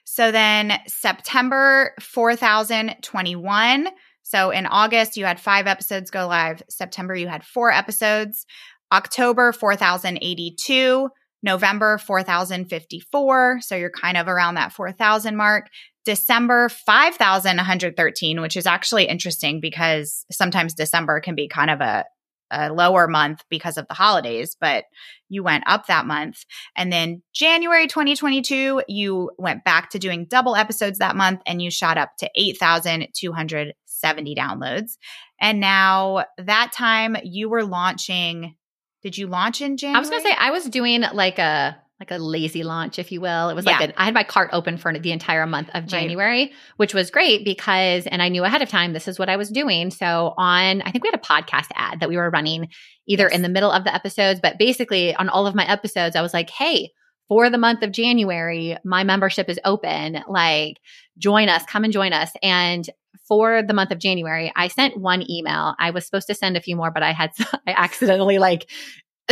So 0.05 0.33
then 0.33 0.73
September 0.87 1.95
4021. 2.01 3.89
So 4.23 4.51
in 4.51 4.67
August, 4.67 5.17
you 5.17 5.25
had 5.25 5.41
five 5.41 5.67
episodes 5.67 6.11
go 6.11 6.27
live. 6.27 6.63
September, 6.69 7.15
you 7.15 7.29
had 7.29 7.45
four 7.45 7.71
episodes. 7.71 8.47
October, 8.93 9.53
4082. 9.53 11.11
November, 11.43 11.99
4054. 11.99 13.61
So 13.63 13.77
you're 13.77 13.91
kind 13.91 14.17
of 14.17 14.29
around 14.29 14.55
that 14.55 14.73
4000 14.73 15.37
mark. 15.37 15.69
December, 16.05 16.71
5113, 16.71 18.41
which 18.41 18.57
is 18.57 18.67
actually 18.67 19.05
interesting 19.05 19.61
because 19.61 20.25
sometimes 20.33 20.75
December 20.75 21.21
can 21.21 21.35
be 21.35 21.47
kind 21.47 21.71
of 21.71 21.81
a, 21.81 22.05
a 22.51 22.73
lower 22.73 23.07
month 23.07 23.45
because 23.51 23.77
of 23.77 23.87
the 23.87 23.95
holidays, 23.95 24.57
but 24.59 24.85
you 25.29 25.43
went 25.43 25.65
up 25.67 25.87
that 25.87 26.07
month. 26.07 26.45
And 26.75 26.93
then 26.93 27.23
January 27.35 27.87
2022, 27.87 28.83
you 28.89 29.31
went 29.39 29.63
back 29.63 29.91
to 29.91 29.99
doing 29.99 30.27
double 30.29 30.57
episodes 30.57 30.99
that 30.99 31.17
month 31.17 31.43
and 31.47 31.61
you 31.61 31.71
shot 31.71 31.99
up 31.99 32.13
to 32.19 32.31
8,270 32.35 34.35
downloads. 34.35 34.93
And 35.41 35.61
now 35.61 36.25
that 36.39 36.73
time 36.73 37.17
you 37.23 37.49
were 37.49 37.65
launching, 37.65 38.57
did 39.03 39.17
you 39.19 39.27
launch 39.27 39.61
in 39.63 39.77
January? 39.77 39.97
I 39.97 40.01
was 40.01 40.11
going 40.11 40.23
to 40.23 40.29
say, 40.29 40.35
I 40.39 40.51
was 40.51 40.65
doing 40.67 41.03
like 41.13 41.39
a, 41.39 41.77
like 41.99 42.11
a 42.11 42.19
lazy 42.19 42.63
launch, 42.63 42.99
if 42.99 43.13
you 43.13 43.21
will. 43.21 43.51
It 43.51 43.55
was 43.55 43.67
like 43.67 43.79
Yeah. 43.81 43.87
an, 43.89 43.93
I 43.97 44.07
had 44.07 44.15
my 44.15 44.25
cart 44.25 44.51
open 44.53 44.79
for 44.79 44.97
the 44.99 45.13
entire 45.13 45.47
month 45.47 45.69
of 45.69 45.83
Right. 45.83 45.89
January, 45.89 46.53
which 46.79 46.95
was 46.95 47.11
great 47.11 47.45
because, 47.45 48.07
and 48.07 48.23
I 48.23 48.29
knew 48.31 48.43
ahead 48.45 48.63
of 48.63 48.69
time 48.71 48.93
this 48.95 49.07
is 49.09 49.19
what 49.19 49.29
I 49.29 49.37
was 49.37 49.51
doing. 49.51 49.91
So 49.91 50.33
on, 50.39 50.81
I 50.83 50.91
think 50.91 51.05
we 51.05 51.09
had 51.13 51.19
a 51.21 51.23
podcast 51.23 51.67
ad 51.75 52.01
that 52.01 52.09
we 52.09 52.17
were 52.17 52.31
running 52.31 52.69
either 53.07 53.25
Yes. 53.25 53.35
in 53.35 53.43
the 53.43 53.49
middle 53.51 53.71
of 53.71 53.85
the 53.85 53.95
episodes, 53.95 54.41
but 54.43 54.59
basically 54.59 55.15
on 55.15 55.29
all 55.29 55.47
of 55.47 55.55
my 55.55 55.69
episodes, 55.71 56.17
I 56.17 56.23
was 56.23 56.33
like, 56.33 56.49
hey, 56.49 56.91
for 57.29 57.49
the 57.51 57.59
month 57.59 57.83
of 57.83 57.93
January, 57.93 58.77
my 58.85 59.05
membership 59.05 59.49
is 59.49 59.61
open. 59.65 60.23
Like, 60.29 60.79
join 61.19 61.49
us, 61.49 61.65
come 61.67 61.85
and 61.85 61.93
join 61.93 62.13
us. 62.13 62.31
And 62.43 62.89
for 63.27 63.63
the 63.63 63.75
month 63.75 63.91
of 63.91 63.99
January, 63.99 64.53
I 64.55 64.69
sent 64.69 64.97
one 64.97 65.29
email. 65.31 65.75
I 65.79 65.91
was 65.91 66.05
supposed 66.05 66.27
to 66.29 66.35
send 66.35 66.57
a 66.57 66.61
few 66.61 66.77
more, 66.77 66.91
but 66.91 67.03
I 67.03 67.13
had, 67.13 67.31
I 67.67 67.75
accidentally 67.77 68.39
like 68.39 68.71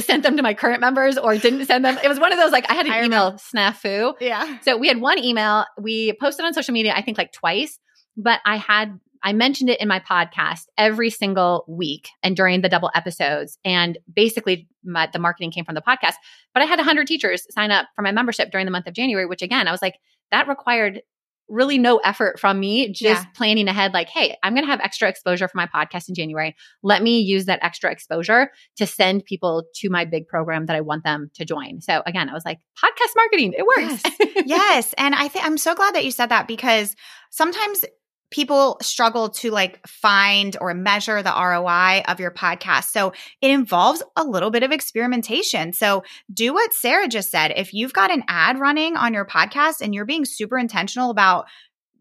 sent 0.00 0.22
them 0.22 0.36
to 0.36 0.42
my 0.42 0.54
current 0.54 0.80
members 0.80 1.18
or 1.18 1.36
didn't 1.36 1.64
send 1.66 1.84
them. 1.84 1.98
It 2.02 2.08
was 2.08 2.20
one 2.20 2.32
of 2.32 2.38
those, 2.38 2.52
like, 2.52 2.70
I 2.70 2.74
had 2.74 2.86
an 2.86 2.92
I 2.92 3.04
email 3.04 3.32
snafu. 3.32 4.14
Yeah. 4.20 4.58
So 4.62 4.76
we 4.76 4.88
had 4.88 5.00
one 5.00 5.18
email. 5.18 5.64
We 5.80 6.12
posted 6.20 6.44
on 6.44 6.54
social 6.54 6.72
media, 6.72 6.92
I 6.94 7.02
think 7.02 7.18
like 7.18 7.32
twice, 7.32 7.78
but 8.16 8.40
I 8.46 8.56
had, 8.56 8.98
I 9.22 9.32
mentioned 9.32 9.70
it 9.70 9.80
in 9.80 9.88
my 9.88 9.98
podcast 9.98 10.66
every 10.76 11.10
single 11.10 11.64
week 11.66 12.08
and 12.22 12.36
during 12.36 12.60
the 12.60 12.68
double 12.68 12.90
episodes. 12.94 13.58
And 13.64 13.98
basically, 14.12 14.68
my, 14.84 15.08
the 15.12 15.18
marketing 15.18 15.50
came 15.50 15.64
from 15.64 15.74
the 15.74 15.82
podcast. 15.82 16.14
But 16.54 16.62
I 16.62 16.66
had 16.66 16.78
100 16.78 17.08
teachers 17.08 17.44
sign 17.50 17.72
up 17.72 17.88
for 17.96 18.02
my 18.02 18.12
membership 18.12 18.52
during 18.52 18.64
the 18.64 18.70
month 18.70 18.86
of 18.86 18.94
January, 18.94 19.26
which 19.26 19.42
again, 19.42 19.66
I 19.66 19.72
was 19.72 19.82
like, 19.82 19.96
that 20.30 20.46
required 20.46 21.02
really 21.48 21.78
no 21.78 21.98
effort 21.98 22.38
from 22.38 22.60
me, 22.60 22.88
just 22.92 23.24
Yeah. 23.24 23.30
planning 23.34 23.68
ahead, 23.68 23.92
like, 23.94 24.08
hey, 24.08 24.36
I'm 24.42 24.54
going 24.54 24.64
to 24.64 24.70
have 24.70 24.80
extra 24.80 25.08
exposure 25.08 25.48
for 25.48 25.56
my 25.56 25.66
podcast 25.66 26.08
in 26.08 26.14
January. 26.14 26.54
Let 26.82 27.02
me 27.02 27.20
use 27.20 27.46
that 27.46 27.58
extra 27.62 27.90
exposure 27.90 28.50
to 28.76 28.86
send 28.86 29.24
people 29.24 29.64
to 29.76 29.88
my 29.90 30.04
big 30.04 30.26
program 30.28 30.66
that 30.66 30.76
I 30.76 30.80
want 30.82 31.04
them 31.04 31.30
to 31.34 31.44
join. 31.44 31.80
So 31.80 32.02
again, 32.06 32.28
I 32.28 32.34
was 32.34 32.44
like, 32.44 32.58
podcast 32.78 33.14
marketing, 33.16 33.54
it 33.56 33.66
works. 33.66 34.02
yes. 34.46 34.94
And 34.98 35.14
I 35.14 35.28
think 35.28 35.44
I'm 35.46 35.58
so 35.58 35.74
glad 35.74 35.94
that 35.94 36.04
you 36.04 36.10
said 36.10 36.28
that 36.28 36.46
because 36.48 36.94
sometimes 37.30 37.84
people 38.30 38.78
struggle 38.82 39.30
to 39.30 39.50
like 39.50 39.86
find 39.86 40.56
or 40.60 40.74
measure 40.74 41.22
the 41.22 41.32
ROI 41.32 42.02
of 42.06 42.20
your 42.20 42.30
podcast. 42.30 42.84
So 42.84 43.12
it 43.40 43.50
involves 43.50 44.02
a 44.16 44.24
little 44.24 44.50
bit 44.50 44.62
of 44.62 44.72
experimentation. 44.72 45.72
So 45.72 46.02
do 46.32 46.52
what 46.52 46.74
Sarah 46.74 47.08
just 47.08 47.30
said. 47.30 47.52
If 47.56 47.72
you've 47.72 47.92
got 47.92 48.10
an 48.10 48.24
ad 48.28 48.58
running 48.58 48.96
on 48.96 49.14
your 49.14 49.24
podcast 49.24 49.80
and 49.80 49.94
you're 49.94 50.04
being 50.04 50.24
super 50.24 50.58
intentional 50.58 51.10
about 51.10 51.46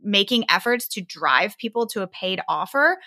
making 0.03 0.45
efforts 0.49 0.87
to 0.89 1.01
drive 1.01 1.57
people 1.57 1.87
to 1.87 2.01
a 2.01 2.07
paid 2.07 2.41
offer, 2.47 2.97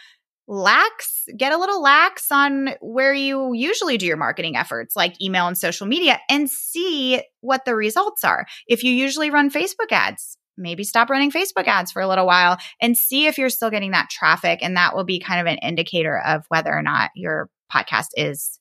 lax, 0.48 1.26
get 1.36 1.52
a 1.52 1.58
little 1.58 1.80
lax 1.80 2.32
on 2.32 2.70
where 2.80 3.14
you 3.14 3.52
usually 3.52 3.96
do 3.96 4.06
your 4.06 4.16
marketing 4.16 4.56
efforts, 4.56 4.96
like 4.96 5.20
email 5.22 5.46
and 5.46 5.56
social 5.56 5.86
media, 5.86 6.18
and 6.28 6.50
see 6.50 7.22
what 7.40 7.64
the 7.64 7.76
results 7.76 8.24
are. 8.24 8.46
If 8.66 8.82
you 8.82 8.92
usually 8.92 9.30
run 9.30 9.50
Facebook 9.50 9.92
ads, 9.92 10.36
maybe 10.60 10.84
stop 10.84 11.10
running 11.10 11.30
Facebook 11.30 11.66
ads 11.66 11.92
for 11.92 12.02
a 12.02 12.08
little 12.08 12.26
while 12.26 12.58
and 12.80 12.96
see 12.96 13.26
if 13.26 13.38
you're 13.38 13.50
still 13.50 13.70
getting 13.70 13.92
that 13.92 14.10
traffic. 14.10 14.60
And 14.62 14.76
that 14.76 14.94
will 14.94 15.04
be 15.04 15.18
kind 15.18 15.40
of 15.40 15.46
an 15.46 15.58
indicator 15.58 16.18
of 16.18 16.44
whether 16.48 16.72
or 16.72 16.82
not 16.82 17.10
your 17.14 17.48
podcast 17.72 18.08
is 18.16 18.58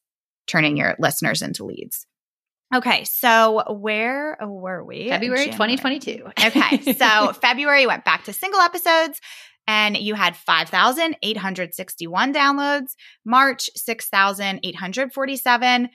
turning 0.47 0.77
your 0.77 0.95
listeners 0.99 1.41
into 1.41 1.65
leads. 1.65 2.05
Okay, 2.73 3.03
so 3.05 3.63
where 3.67 4.37
were 4.41 4.83
we? 4.83 5.09
February 5.09 5.45
2022. 5.45 6.23
okay, 6.45 6.93
so 6.97 7.33
February 7.33 7.87
went 7.87 8.05
back 8.05 8.25
to 8.25 8.33
single 8.33 8.59
episodes 8.59 9.19
and 9.69 9.95
you 9.97 10.15
had 10.15 10.35
5,861 10.35 12.33
downloads, 12.33 12.95
March 13.25 13.69
6,847, 13.75 15.89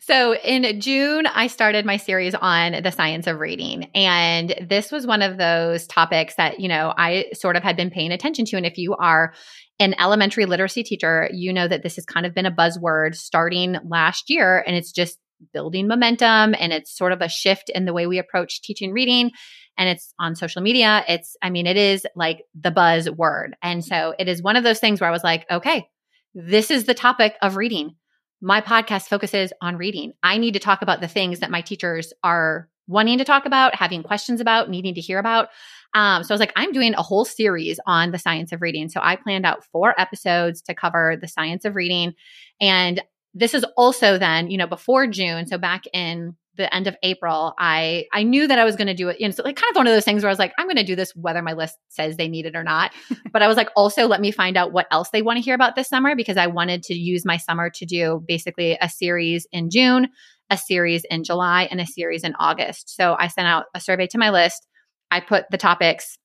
So 0.00 0.34
in 0.34 0.80
June, 0.80 1.26
I 1.26 1.48
started 1.48 1.84
my 1.84 1.96
series 1.96 2.34
on 2.34 2.80
the 2.82 2.90
science 2.90 3.26
of 3.26 3.38
reading. 3.38 3.90
And 3.94 4.54
this 4.68 4.92
was 4.92 5.06
one 5.06 5.22
of 5.22 5.36
those 5.36 5.86
topics 5.86 6.36
that, 6.36 6.60
you 6.60 6.68
know, 6.68 6.94
I 6.96 7.26
sort 7.34 7.56
of 7.56 7.62
had 7.62 7.76
been 7.76 7.90
paying 7.90 8.12
attention 8.12 8.46
to. 8.46 8.56
And 8.56 8.64
if 8.64 8.78
you 8.78 8.94
are 8.94 9.34
an 9.78 9.94
elementary 9.98 10.46
literacy 10.46 10.84
teacher, 10.84 11.28
you 11.32 11.52
know 11.52 11.68
that 11.68 11.82
this 11.82 11.96
has 11.96 12.06
kind 12.06 12.24
of 12.24 12.32
been 12.34 12.46
a 12.46 12.50
buzzword 12.50 13.14
starting 13.14 13.76
last 13.86 14.30
year. 14.30 14.64
And 14.66 14.74
it's 14.74 14.92
just 14.92 15.18
building 15.52 15.86
momentum 15.86 16.54
and 16.58 16.72
it's 16.72 16.96
sort 16.96 17.12
of 17.12 17.20
a 17.20 17.28
shift 17.28 17.68
in 17.68 17.84
the 17.84 17.92
way 17.92 18.06
we 18.06 18.18
approach 18.18 18.62
teaching 18.62 18.92
reading 18.92 19.32
and 19.78 19.88
it's 19.88 20.14
on 20.18 20.34
social 20.34 20.62
media. 20.62 21.04
It's, 21.08 21.36
I 21.42 21.50
mean, 21.50 21.66
it 21.66 21.76
is 21.76 22.06
like 22.14 22.44
the 22.58 22.70
buzz 22.70 23.10
word. 23.10 23.56
And 23.62 23.84
so 23.84 24.14
it 24.18 24.28
is 24.28 24.42
one 24.42 24.56
of 24.56 24.64
those 24.64 24.78
things 24.78 25.00
where 25.00 25.08
I 25.08 25.12
was 25.12 25.24
like, 25.24 25.46
okay, 25.50 25.88
this 26.34 26.70
is 26.70 26.84
the 26.84 26.94
topic 26.94 27.34
of 27.42 27.56
reading. 27.56 27.96
My 28.40 28.60
podcast 28.60 29.08
focuses 29.08 29.52
on 29.60 29.76
reading. 29.76 30.12
I 30.22 30.38
need 30.38 30.52
to 30.52 30.60
talk 30.60 30.82
about 30.82 31.00
the 31.00 31.08
things 31.08 31.40
that 31.40 31.50
my 31.50 31.62
teachers 31.62 32.12
are 32.22 32.68
wanting 32.86 33.18
to 33.18 33.24
talk 33.24 33.46
about, 33.46 33.74
having 33.74 34.02
questions 34.02 34.40
about, 34.40 34.70
needing 34.70 34.94
to 34.94 35.00
hear 35.00 35.18
about. 35.18 35.48
Um, 35.94 36.22
so 36.22 36.32
I 36.32 36.34
was 36.34 36.40
like, 36.40 36.52
I'm 36.56 36.72
doing 36.72 36.94
a 36.94 37.02
whole 37.02 37.24
series 37.24 37.80
on 37.86 38.12
the 38.12 38.18
science 38.18 38.52
of 38.52 38.62
reading. 38.62 38.88
So 38.88 39.00
I 39.02 39.16
planned 39.16 39.46
out 39.46 39.64
four 39.64 39.98
episodes 39.98 40.62
to 40.62 40.74
cover 40.74 41.16
the 41.20 41.26
science 41.26 41.64
of 41.64 41.74
reading. 41.74 42.14
And 42.60 43.02
this 43.34 43.54
is 43.54 43.64
also 43.76 44.18
then, 44.18 44.50
you 44.50 44.58
know, 44.58 44.66
before 44.66 45.06
June. 45.06 45.46
So 45.46 45.58
back 45.58 45.84
in 45.92 46.36
the 46.56 46.72
end 46.74 46.86
of 46.86 46.96
April, 47.02 47.54
I 47.58 48.06
I 48.12 48.22
knew 48.22 48.46
that 48.46 48.58
I 48.58 48.64
was 48.64 48.76
going 48.76 48.86
to 48.86 48.94
do 48.94 49.08
it. 49.08 49.20
You 49.20 49.28
know, 49.28 49.32
so 49.32 49.42
like 49.42 49.56
kind 49.56 49.70
of 49.70 49.76
one 49.76 49.86
of 49.86 49.92
those 49.92 50.04
things 50.04 50.22
where 50.22 50.28
I 50.28 50.32
was 50.32 50.38
like, 50.38 50.52
I'm 50.58 50.66
going 50.66 50.76
to 50.76 50.84
do 50.84 50.96
this 50.96 51.14
whether 51.14 51.42
my 51.42 51.52
list 51.52 51.76
says 51.88 52.16
they 52.16 52.28
need 52.28 52.46
it 52.46 52.56
or 52.56 52.62
not. 52.62 52.92
but 53.32 53.42
I 53.42 53.48
was 53.48 53.56
like, 53.56 53.70
also 53.76 54.06
let 54.06 54.20
me 54.20 54.30
find 54.30 54.56
out 54.56 54.72
what 54.72 54.86
else 54.90 55.10
they 55.10 55.22
want 55.22 55.38
to 55.38 55.42
hear 55.42 55.54
about 55.54 55.76
this 55.76 55.88
summer 55.88 56.16
because 56.16 56.36
I 56.36 56.46
wanted 56.46 56.82
to 56.84 56.94
use 56.94 57.24
my 57.24 57.36
summer 57.36 57.70
to 57.70 57.86
do 57.86 58.22
basically 58.26 58.78
a 58.80 58.88
series 58.88 59.46
in 59.52 59.70
June, 59.70 60.08
a 60.50 60.56
series 60.56 61.04
in 61.10 61.24
July, 61.24 61.68
and 61.70 61.80
a 61.80 61.86
series 61.86 62.24
in 62.24 62.34
August. 62.38 62.94
So 62.94 63.16
I 63.18 63.28
sent 63.28 63.48
out 63.48 63.66
a 63.74 63.80
survey 63.80 64.06
to 64.08 64.18
my 64.18 64.30
list. 64.30 64.66
I 65.10 65.20
put 65.20 65.44
the 65.50 65.58
topics. 65.58 66.18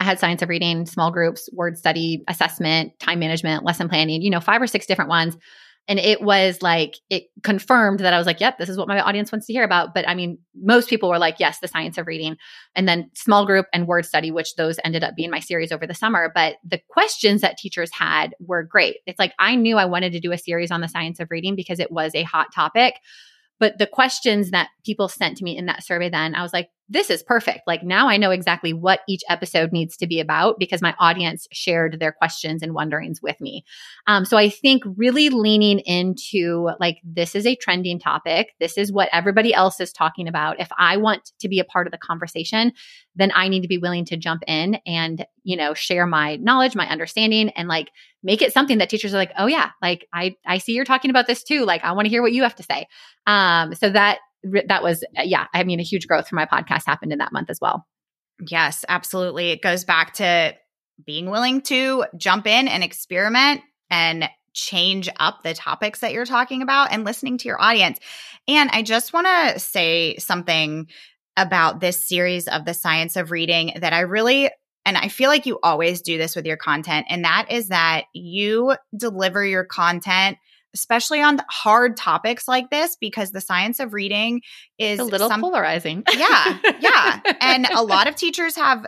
I 0.00 0.04
had 0.04 0.18
science 0.18 0.42
of 0.42 0.48
reading, 0.48 0.86
small 0.86 1.12
groups, 1.12 1.48
word 1.52 1.78
study, 1.78 2.24
assessment, 2.28 2.98
time 2.98 3.20
management, 3.20 3.64
lesson 3.64 3.88
planning, 3.88 4.22
you 4.22 4.30
know, 4.30 4.40
five 4.40 4.60
or 4.60 4.66
six 4.66 4.86
different 4.86 5.10
ones. 5.10 5.36
And 5.88 5.98
it 5.98 6.22
was 6.22 6.62
like, 6.62 6.94
it 7.10 7.24
confirmed 7.42 8.00
that 8.00 8.12
I 8.12 8.18
was 8.18 8.26
like, 8.26 8.40
yep, 8.40 8.56
this 8.56 8.68
is 8.68 8.78
what 8.78 8.86
my 8.86 9.00
audience 9.00 9.32
wants 9.32 9.46
to 9.46 9.52
hear 9.52 9.64
about. 9.64 9.94
But 9.94 10.08
I 10.08 10.14
mean, 10.14 10.38
most 10.54 10.88
people 10.88 11.08
were 11.08 11.18
like, 11.18 11.40
yes, 11.40 11.58
the 11.58 11.66
science 11.66 11.98
of 11.98 12.06
reading. 12.06 12.36
And 12.76 12.86
then 12.86 13.10
small 13.14 13.44
group 13.44 13.66
and 13.72 13.88
word 13.88 14.06
study, 14.06 14.30
which 14.30 14.54
those 14.54 14.78
ended 14.84 15.02
up 15.02 15.16
being 15.16 15.30
my 15.30 15.40
series 15.40 15.72
over 15.72 15.86
the 15.86 15.94
summer. 15.94 16.30
But 16.32 16.56
the 16.64 16.80
questions 16.88 17.40
that 17.40 17.58
teachers 17.58 17.90
had 17.92 18.34
were 18.38 18.62
great. 18.62 18.98
It's 19.06 19.18
like, 19.18 19.34
I 19.40 19.56
knew 19.56 19.76
I 19.76 19.86
wanted 19.86 20.12
to 20.12 20.20
do 20.20 20.30
a 20.30 20.38
series 20.38 20.70
on 20.70 20.82
the 20.82 20.88
science 20.88 21.18
of 21.18 21.30
reading 21.30 21.56
because 21.56 21.80
it 21.80 21.90
was 21.90 22.14
a 22.14 22.22
hot 22.22 22.54
topic. 22.54 22.94
But 23.58 23.78
the 23.78 23.86
questions 23.86 24.50
that 24.50 24.68
people 24.84 25.08
sent 25.08 25.36
to 25.38 25.44
me 25.44 25.56
in 25.56 25.66
that 25.66 25.84
survey, 25.84 26.10
then 26.10 26.34
I 26.34 26.42
was 26.42 26.52
like, 26.52 26.68
this 26.88 27.10
is 27.10 27.22
perfect. 27.22 27.60
Like 27.66 27.82
now 27.82 28.08
I 28.08 28.16
know 28.16 28.30
exactly 28.30 28.72
what 28.72 29.00
each 29.08 29.22
episode 29.28 29.72
needs 29.72 29.96
to 29.96 30.06
be 30.06 30.20
about 30.20 30.58
because 30.58 30.82
my 30.82 30.94
audience 30.98 31.46
shared 31.52 31.98
their 31.98 32.12
questions 32.12 32.62
and 32.62 32.74
wonderings 32.74 33.22
with 33.22 33.40
me. 33.40 33.64
Um, 34.06 34.24
so 34.24 34.36
I 34.36 34.50
think 34.50 34.82
really 34.96 35.30
leaning 35.30 35.78
into 35.80 36.70
like, 36.80 36.98
this 37.02 37.34
is 37.34 37.46
a 37.46 37.56
trending 37.56 37.98
topic. 37.98 38.52
This 38.60 38.76
is 38.76 38.92
what 38.92 39.08
everybody 39.12 39.54
else 39.54 39.80
is 39.80 39.92
talking 39.92 40.28
about. 40.28 40.60
If 40.60 40.68
I 40.76 40.96
want 40.96 41.32
to 41.38 41.48
be 41.48 41.60
a 41.60 41.64
part 41.64 41.86
of 41.86 41.92
the 41.92 41.98
conversation, 41.98 42.72
then 43.14 43.32
I 43.34 43.48
need 43.48 43.62
to 43.62 43.68
be 43.68 43.78
willing 43.78 44.04
to 44.06 44.16
jump 44.16 44.42
in 44.46 44.78
and, 44.86 45.24
you 45.44 45.56
know, 45.56 45.74
share 45.74 46.06
my 46.06 46.36
knowledge, 46.36 46.74
my 46.74 46.88
understanding, 46.88 47.50
and 47.50 47.68
like 47.68 47.90
make 48.22 48.42
it 48.42 48.52
something 48.52 48.78
that 48.78 48.90
teachers 48.90 49.14
are 49.14 49.18
like, 49.18 49.32
oh 49.38 49.46
yeah, 49.46 49.70
like 49.80 50.06
I, 50.12 50.36
I 50.46 50.58
see 50.58 50.72
you're 50.72 50.84
talking 50.84 51.10
about 51.10 51.26
this 51.26 51.42
too. 51.42 51.64
Like 51.64 51.84
I 51.84 51.92
want 51.92 52.06
to 52.06 52.10
hear 52.10 52.22
what 52.22 52.32
you 52.32 52.42
have 52.42 52.56
to 52.56 52.62
say. 52.62 52.86
Um, 53.26 53.74
so 53.74 53.90
that 53.90 54.18
that 54.66 54.82
was 54.82 55.04
uh, 55.18 55.22
yeah 55.22 55.46
i 55.54 55.64
mean 55.64 55.80
a 55.80 55.84
huge 55.84 56.06
growth 56.06 56.28
for 56.28 56.36
my 56.36 56.46
podcast 56.46 56.82
happened 56.86 57.12
in 57.12 57.18
that 57.18 57.32
month 57.32 57.50
as 57.50 57.58
well. 57.60 57.86
Yes 58.48 58.84
absolutely. 58.88 59.50
It 59.50 59.62
goes 59.62 59.84
back 59.84 60.14
to 60.14 60.54
being 61.04 61.30
willing 61.30 61.60
to 61.62 62.04
jump 62.16 62.46
in 62.46 62.68
and 62.68 62.82
experiment 62.84 63.62
and 63.90 64.28
change 64.54 65.08
up 65.18 65.42
the 65.42 65.54
topics 65.54 66.00
that 66.00 66.12
you're 66.12 66.26
talking 66.26 66.62
about 66.62 66.92
and 66.92 67.04
listening 67.04 67.38
to 67.38 67.48
your 67.48 67.60
audience. 67.60 67.98
And 68.48 68.70
i 68.72 68.82
just 68.82 69.12
want 69.12 69.26
to 69.26 69.58
say 69.58 70.16
something 70.16 70.88
about 71.36 71.80
this 71.80 72.06
series 72.06 72.46
of 72.48 72.64
the 72.64 72.74
science 72.74 73.16
of 73.16 73.30
reading 73.30 73.72
that 73.80 73.92
i 73.92 74.00
really 74.00 74.50
and 74.84 74.96
I 74.96 75.08
feel 75.08 75.28
like 75.28 75.46
you 75.46 75.58
always 75.62 76.02
do 76.02 76.18
this 76.18 76.34
with 76.34 76.46
your 76.46 76.56
content, 76.56 77.06
and 77.08 77.24
that 77.24 77.46
is 77.50 77.68
that 77.68 78.04
you 78.12 78.74
deliver 78.96 79.44
your 79.44 79.64
content 79.64 80.38
especially 80.74 81.22
on 81.22 81.40
hard 81.48 81.96
topics 81.96 82.48
like 82.48 82.70
this 82.70 82.96
because 83.00 83.30
the 83.30 83.40
science 83.40 83.80
of 83.80 83.92
reading 83.92 84.42
is 84.78 84.98
a 84.98 85.04
little 85.04 85.28
some, 85.28 85.40
polarizing. 85.40 86.02
yeah. 86.16 86.58
Yeah. 86.80 87.20
and 87.40 87.66
a 87.66 87.82
lot 87.82 88.08
of 88.08 88.16
teachers 88.16 88.56
have 88.56 88.86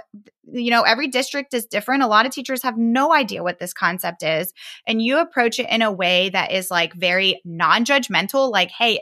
you 0.53 0.71
know 0.71 0.83
every 0.83 1.09
district 1.09 1.55
is 1.55 1.65
different 1.65 2.03
a 2.03 2.07
lot 2.07 2.27
of 2.27 2.33
teachers 2.33 2.63
have 2.63 2.77
no 2.77 3.15
idea 3.15 3.43
what 3.43 3.59
this 3.59 3.73
concept 3.73 4.23
is 4.23 4.53
and 4.87 5.01
you 5.01 5.19
approach 5.19 5.59
it 5.59 5.69
in 5.71 5.81
a 5.81 5.91
way 5.91 6.29
that 6.29 6.53
is 6.53 6.71
like 6.71 6.93
very 6.93 7.41
non-judgmental 7.47 8.53
like 8.53 8.71
hey 8.71 9.01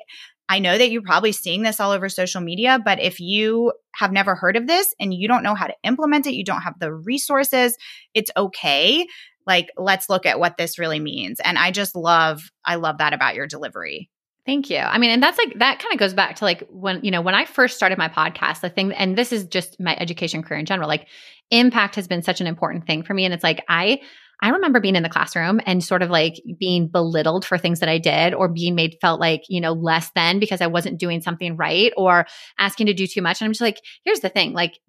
I 0.49 0.59
know 0.59 0.76
that 0.76 0.91
you're 0.91 1.01
probably 1.01 1.33
seeing 1.33 1.62
this 1.62 1.80
all 1.80 1.93
over 1.93 2.11
social 2.11 2.43
media, 2.43 2.78
but 2.85 3.01
if 3.01 3.20
you 3.20 3.72
have 3.95 4.12
never 4.12 4.35
heard 4.35 4.57
of 4.57 4.66
this 4.66 4.95
and 5.01 5.14
you 5.14 5.26
don't 5.26 5.43
know 5.43 5.55
how 5.55 5.66
to 5.66 5.74
implement 5.83 6.26
it, 6.26 6.35
you 6.35 6.45
don't 6.45 6.61
have 6.61 6.78
the 6.78 6.93
resources, 6.93 7.74
it's 8.12 8.30
okay 8.37 9.07
like 9.47 9.68
let's 9.76 10.09
look 10.09 10.26
at 10.26 10.38
what 10.38 10.57
this 10.57 10.78
really 10.78 11.01
means. 11.01 11.40
And 11.40 11.59
i 11.59 11.70
just 11.70 11.95
love 11.95 12.51
i 12.64 12.76
love 12.76 12.99
that 12.99 13.12
about 13.12 13.34
your 13.34 13.47
delivery. 13.47 14.11
Thank 14.45 14.70
you. 14.70 14.78
I 14.78 14.99
mean, 14.99 15.11
and 15.11 15.22
that's 15.22 15.38
like 15.38 15.59
that 15.61 15.78
kind 15.78 15.93
of 15.93 16.01
goes 16.01 16.14
back 16.14 16.36
to 16.36 16.45
like 16.45 16.66
when, 16.68 17.05
you 17.05 17.12
know, 17.12 17.20
when 17.20 17.36
I 17.36 17.45
first 17.45 17.76
started 17.76 17.97
my 17.97 18.09
podcast, 18.09 18.61
the 18.61 18.70
thing 18.70 18.93
and 18.93 19.16
this 19.16 19.32
is 19.32 19.45
just 19.45 19.78
my 19.78 19.97
education 20.01 20.43
career 20.43 20.59
in 20.59 20.66
general, 20.66 20.88
like 20.88 21.07
impact 21.53 21.95
has 21.95 22.09
been 22.09 22.22
such 22.22 22.40
an 22.40 22.49
important 22.49 22.86
thing 22.86 23.05
for 23.05 23.14
me. 23.14 23.24
And 23.24 23.32
it's 23.32 23.45
like 23.45 23.64
I 23.68 24.01
I 24.43 24.49
remember 24.49 24.80
being 24.80 24.97
in 24.97 25.05
the 25.05 25.09
classroom 25.09 25.61
and 25.66 25.84
sort 25.84 26.03
of 26.03 26.11
like 26.11 26.43
being 26.59 26.88
belittled 26.88 27.45
for 27.45 27.57
things 27.57 27.78
that 27.78 27.88
I 27.88 27.99
did 27.99 28.34
or 28.34 28.49
being 28.49 28.74
made 28.74 28.97
felt 29.01 29.20
like, 29.20 29.43
you 29.49 29.61
know, 29.61 29.72
less 29.72 30.11
than 30.16 30.40
because 30.40 30.61
I 30.61 30.66
wasn't 30.66 30.99
doing 30.99 31.20
something 31.22 31.57
right 31.57 31.93
or 31.97 32.26
asking 32.59 32.86
to 32.86 32.95
do 32.95 33.07
too 33.07 33.22
much. 33.22 33.40
And 33.40 33.47
I'm 33.47 33.53
just 33.53 33.61
like, 33.61 33.80
here's 34.05 34.18
the 34.18 34.28
thing, 34.28 34.53
like 34.53 34.80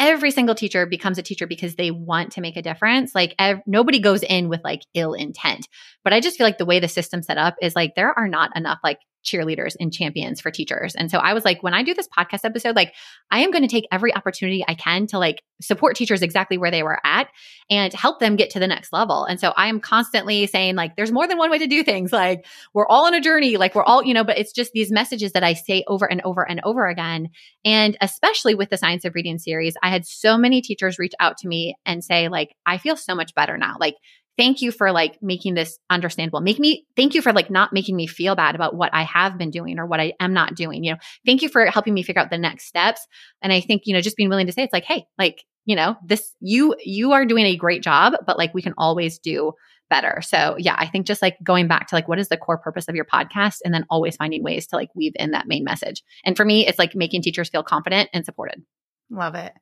every 0.00 0.30
single 0.30 0.54
teacher 0.54 0.86
becomes 0.86 1.18
a 1.18 1.22
teacher 1.22 1.46
because 1.46 1.76
they 1.76 1.90
want 1.90 2.32
to 2.32 2.40
make 2.40 2.56
a 2.56 2.62
difference. 2.62 3.14
Like 3.14 3.34
ev- 3.38 3.60
nobody 3.66 4.00
goes 4.00 4.22
in 4.22 4.48
with 4.48 4.62
like 4.64 4.80
ill 4.94 5.12
intent. 5.12 5.68
But 6.02 6.14
I 6.14 6.20
just 6.20 6.38
feel 6.38 6.46
like 6.46 6.58
the 6.58 6.64
way 6.64 6.80
the 6.80 6.88
system 6.88 7.22
set 7.22 7.36
up 7.36 7.54
is 7.60 7.76
like 7.76 7.94
there 7.94 8.18
are 8.18 8.26
not 8.26 8.56
enough 8.56 8.78
like 8.82 8.98
cheerleaders 9.24 9.74
and 9.78 9.92
champions 9.92 10.40
for 10.40 10.50
teachers. 10.50 10.94
And 10.94 11.10
so 11.10 11.18
I 11.18 11.34
was 11.34 11.44
like, 11.44 11.62
when 11.62 11.74
I 11.74 11.82
do 11.82 11.94
this 11.94 12.08
podcast 12.08 12.44
episode, 12.44 12.76
like 12.76 12.94
I 13.30 13.40
am 13.40 13.50
going 13.50 13.62
to 13.62 13.68
take 13.68 13.86
every 13.92 14.14
opportunity 14.14 14.64
I 14.66 14.74
can 14.74 15.06
to 15.08 15.18
like 15.18 15.42
support 15.60 15.96
teachers 15.96 16.22
exactly 16.22 16.58
where 16.58 16.70
they 16.70 16.82
were 16.82 16.98
at 17.04 17.28
and 17.68 17.92
help 17.92 18.18
them 18.18 18.36
get 18.36 18.50
to 18.50 18.58
the 18.58 18.66
next 18.66 18.92
level. 18.92 19.24
And 19.24 19.38
so 19.38 19.52
I 19.56 19.68
am 19.68 19.80
constantly 19.80 20.46
saying 20.46 20.74
like, 20.74 20.96
there's 20.96 21.12
more 21.12 21.26
than 21.26 21.38
one 21.38 21.50
way 21.50 21.58
to 21.58 21.66
do 21.66 21.82
things. 21.82 22.12
Like 22.12 22.46
we're 22.72 22.86
all 22.86 23.06
on 23.06 23.14
a 23.14 23.20
journey. 23.20 23.56
Like 23.56 23.74
we're 23.74 23.84
all, 23.84 24.04
you 24.04 24.14
know, 24.14 24.24
but 24.24 24.38
it's 24.38 24.52
just 24.52 24.72
these 24.72 24.90
messages 24.90 25.32
that 25.32 25.44
I 25.44 25.54
say 25.54 25.84
over 25.86 26.10
and 26.10 26.22
over 26.24 26.48
and 26.48 26.60
over 26.64 26.86
again. 26.86 27.28
And 27.64 27.96
especially 28.00 28.54
with 28.54 28.70
the 28.70 28.78
science 28.78 29.04
of 29.04 29.14
reading 29.14 29.38
series, 29.38 29.76
I 29.82 29.90
had 29.90 30.06
so 30.06 30.38
many 30.38 30.62
teachers 30.62 30.98
reach 30.98 31.14
out 31.20 31.38
to 31.38 31.48
me 31.48 31.76
and 31.84 32.02
say 32.02 32.28
like, 32.28 32.54
I 32.64 32.78
feel 32.78 32.96
so 32.96 33.14
much 33.14 33.34
better 33.34 33.58
now. 33.58 33.76
Like 33.78 33.96
thank 34.36 34.62
you 34.62 34.72
for 34.72 34.92
like 34.92 35.18
making 35.22 35.54
this 35.54 35.78
understandable. 35.88 36.40
Make 36.40 36.58
me 36.58 36.86
thank 36.96 37.14
you 37.14 37.22
for 37.22 37.32
like 37.32 37.50
not 37.50 37.72
making 37.72 37.96
me 37.96 38.06
feel 38.06 38.34
bad 38.34 38.54
about 38.54 38.74
what 38.74 38.90
I 38.92 39.02
have 39.02 39.38
been 39.38 39.50
doing 39.50 39.78
or 39.78 39.86
what 39.86 40.00
I 40.00 40.14
am 40.20 40.32
not 40.32 40.54
doing. 40.54 40.84
You 40.84 40.92
know, 40.92 40.98
thank 41.26 41.42
you 41.42 41.48
for 41.48 41.66
helping 41.66 41.94
me 41.94 42.02
figure 42.02 42.22
out 42.22 42.30
the 42.30 42.38
next 42.38 42.66
steps. 42.66 43.06
And 43.42 43.52
I 43.52 43.60
think, 43.60 43.82
you 43.84 43.94
know, 43.94 44.00
just 44.00 44.16
being 44.16 44.28
willing 44.28 44.46
to 44.46 44.52
say 44.52 44.62
it's 44.62 44.72
like, 44.72 44.84
hey, 44.84 45.04
like, 45.18 45.44
you 45.66 45.76
know, 45.76 45.96
this 46.04 46.34
you 46.40 46.74
you 46.82 47.12
are 47.12 47.26
doing 47.26 47.46
a 47.46 47.56
great 47.56 47.82
job, 47.82 48.14
but 48.26 48.38
like 48.38 48.54
we 48.54 48.62
can 48.62 48.74
always 48.78 49.18
do 49.18 49.52
better. 49.90 50.22
So 50.22 50.56
yeah, 50.58 50.76
I 50.78 50.86
think 50.86 51.06
just 51.06 51.20
like 51.20 51.36
going 51.42 51.68
back 51.68 51.88
to 51.88 51.94
like 51.94 52.08
what 52.08 52.18
is 52.18 52.28
the 52.28 52.36
core 52.36 52.58
purpose 52.58 52.88
of 52.88 52.94
your 52.94 53.04
podcast 53.04 53.56
and 53.64 53.74
then 53.74 53.84
always 53.90 54.16
finding 54.16 54.42
ways 54.42 54.68
to 54.68 54.76
like 54.76 54.88
weave 54.94 55.12
in 55.16 55.32
that 55.32 55.48
main 55.48 55.64
message. 55.64 56.02
And 56.24 56.36
for 56.36 56.44
me, 56.44 56.66
it's 56.66 56.78
like 56.78 56.94
making 56.94 57.22
teachers 57.22 57.50
feel 57.50 57.62
confident 57.62 58.08
and 58.14 58.24
supported. 58.24 58.62
Love 59.10 59.34
it. 59.34 59.52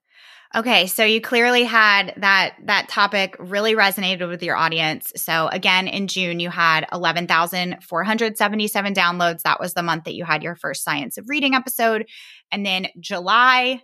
Okay, 0.56 0.86
so 0.86 1.04
you 1.04 1.20
clearly 1.20 1.64
had 1.64 2.14
that 2.16 2.54
that 2.64 2.88
topic 2.88 3.36
really 3.38 3.74
resonated 3.74 4.26
with 4.28 4.42
your 4.42 4.56
audience. 4.56 5.12
So 5.16 5.46
again, 5.48 5.88
in 5.88 6.06
June 6.06 6.40
you 6.40 6.48
had 6.48 6.86
11,477 6.90 8.94
downloads. 8.94 9.42
That 9.42 9.60
was 9.60 9.74
the 9.74 9.82
month 9.82 10.04
that 10.04 10.14
you 10.14 10.24
had 10.24 10.42
your 10.42 10.56
first 10.56 10.84
Science 10.84 11.18
of 11.18 11.28
Reading 11.28 11.54
episode. 11.54 12.06
And 12.50 12.64
then 12.64 12.86
July 12.98 13.82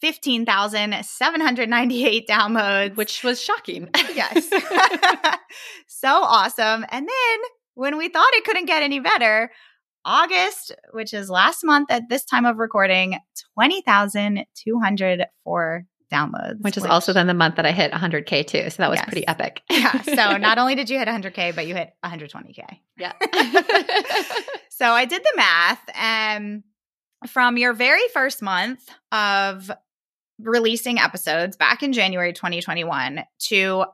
15,798 0.00 2.26
downloads, 2.26 2.96
which 2.96 3.22
was 3.22 3.42
shocking. 3.42 3.90
yes. 4.14 4.48
so 5.86 6.08
awesome. 6.08 6.86
And 6.90 7.06
then 7.06 7.38
when 7.74 7.98
we 7.98 8.08
thought 8.08 8.32
it 8.32 8.44
couldn't 8.44 8.66
get 8.66 8.82
any 8.82 9.00
better, 9.00 9.50
August, 10.04 10.72
which 10.92 11.14
is 11.14 11.30
last 11.30 11.64
month 11.64 11.90
at 11.90 12.08
this 12.08 12.24
time 12.24 12.44
of 12.44 12.58
recording, 12.58 13.18
20,204 13.54 15.86
downloads. 16.12 16.60
Which 16.60 16.76
is 16.76 16.82
which, 16.82 16.90
also 16.90 17.12
then 17.12 17.26
the 17.26 17.34
month 17.34 17.56
that 17.56 17.66
I 17.66 17.72
hit 17.72 17.92
100K 17.92 18.46
too. 18.46 18.70
So 18.70 18.82
that 18.82 18.90
was 18.90 18.98
yes. 18.98 19.06
pretty 19.06 19.26
epic. 19.26 19.62
yeah. 19.70 20.02
So 20.02 20.14
not 20.36 20.58
only 20.58 20.74
did 20.74 20.90
you 20.90 20.98
hit 20.98 21.08
100K, 21.08 21.54
but 21.54 21.66
you 21.66 21.74
hit 21.74 21.92
120K. 22.04 22.78
Yeah. 22.98 23.12
so 24.70 24.86
I 24.86 25.04
did 25.04 25.22
the 25.22 25.32
math. 25.36 25.82
And 25.94 26.64
from 27.26 27.56
your 27.56 27.72
very 27.72 28.06
first 28.12 28.42
month 28.42 28.88
of 29.12 29.70
releasing 30.38 30.98
episodes 30.98 31.56
back 31.56 31.82
in 31.82 31.92
January 31.92 32.32
2021 32.32 33.22
to 33.38 33.84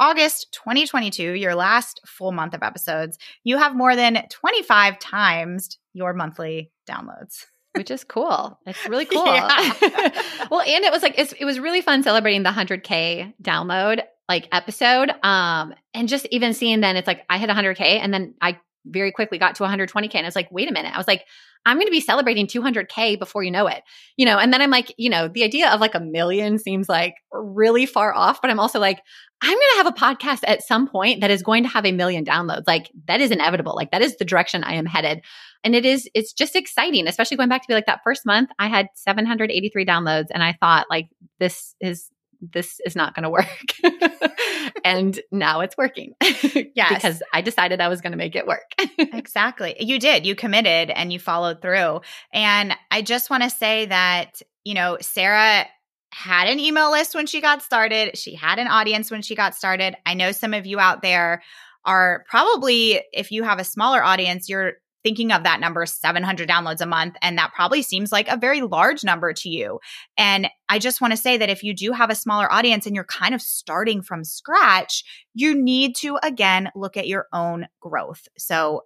August 0.00 0.48
2022, 0.52 1.32
your 1.34 1.54
last 1.54 2.00
full 2.06 2.32
month 2.32 2.54
of 2.54 2.62
episodes, 2.62 3.18
you 3.44 3.58
have 3.58 3.76
more 3.76 3.94
than 3.94 4.26
25 4.30 4.98
times 4.98 5.78
your 5.92 6.12
monthly 6.12 6.70
downloads. 6.88 7.46
Which 7.76 7.90
is 7.90 8.04
cool. 8.04 8.58
It's 8.66 8.86
really 8.88 9.06
cool. 9.06 9.26
Yeah. 9.26 9.72
well, 10.50 10.60
and 10.60 10.84
it 10.84 10.92
was 10.92 11.02
like 11.02 11.18
it 11.18 11.44
was 11.44 11.58
really 11.58 11.80
fun 11.80 12.02
celebrating 12.02 12.42
the 12.44 12.50
100k 12.50 13.34
download 13.42 14.02
like 14.28 14.48
episode. 14.52 15.10
Um, 15.22 15.74
and 15.92 16.08
just 16.08 16.26
even 16.30 16.54
seeing 16.54 16.80
then 16.80 16.96
it's 16.96 17.06
like 17.06 17.24
I 17.28 17.38
hit 17.38 17.50
100k 17.50 17.80
and 17.80 18.14
then 18.14 18.34
I 18.40 18.58
very 18.86 19.12
quickly 19.12 19.38
got 19.38 19.54
to 19.56 19.64
120k 19.64 20.14
and 20.14 20.26
I 20.26 20.28
was 20.28 20.36
like, 20.36 20.48
wait 20.50 20.68
a 20.68 20.72
minute. 20.72 20.94
I 20.94 20.98
was 20.98 21.08
like, 21.08 21.24
I'm 21.66 21.76
going 21.76 21.86
to 21.86 21.92
be 21.92 22.00
celebrating 22.00 22.46
200K 22.46 23.18
before 23.18 23.42
you 23.42 23.50
know 23.50 23.66
it. 23.66 23.82
You 24.16 24.26
know, 24.26 24.38
and 24.38 24.52
then 24.52 24.60
I'm 24.60 24.70
like, 24.70 24.94
you 24.98 25.08
know, 25.08 25.28
the 25.28 25.44
idea 25.44 25.70
of 25.70 25.80
like 25.80 25.94
a 25.94 26.00
million 26.00 26.58
seems 26.58 26.88
like 26.88 27.14
really 27.32 27.86
far 27.86 28.14
off, 28.14 28.42
but 28.42 28.50
I'm 28.50 28.60
also 28.60 28.78
like, 28.78 29.00
I'm 29.42 29.50
going 29.50 29.60
to 29.72 29.76
have 29.76 29.86
a 29.86 29.92
podcast 29.92 30.40
at 30.46 30.62
some 30.62 30.88
point 30.88 31.20
that 31.20 31.30
is 31.30 31.42
going 31.42 31.62
to 31.62 31.68
have 31.68 31.86
a 31.86 31.92
million 31.92 32.24
downloads. 32.24 32.64
Like 32.66 32.90
that 33.06 33.20
is 33.20 33.30
inevitable. 33.30 33.74
Like 33.74 33.90
that 33.92 34.02
is 34.02 34.16
the 34.16 34.24
direction 34.24 34.64
I 34.64 34.74
am 34.74 34.86
headed. 34.86 35.22
And 35.62 35.74
it 35.74 35.86
is, 35.86 36.08
it's 36.14 36.32
just 36.32 36.56
exciting, 36.56 37.06
especially 37.08 37.38
going 37.38 37.48
back 37.48 37.62
to 37.62 37.68
be 37.68 37.74
like 37.74 37.86
that 37.86 38.00
first 38.04 38.26
month, 38.26 38.50
I 38.58 38.68
had 38.68 38.88
783 38.94 39.86
downloads 39.86 40.26
and 40.30 40.42
I 40.42 40.56
thought 40.60 40.86
like, 40.90 41.08
this 41.38 41.74
is 41.80 42.10
this 42.52 42.80
is 42.84 42.96
not 42.96 43.14
going 43.14 43.24
to 43.24 43.30
work. 43.30 44.30
and 44.84 45.18
now 45.30 45.60
it's 45.60 45.76
working. 45.76 46.14
yes. 46.22 46.94
because 46.94 47.22
I 47.32 47.40
decided 47.40 47.80
I 47.80 47.88
was 47.88 48.00
going 48.00 48.12
to 48.12 48.18
make 48.18 48.36
it 48.36 48.46
work. 48.46 48.72
exactly. 48.98 49.76
You 49.78 49.98
did. 49.98 50.26
You 50.26 50.34
committed 50.34 50.90
and 50.90 51.12
you 51.12 51.18
followed 51.18 51.62
through. 51.62 52.00
And 52.32 52.74
I 52.90 53.02
just 53.02 53.30
want 53.30 53.42
to 53.42 53.50
say 53.50 53.86
that, 53.86 54.40
you 54.64 54.74
know, 54.74 54.98
Sarah 55.00 55.66
had 56.12 56.48
an 56.48 56.60
email 56.60 56.90
list 56.90 57.14
when 57.14 57.26
she 57.26 57.40
got 57.40 57.62
started. 57.62 58.16
She 58.16 58.34
had 58.34 58.58
an 58.58 58.68
audience 58.68 59.10
when 59.10 59.22
she 59.22 59.34
got 59.34 59.54
started. 59.54 59.96
I 60.06 60.14
know 60.14 60.32
some 60.32 60.54
of 60.54 60.66
you 60.66 60.78
out 60.78 61.02
there 61.02 61.42
are 61.84 62.24
probably, 62.28 63.02
if 63.12 63.30
you 63.32 63.42
have 63.42 63.58
a 63.58 63.64
smaller 63.64 64.02
audience, 64.02 64.48
you're 64.48 64.74
thinking 65.04 65.30
of 65.30 65.44
that 65.44 65.60
number 65.60 65.86
700 65.86 66.48
downloads 66.48 66.80
a 66.80 66.86
month 66.86 67.14
and 67.22 67.38
that 67.38 67.52
probably 67.54 67.82
seems 67.82 68.10
like 68.10 68.28
a 68.28 68.36
very 68.36 68.62
large 68.62 69.04
number 69.04 69.32
to 69.32 69.48
you. 69.48 69.78
And 70.16 70.48
i 70.68 70.78
just 70.78 71.00
want 71.00 71.12
to 71.12 71.16
say 71.16 71.36
that 71.36 71.50
if 71.50 71.62
you 71.62 71.74
do 71.74 71.92
have 71.92 72.10
a 72.10 72.14
smaller 72.14 72.50
audience 72.52 72.86
and 72.86 72.94
you're 72.94 73.04
kind 73.04 73.34
of 73.34 73.42
starting 73.42 74.02
from 74.02 74.24
scratch 74.24 75.04
you 75.34 75.54
need 75.54 75.94
to 75.96 76.18
again 76.22 76.70
look 76.74 76.96
at 76.96 77.06
your 77.06 77.26
own 77.32 77.66
growth. 77.80 78.26
So 78.38 78.82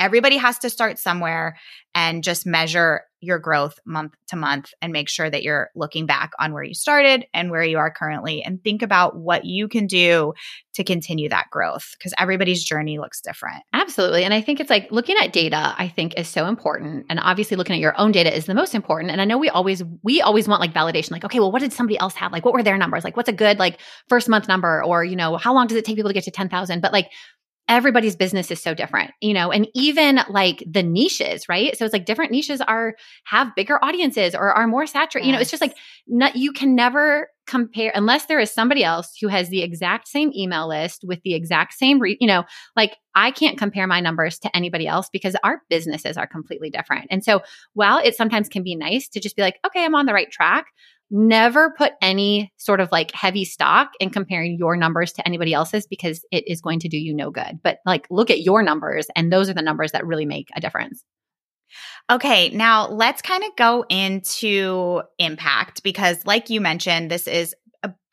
everybody 0.00 0.38
has 0.38 0.58
to 0.58 0.70
start 0.70 0.98
somewhere 0.98 1.56
and 1.94 2.24
just 2.24 2.46
measure 2.46 3.02
your 3.20 3.38
growth 3.38 3.78
month 3.84 4.14
to 4.28 4.36
month 4.36 4.72
and 4.80 4.92
make 4.92 5.08
sure 5.08 5.28
that 5.28 5.42
you're 5.42 5.68
looking 5.76 6.06
back 6.06 6.30
on 6.38 6.54
where 6.54 6.62
you 6.62 6.72
started 6.72 7.26
and 7.34 7.50
where 7.50 7.62
you 7.62 7.76
are 7.76 7.92
currently 7.92 8.42
and 8.42 8.64
think 8.64 8.80
about 8.80 9.14
what 9.16 9.44
you 9.44 9.68
can 9.68 9.86
do 9.86 10.32
to 10.72 10.84
continue 10.84 11.28
that 11.28 11.44
growth 11.50 11.94
because 11.98 12.14
everybody's 12.18 12.64
journey 12.64 12.98
looks 12.98 13.20
different. 13.20 13.62
Absolutely. 13.74 14.24
And 14.24 14.32
I 14.32 14.40
think 14.40 14.58
it's 14.58 14.70
like 14.70 14.90
looking 14.90 15.16
at 15.18 15.34
data, 15.34 15.74
I 15.76 15.88
think 15.88 16.14
is 16.16 16.28
so 16.28 16.46
important. 16.46 17.04
And 17.10 17.20
obviously 17.20 17.58
looking 17.58 17.74
at 17.74 17.80
your 17.80 17.98
own 18.00 18.12
data 18.12 18.34
is 18.34 18.46
the 18.46 18.54
most 18.54 18.74
important. 18.74 19.10
And 19.10 19.20
I 19.20 19.26
know 19.26 19.36
we 19.36 19.50
always 19.50 19.82
we 20.02 20.22
always 20.22 20.48
want 20.48 20.62
like 20.62 20.72
validation 20.72 21.10
like 21.10 21.24
okay, 21.24 21.40
well 21.40 21.52
what 21.52 21.60
did 21.60 21.74
somebody 21.74 21.98
else 21.98 22.14
have? 22.14 22.32
Like 22.32 22.46
what 22.46 22.54
were 22.54 22.62
their 22.62 22.78
numbers? 22.78 23.04
Like 23.04 23.18
what's 23.18 23.28
a 23.28 23.34
good 23.34 23.58
like 23.58 23.80
first 24.08 24.30
month 24.30 24.48
number 24.48 24.82
or 24.82 25.04
you 25.04 25.16
know, 25.16 25.36
how 25.36 25.52
long 25.52 25.66
does 25.66 25.76
it 25.76 25.84
take 25.84 25.96
people 25.96 26.08
to 26.08 26.14
get 26.14 26.24
to 26.24 26.30
10,000? 26.30 26.80
But 26.80 26.92
like 26.94 27.10
everybody's 27.70 28.16
business 28.16 28.50
is 28.50 28.60
so 28.60 28.74
different, 28.74 29.12
you 29.20 29.32
know, 29.32 29.52
and 29.52 29.68
even 29.74 30.20
like 30.28 30.62
the 30.68 30.82
niches, 30.82 31.48
right? 31.48 31.78
So 31.78 31.84
it's 31.84 31.92
like 31.92 32.04
different 32.04 32.32
niches 32.32 32.60
are 32.60 32.96
have 33.24 33.54
bigger 33.54 33.82
audiences 33.82 34.34
or 34.34 34.52
are 34.52 34.66
more 34.66 34.86
saturated. 34.86 35.24
Yes. 35.24 35.26
You 35.26 35.32
know, 35.32 35.40
it's 35.40 35.50
just 35.52 35.60
like 35.60 35.76
not, 36.08 36.34
you 36.34 36.52
can 36.52 36.74
never 36.74 37.28
compare 37.46 37.92
unless 37.94 38.26
there 38.26 38.40
is 38.40 38.50
somebody 38.50 38.82
else 38.82 39.16
who 39.20 39.28
has 39.28 39.50
the 39.50 39.62
exact 39.62 40.08
same 40.08 40.32
email 40.34 40.68
list 40.68 41.04
with 41.06 41.22
the 41.22 41.34
exact 41.34 41.74
same, 41.74 42.00
re, 42.00 42.16
you 42.20 42.26
know, 42.26 42.42
like 42.74 42.96
I 43.14 43.30
can't 43.30 43.56
compare 43.56 43.86
my 43.86 44.00
numbers 44.00 44.40
to 44.40 44.56
anybody 44.56 44.88
else 44.88 45.08
because 45.12 45.36
our 45.44 45.62
businesses 45.70 46.16
are 46.16 46.26
completely 46.26 46.70
different. 46.70 47.06
And 47.08 47.24
so 47.24 47.40
while 47.74 47.98
it 47.98 48.16
sometimes 48.16 48.48
can 48.48 48.64
be 48.64 48.74
nice 48.74 49.08
to 49.10 49.20
just 49.20 49.36
be 49.36 49.42
like, 49.42 49.60
okay, 49.64 49.84
I'm 49.84 49.94
on 49.94 50.06
the 50.06 50.14
right 50.14 50.30
track, 50.30 50.66
never 51.10 51.74
put 51.76 51.92
any 52.00 52.52
sort 52.56 52.80
of 52.80 52.90
like 52.92 53.10
heavy 53.12 53.44
stock 53.44 53.90
in 53.98 54.10
comparing 54.10 54.56
your 54.56 54.76
numbers 54.76 55.12
to 55.12 55.26
anybody 55.26 55.52
else's 55.52 55.86
because 55.86 56.24
it 56.30 56.44
is 56.46 56.60
going 56.60 56.80
to 56.80 56.88
do 56.88 56.96
you 56.96 57.14
no 57.14 57.30
good. 57.30 57.60
But 57.62 57.78
like 57.84 58.06
look 58.10 58.30
at 58.30 58.40
your 58.40 58.62
numbers 58.62 59.08
and 59.16 59.32
those 59.32 59.50
are 59.50 59.54
the 59.54 59.62
numbers 59.62 59.92
that 59.92 60.06
really 60.06 60.26
make 60.26 60.48
a 60.54 60.60
difference. 60.60 61.02
Okay, 62.10 62.48
now 62.50 62.88
let's 62.88 63.22
kind 63.22 63.44
of 63.44 63.54
go 63.56 63.84
into 63.88 65.02
impact 65.18 65.84
because, 65.84 66.26
like 66.26 66.50
you 66.50 66.60
mentioned, 66.60 67.10
this 67.10 67.28
is 67.28 67.54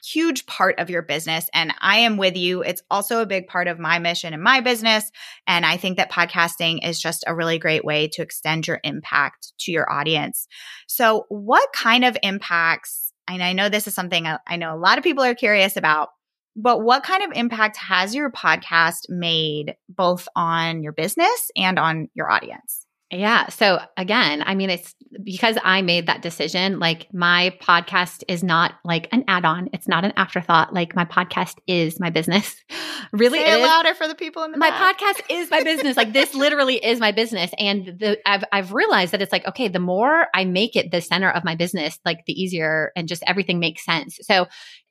huge 0.05 0.45
part 0.45 0.79
of 0.79 0.89
your 0.89 1.01
business. 1.01 1.49
And 1.53 1.73
I 1.79 1.99
am 1.99 2.17
with 2.17 2.35
you. 2.35 2.61
It's 2.61 2.81
also 2.89 3.21
a 3.21 3.25
big 3.25 3.47
part 3.47 3.67
of 3.67 3.79
my 3.79 3.99
mission 3.99 4.33
and 4.33 4.43
my 4.43 4.61
business. 4.61 5.11
And 5.47 5.65
I 5.65 5.77
think 5.77 5.97
that 5.97 6.11
podcasting 6.11 6.87
is 6.87 6.99
just 6.99 7.23
a 7.27 7.35
really 7.35 7.59
great 7.59 7.85
way 7.85 8.07
to 8.13 8.21
extend 8.21 8.67
your 8.67 8.79
impact 8.83 9.53
to 9.59 9.71
your 9.71 9.91
audience. 9.91 10.47
So, 10.87 11.25
what 11.29 11.71
kind 11.73 12.05
of 12.05 12.17
impacts? 12.23 13.13
And 13.27 13.43
I 13.43 13.53
know 13.53 13.69
this 13.69 13.87
is 13.87 13.93
something 13.93 14.25
uh, 14.25 14.37
I 14.47 14.55
know 14.55 14.73
a 14.73 14.79
lot 14.79 14.97
of 14.97 15.03
people 15.03 15.23
are 15.23 15.35
curious 15.35 15.77
about, 15.77 16.09
but 16.55 16.81
what 16.81 17.03
kind 17.03 17.23
of 17.23 17.37
impact 17.37 17.77
has 17.77 18.15
your 18.15 18.31
podcast 18.31 19.09
made 19.09 19.75
both 19.89 20.27
on 20.35 20.81
your 20.81 20.93
business 20.93 21.51
and 21.55 21.77
on 21.77 22.09
your 22.15 22.31
audience? 22.31 22.86
Yeah. 23.09 23.47
So 23.47 23.79
again, 23.95 24.43
I 24.45 24.53
mean, 24.53 24.69
it's 24.69 24.93
because 25.23 25.57
I 25.63 25.81
made 25.81 26.07
that 26.07 26.21
decision. 26.21 26.79
Like 26.79 27.07
my 27.13 27.57
podcast 27.61 28.23
is 28.27 28.43
not 28.43 28.73
like 28.83 29.07
an 29.13 29.23
add 29.29 29.45
on. 29.45 29.69
It's 29.71 29.87
not 29.87 30.03
an 30.03 30.11
afterthought. 30.17 30.73
Like 30.73 30.93
my 30.93 31.05
podcast 31.05 31.55
is 31.67 32.01
my 32.01 32.09
business. 32.09 32.53
really 33.13 33.39
Say 33.39 33.61
it 33.61 33.65
louder 33.65 33.93
for 33.93 34.09
the 34.09 34.15
people 34.15 34.43
in 34.43 34.51
the 34.51 34.57
My 34.57 34.71
back. 34.71 34.99
podcast 34.99 35.21
is 35.29 35.49
my 35.49 35.63
business. 35.63 35.95
like 35.95 36.11
this 36.11 36.33
literally 36.33 36.83
is 36.83 36.99
my 36.99 37.13
business. 37.13 37.51
And 37.57 37.85
the, 37.85 38.19
I've, 38.25 38.43
I've 38.51 38.73
realized 38.73 39.13
that 39.13 39.21
it's 39.21 39.31
like, 39.31 39.47
okay, 39.47 39.69
the 39.69 39.79
more 39.79 40.27
I 40.33 40.43
make 40.43 40.75
it 40.75 40.91
the 40.91 40.99
center 40.99 41.29
of 41.29 41.45
my 41.45 41.55
business, 41.55 41.97
like 42.03 42.25
the 42.25 42.33
easier 42.33 42.91
and 42.97 43.07
just 43.07 43.23
everything 43.25 43.59
makes 43.59 43.85
sense. 43.85 44.19
So 44.23 44.47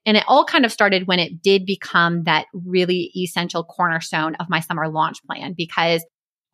and 0.07 0.17
it 0.17 0.25
all 0.29 0.45
kind 0.45 0.65
of 0.65 0.73
started 0.73 1.07
when 1.07 1.19
it 1.19 1.43
did 1.43 1.67
become 1.67 2.23
that 2.25 2.47
really 2.53 3.11
essential 3.17 3.65
cornerstone 3.65 4.37
of 4.37 4.49
my 4.49 4.61
summer 4.61 4.89
launch 4.89 5.19
plan 5.27 5.53
because 5.53 6.05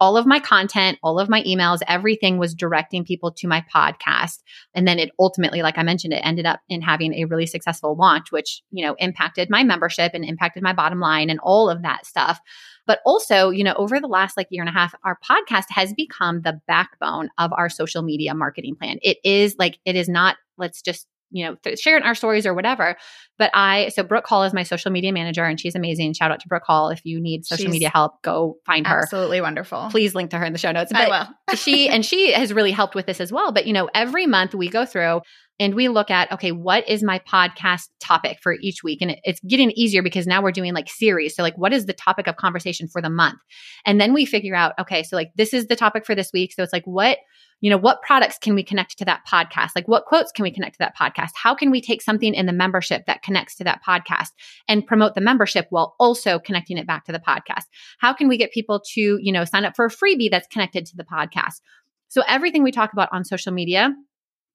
all 0.03 0.17
of 0.17 0.27
my 0.27 0.41
content, 0.41 0.99
all 1.05 1.21
of 1.21 1.29
my 1.29 1.45
emails, 1.45 1.79
everything 1.87 2.37
was 2.37 2.57
directing 2.57 3.05
people 3.05 3.31
to 3.31 3.47
my 3.47 3.65
podcast. 3.73 4.41
And 4.75 4.87
then 4.87 4.99
it 4.99 5.13
ultimately, 5.17 5.63
like 5.63 5.79
I 5.79 5.85
mentioned, 5.85 6.13
it 6.13 6.23
ended 6.25 6.45
up 6.45 6.59
in 6.69 6.83
having 6.83 7.15
a 7.15 7.27
really 7.27 7.47
successful 7.47 7.95
launch, 7.95 8.33
which, 8.33 8.63
you 8.73 8.85
know, 8.85 8.97
impacted 8.99 9.49
my 9.49 9.63
membership 9.63 10.11
and 10.13 10.25
impacted 10.25 10.61
my 10.61 10.73
bottom 10.73 10.99
line 10.99 11.31
and 11.31 11.39
all 11.45 11.71
of 11.71 11.83
that 11.83 12.05
stuff. 12.05 12.41
But 12.85 12.99
also, 13.07 13.51
you 13.51 13.63
know, 13.63 13.75
over 13.75 14.01
the 14.01 14.09
last 14.09 14.37
like 14.37 14.49
year 14.51 14.65
and 14.65 14.69
a 14.69 14.73
half, 14.73 14.93
our 15.05 15.21
podcast 15.25 15.67
has 15.69 15.95
become 15.95 16.41
the 16.41 16.61
backbone 16.67 17.29
of 17.39 17.53
our 17.53 17.69
social 17.69 18.03
media 18.03 18.35
marketing 18.35 18.75
plan. 18.75 18.99
It 19.03 19.19
is 19.23 19.55
like, 19.57 19.79
it 19.85 19.95
is 19.95 20.09
not, 20.09 20.35
let's 20.59 20.83
just 20.83 21.07
you 21.33 21.47
know, 21.47 21.57
th- 21.65 21.79
share 21.79 22.03
our 22.05 22.15
stories 22.15 22.47
or 22.47 22.55
whatever. 22.55 22.97
But 23.39 23.51
I, 23.55 23.89
so 23.89 24.03
Brooke 24.03 24.27
Hall 24.27 24.45
is 24.45 24.53
my 24.53 24.63
social 24.63 24.91
media 24.91 25.13
manager 25.13 25.45
and 25.45 25.59
she's 25.59 25.75
amazing. 25.75 26.13
Shout 26.13 26.31
out 26.31 26.41
to 26.41 26.49
Brooke 26.49 26.65
Hall. 26.65 26.91
If 26.91 27.01
you 27.05 27.21
need 27.21 27.45
social 27.45 27.65
she's 27.65 27.73
media 27.73 27.89
help, 27.89 28.23
go 28.23 28.57
find 28.67 28.87
her. 28.87 29.01
Absolutely 29.01 29.41
wonderful. 29.41 29.89
Please 29.91 30.15
link 30.15 30.31
to 30.31 30.39
her 30.39 30.45
in 30.45 30.53
the 30.53 30.59
show 30.59 30.71
notes. 30.71 30.93
But 30.93 31.11
I 31.11 31.27
will. 31.49 31.57
she, 31.57 31.89
and 31.89 32.05
she 32.05 32.33
has 32.33 32.53
really 32.53 32.73
helped 32.73 32.95
with 32.95 33.07
this 33.07 33.21
as 33.21 33.33
well. 33.33 33.51
But, 33.51 33.67
you 33.67 33.73
know, 33.73 33.89
every 33.95 34.27
month 34.27 34.55
we 34.55 34.69
go 34.69 34.85
through 34.85 35.23
and 35.63 35.77
we 35.77 35.87
look 35.87 36.11
at, 36.11 36.31
okay, 36.33 36.51
what 36.51 36.89
is 36.89 37.05
my 37.05 37.21
podcast 37.21 37.89
topic 38.01 38.41
for 38.43 38.55
each 38.61 38.83
week? 38.83 39.01
And 39.01 39.17
it's 39.23 39.39
getting 39.47 39.71
easier 39.71 40.03
because 40.03 40.27
now 40.27 40.43
we're 40.43 40.51
doing 40.51 40.75
like 40.75 40.91
series. 40.91 41.37
So, 41.37 41.43
like, 41.45 41.57
what 41.57 41.73
is 41.73 41.87
the 41.87 41.93
topic 41.93 42.27
of 42.27 42.35
conversation 42.35 42.89
for 42.89 43.01
the 43.01 43.09
month? 43.09 43.39
And 43.87 44.01
then 44.01 44.13
we 44.13 44.25
figure 44.25 44.57
out, 44.57 44.73
okay, 44.81 45.05
so 45.05 45.15
like 45.15 45.31
this 45.37 45.55
is 45.55 45.69
the 45.69 45.77
topic 45.77 46.05
for 46.05 46.17
this 46.17 46.33
week. 46.33 46.53
So 46.53 46.65
it's 46.65 46.73
like, 46.73 46.85
what, 46.85 47.19
you 47.61 47.71
know, 47.71 47.77
what 47.77 48.03
products 48.03 48.39
can 48.39 48.57
we 48.57 48.65
connect 48.65 48.99
to 48.99 49.05
that 49.05 49.21
podcast? 49.31 49.71
Like, 49.77 49.87
what 49.87 50.05
quotes 50.05 50.33
can 50.33 50.43
we 50.43 50.51
connect 50.51 50.75
to 50.75 50.79
that 50.81 50.97
podcast? 50.97 51.31
How 51.41 51.55
can 51.55 51.71
we 51.71 51.81
take 51.81 52.03
something 52.03 52.35
in 52.35 52.47
the 52.47 52.53
membership 52.53 53.07
that 53.07 53.23
connects 53.23 53.55
to 53.59 53.65
that 53.65 53.83
podcast 53.87 54.31
and 54.67 54.85
promote 54.85 55.15
the 55.15 55.21
membership 55.21 55.69
while 55.71 55.95
also 56.01 56.41
connecting 56.41 56.77
it 56.77 56.89
back 56.89 57.05
to 57.05 57.13
the 57.13 57.21
podcast? 57.21 57.67
How 58.01 58.13
can 58.13 58.27
we 58.27 58.37
get 58.37 58.51
people 58.51 58.83
to, 58.95 59.01
you 59.23 59.31
know, 59.31 59.45
sign 59.45 59.65
up 59.65 59.77
for 59.77 59.85
a 59.85 59.91
freebie 59.91 60.29
that's 60.29 60.49
connected 60.49 60.87
to 60.87 60.97
the 60.97 61.05
podcast? 61.05 61.61
So 62.09 62.25
everything 62.27 62.65
we 62.65 62.73
talk 62.73 62.93
about 62.93 63.11
on 63.13 63.25
social 63.25 63.53
media 63.53 63.95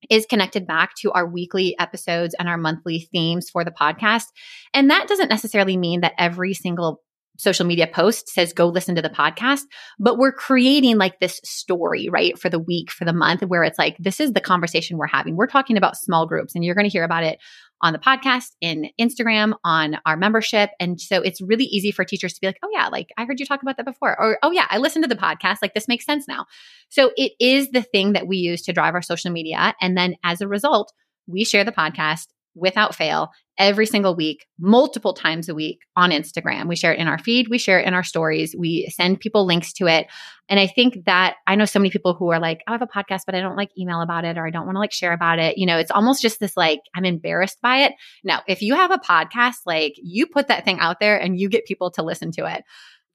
is 0.10 0.26
connected 0.26 0.68
back 0.68 0.91
to 1.02 1.12
our 1.12 1.28
weekly 1.28 1.76
episodes 1.80 2.36
and 2.38 2.48
our 2.48 2.58
monthly 2.58 3.08
themes 3.12 3.50
for 3.50 3.64
the 3.64 3.72
podcast. 3.72 4.26
And 4.74 4.89
that 4.89 5.08
doesn't 5.08 5.30
necessarily 5.30 5.78
mean 5.78 6.02
that 6.02 6.14
every 6.18 6.54
single 6.54 7.02
social 7.38 7.66
media 7.66 7.88
post 7.88 8.30
says 8.30 8.52
go 8.52 8.68
listen 8.68 8.95
to 8.95 9.02
the 9.02 9.10
podcast, 9.10 9.62
but 10.00 10.18
we're 10.18 10.32
creating 10.32 10.98
like 10.98 11.20
this 11.20 11.39
story, 11.43 12.10
right? 12.10 12.38
For 12.38 12.50
the 12.50 12.60
week, 12.60 12.91
for 12.91 13.06
the 13.06 13.14
month, 13.14 13.43
where 13.43 13.64
it's 13.64 13.78
like, 13.78 13.95
this 14.00 14.20
is 14.20 14.34
the 14.34 14.41
conversation 14.41 14.98
we're 14.98 15.08
having. 15.08 15.36
We're 15.36 15.48
talking 15.48 15.78
about 15.78 15.98
small 15.98 16.26
groups 16.26 16.56
and 16.56 16.64
you're 16.64 16.76
going 16.76 16.89
to 16.89 16.91
hear 16.91 17.04
about 17.04 17.24
it 17.24 17.39
on 17.82 17.93
the 17.93 17.99
podcast, 17.99 18.51
in 18.61 18.89
Instagram, 18.99 19.53
on 19.63 19.97
our 20.05 20.17
membership. 20.17 20.71
And 20.80 20.99
so 20.99 21.21
it's 21.21 21.41
really 21.41 21.65
easy 21.65 21.91
for 21.91 22.03
teachers 22.03 22.34
to 22.34 22.41
be 22.41 22.47
like, 22.47 22.59
oh, 22.63 22.69
yeah, 22.73 22.88
like 22.88 23.09
I 23.17 23.25
heard 23.25 23.39
you 23.39 23.45
talk 23.45 23.61
about 23.61 23.78
that 23.78 23.86
before. 23.86 24.19
Or, 24.19 24.39
oh, 24.41 24.51
yeah, 24.51 24.65
I 24.69 24.78
listened 24.78 25.03
to 25.03 25.09
the 25.09 25.15
podcast. 25.15 25.57
Like 25.61 25.73
this 25.73 25.88
makes 25.88 26.05
sense 26.05 26.28
now. 26.28 26.45
So 26.89 27.11
it 27.15 27.34
is 27.39 27.69
the 27.69 27.84
thing 27.84 28.13
that 28.13 28.28
we 28.28 28.38
use 28.38 28.63
to 28.63 28.73
drive 28.73 28.93
our 28.93 29.01
social 29.01 29.32
media. 29.32 29.75
And 29.82 29.97
then 29.97 30.15
as 30.23 30.41
a 30.41 30.47
result, 30.47 30.91
we 31.28 31.43
share 31.43 31.63
the 31.63 31.71
podcast 31.71 32.28
without 32.58 32.95
fail 32.95 33.32
every 33.58 33.86
single 33.86 34.16
week, 34.16 34.45
multiple 34.60 35.14
times 35.14 35.49
a 35.49 35.55
week 35.55 35.80
on 35.95 36.12
Instagram. 36.12 36.68
We 36.68 36.76
share 36.76 36.93
it 36.93 36.99
in 36.99 37.08
our 37.08 37.18
feed, 37.18 37.47
we 37.49 37.58
share 37.58 37.80
it 37.80 37.88
in 37.88 37.93
our 37.93 38.03
stories, 38.03 38.55
we 38.58 38.88
send 38.93 39.20
people 39.20 39.45
links 39.45 39.74
to 39.74 39.88
it. 39.88 40.08
And 40.49 40.60
I 40.60 40.68
think 40.68 41.05
that 41.05 41.36
I 41.47 41.55
know 41.55 41.66
so 41.66 41.80
many 41.80 41.89
people 41.89 42.14
who 42.14 42.32
are 42.32 42.39
like, 42.39 42.62
I 42.68 42.72
have 42.72 42.82
a 42.82 42.88
podcast, 42.88 43.22
but 43.26 43.36
I 43.36 43.41
don't 43.41 43.58
like 43.58 43.70
email 43.78 44.01
about 44.01 44.26
it 44.26 44.38
or 44.38 44.45
I 44.45 44.51
don't 44.51 44.66
want 44.66 44.76
to 44.76 44.80
like 44.80 44.91
share 44.91 45.14
about 45.14 45.39
it. 45.39 45.58
You 45.58 45.66
know, 45.66 45.78
it's 45.78 45.91
almost 45.91 46.22
just 46.22 46.39
this 46.39 46.55
like, 46.55 46.82
I'm 46.95 47.05
embarrassed 47.05 47.60
by 47.62 47.84
it. 47.84 47.93
No, 48.24 48.39
if 48.47 48.62
you 48.62 48.76
have 48.76 48.91
a 48.91 48.99
podcast, 48.99 49.58
like 49.66 49.93
you 49.97 50.28
put 50.28 50.47
that 50.47 50.64
thing 50.64 50.80
out 50.80 50.99
there 50.99 51.20
and 51.20 51.39
you 51.39 51.49
get 51.49 51.66
people 51.66 51.91
to 51.91 52.03
listen 52.03 52.32
to 52.34 52.45
it 52.45 52.64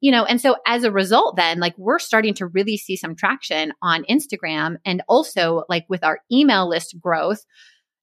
you 0.03 0.11
know, 0.11 0.25
and 0.25 0.41
so 0.41 0.57
as 0.67 0.83
a 0.83 0.91
result, 0.91 1.37
then 1.37 1.61
like 1.61 1.79
we're 1.79 2.01
starting 2.01 2.35
to 2.35 2.49
really 2.49 2.77
see 2.77 2.97
some 2.97 3.15
traction 3.15 3.73
on 3.81 4.05
Instagram 4.11 4.75
and 4.85 5.01
also 5.09 5.63
like 5.69 5.85
with 5.89 6.03
our 6.03 6.19
email 6.31 6.69
list 6.69 6.97
growth 7.01 7.47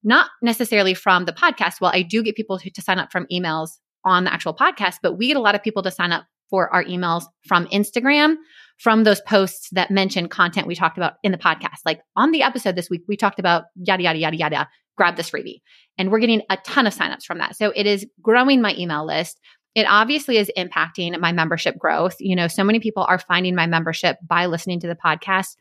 not 0.02 0.30
necessarily 0.42 0.94
from 0.94 1.24
the 1.24 1.32
podcast. 1.32 1.80
Well, 1.80 1.92
I 1.94 2.02
do 2.02 2.22
get 2.22 2.36
people 2.36 2.58
to, 2.58 2.70
to 2.70 2.82
sign 2.82 2.98
up 2.98 3.12
from 3.12 3.26
emails 3.32 3.70
on 4.04 4.24
the 4.24 4.32
actual 4.32 4.54
podcast, 4.54 4.96
but 5.02 5.18
we 5.18 5.28
get 5.28 5.36
a 5.36 5.40
lot 5.40 5.54
of 5.54 5.62
people 5.62 5.82
to 5.82 5.90
sign 5.90 6.12
up 6.12 6.24
for 6.48 6.72
our 6.74 6.84
emails 6.84 7.24
from 7.46 7.66
Instagram, 7.66 8.36
from 8.78 9.04
those 9.04 9.20
posts 9.20 9.68
that 9.72 9.90
mention 9.90 10.28
content 10.28 10.66
we 10.66 10.74
talked 10.74 10.96
about 10.96 11.14
in 11.22 11.32
the 11.32 11.38
podcast. 11.38 11.78
Like 11.84 12.00
on 12.16 12.32
the 12.32 12.42
episode 12.42 12.76
this 12.76 12.90
week, 12.90 13.02
we 13.06 13.16
talked 13.16 13.38
about 13.38 13.64
yada, 13.76 14.02
yada, 14.02 14.18
yada, 14.18 14.36
yada, 14.36 14.68
grab 14.96 15.16
this 15.16 15.30
freebie. 15.30 15.60
And 15.96 16.10
we're 16.10 16.18
getting 16.18 16.42
a 16.50 16.56
ton 16.58 16.86
of 16.86 16.94
signups 16.94 17.24
from 17.24 17.38
that. 17.38 17.56
So 17.56 17.72
it 17.76 17.86
is 17.86 18.06
growing 18.20 18.60
my 18.60 18.74
email 18.76 19.06
list. 19.06 19.38
It 19.74 19.86
obviously 19.88 20.38
is 20.38 20.50
impacting 20.56 21.18
my 21.20 21.30
membership 21.30 21.78
growth. 21.78 22.16
You 22.18 22.34
know, 22.34 22.48
so 22.48 22.64
many 22.64 22.80
people 22.80 23.04
are 23.04 23.18
finding 23.18 23.54
my 23.54 23.66
membership 23.66 24.16
by 24.26 24.46
listening 24.46 24.80
to 24.80 24.88
the 24.88 24.96
podcast. 24.96 25.56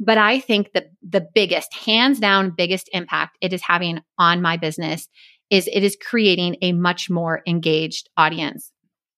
But 0.00 0.18
I 0.18 0.40
think 0.40 0.72
that 0.74 0.90
the 1.06 1.26
biggest, 1.34 1.74
hands 1.74 2.20
down, 2.20 2.54
biggest 2.56 2.88
impact 2.92 3.36
it 3.40 3.52
is 3.52 3.62
having 3.62 4.00
on 4.18 4.40
my 4.40 4.56
business 4.56 5.08
is 5.50 5.68
it 5.72 5.82
is 5.82 5.96
creating 6.00 6.56
a 6.62 6.72
much 6.72 7.10
more 7.10 7.42
engaged 7.46 8.08
audience. 8.16 8.70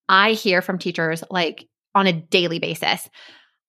I 0.09 0.33
hear 0.33 0.63
from 0.63 0.79
teachers 0.79 1.23
like 1.31 1.67
on 1.95 2.07
a 2.07 2.13
daily 2.13 2.59
basis. 2.59 3.09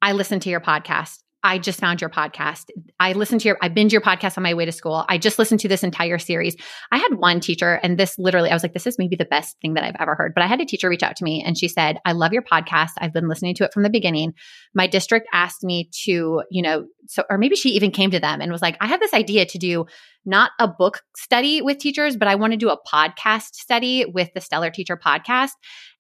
I 0.01 0.13
listen 0.13 0.39
to 0.41 0.49
your 0.49 0.61
podcast. 0.61 1.17
I 1.43 1.57
just 1.57 1.79
found 1.79 2.01
your 2.01 2.09
podcast. 2.09 2.69
I 2.99 3.13
listened 3.13 3.41
to 3.41 3.47
your, 3.47 3.57
I 3.61 3.67
binge 3.67 3.91
your 3.91 4.01
podcast 4.01 4.37
on 4.37 4.43
my 4.43 4.53
way 4.53 4.65
to 4.65 4.71
school. 4.71 5.05
I 5.09 5.17
just 5.17 5.39
listened 5.39 5.59
to 5.61 5.67
this 5.67 5.83
entire 5.83 6.19
series. 6.19 6.55
I 6.91 6.97
had 6.97 7.15
one 7.15 7.39
teacher, 7.39 7.79
and 7.81 7.97
this 7.97 8.19
literally, 8.19 8.51
I 8.51 8.53
was 8.53 8.61
like, 8.61 8.73
this 8.73 8.85
is 8.85 8.99
maybe 8.99 9.15
the 9.15 9.25
best 9.25 9.57
thing 9.59 9.73
that 9.73 9.83
I've 9.83 9.95
ever 9.99 10.13
heard. 10.13 10.33
But 10.35 10.43
I 10.43 10.47
had 10.47 10.61
a 10.61 10.65
teacher 10.65 10.87
reach 10.87 11.03
out 11.03 11.15
to 11.15 11.23
me 11.23 11.43
and 11.43 11.57
she 11.57 11.67
said, 11.67 11.97
I 12.05 12.11
love 12.11 12.31
your 12.31 12.43
podcast. 12.43 12.91
I've 12.99 13.13
been 13.13 13.27
listening 13.27 13.55
to 13.55 13.63
it 13.63 13.73
from 13.73 13.83
the 13.83 13.89
beginning. 13.89 14.33
My 14.75 14.85
district 14.87 15.27
asked 15.33 15.63
me 15.63 15.89
to, 16.03 16.43
you 16.51 16.61
know, 16.61 16.85
so, 17.07 17.23
or 17.29 17.37
maybe 17.37 17.55
she 17.55 17.69
even 17.71 17.91
came 17.91 18.11
to 18.11 18.19
them 18.19 18.39
and 18.41 18.51
was 18.51 18.61
like, 18.61 18.77
I 18.79 18.87
have 18.87 18.99
this 18.99 19.13
idea 19.13 19.45
to 19.47 19.57
do 19.57 19.85
not 20.25 20.51
a 20.59 20.67
book 20.67 21.01
study 21.15 21.61
with 21.61 21.79
teachers, 21.79 22.15
but 22.15 22.27
I 22.27 22.35
want 22.35 22.53
to 22.53 22.57
do 22.57 22.69
a 22.69 22.77
podcast 22.81 23.53
study 23.53 24.05
with 24.05 24.29
the 24.33 24.41
Stellar 24.41 24.69
Teacher 24.69 24.97
podcast. 24.97 25.51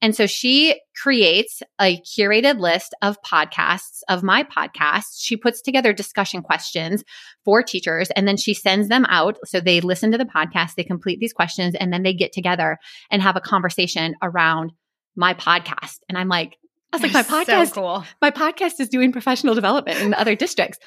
And 0.01 0.15
so 0.15 0.27
she 0.27 0.79
creates 1.01 1.61
a 1.79 2.01
curated 2.01 2.59
list 2.59 2.93
of 3.01 3.17
podcasts 3.23 4.01
of 4.09 4.23
my 4.23 4.43
podcasts. 4.43 5.19
She 5.19 5.37
puts 5.37 5.61
together 5.61 5.93
discussion 5.93 6.41
questions 6.41 7.03
for 7.45 7.63
teachers 7.63 8.09
and 8.11 8.27
then 8.27 8.37
she 8.37 8.53
sends 8.53 8.89
them 8.89 9.05
out. 9.09 9.37
So 9.45 9.59
they 9.59 9.81
listen 9.81 10.11
to 10.11 10.17
the 10.17 10.25
podcast, 10.25 10.75
they 10.75 10.83
complete 10.83 11.19
these 11.19 11.33
questions, 11.33 11.75
and 11.75 11.91
then 11.91 12.03
they 12.03 12.13
get 12.13 12.31
together 12.31 12.77
and 13.09 13.21
have 13.21 13.35
a 13.35 13.41
conversation 13.41 14.15
around 14.21 14.71
my 15.15 15.33
podcast. 15.33 15.99
And 16.07 16.17
I'm 16.17 16.27
like, 16.27 16.57
I 16.93 16.97
was 16.97 17.03
like, 17.03 17.13
my 17.13 17.23
podcast, 17.23 17.67
so 17.67 17.73
cool. 17.73 18.03
my 18.21 18.31
podcast 18.31 18.79
is 18.79 18.89
doing 18.89 19.13
professional 19.13 19.55
development 19.55 19.99
in 19.99 20.09
the 20.11 20.19
other 20.19 20.35
districts. 20.35 20.77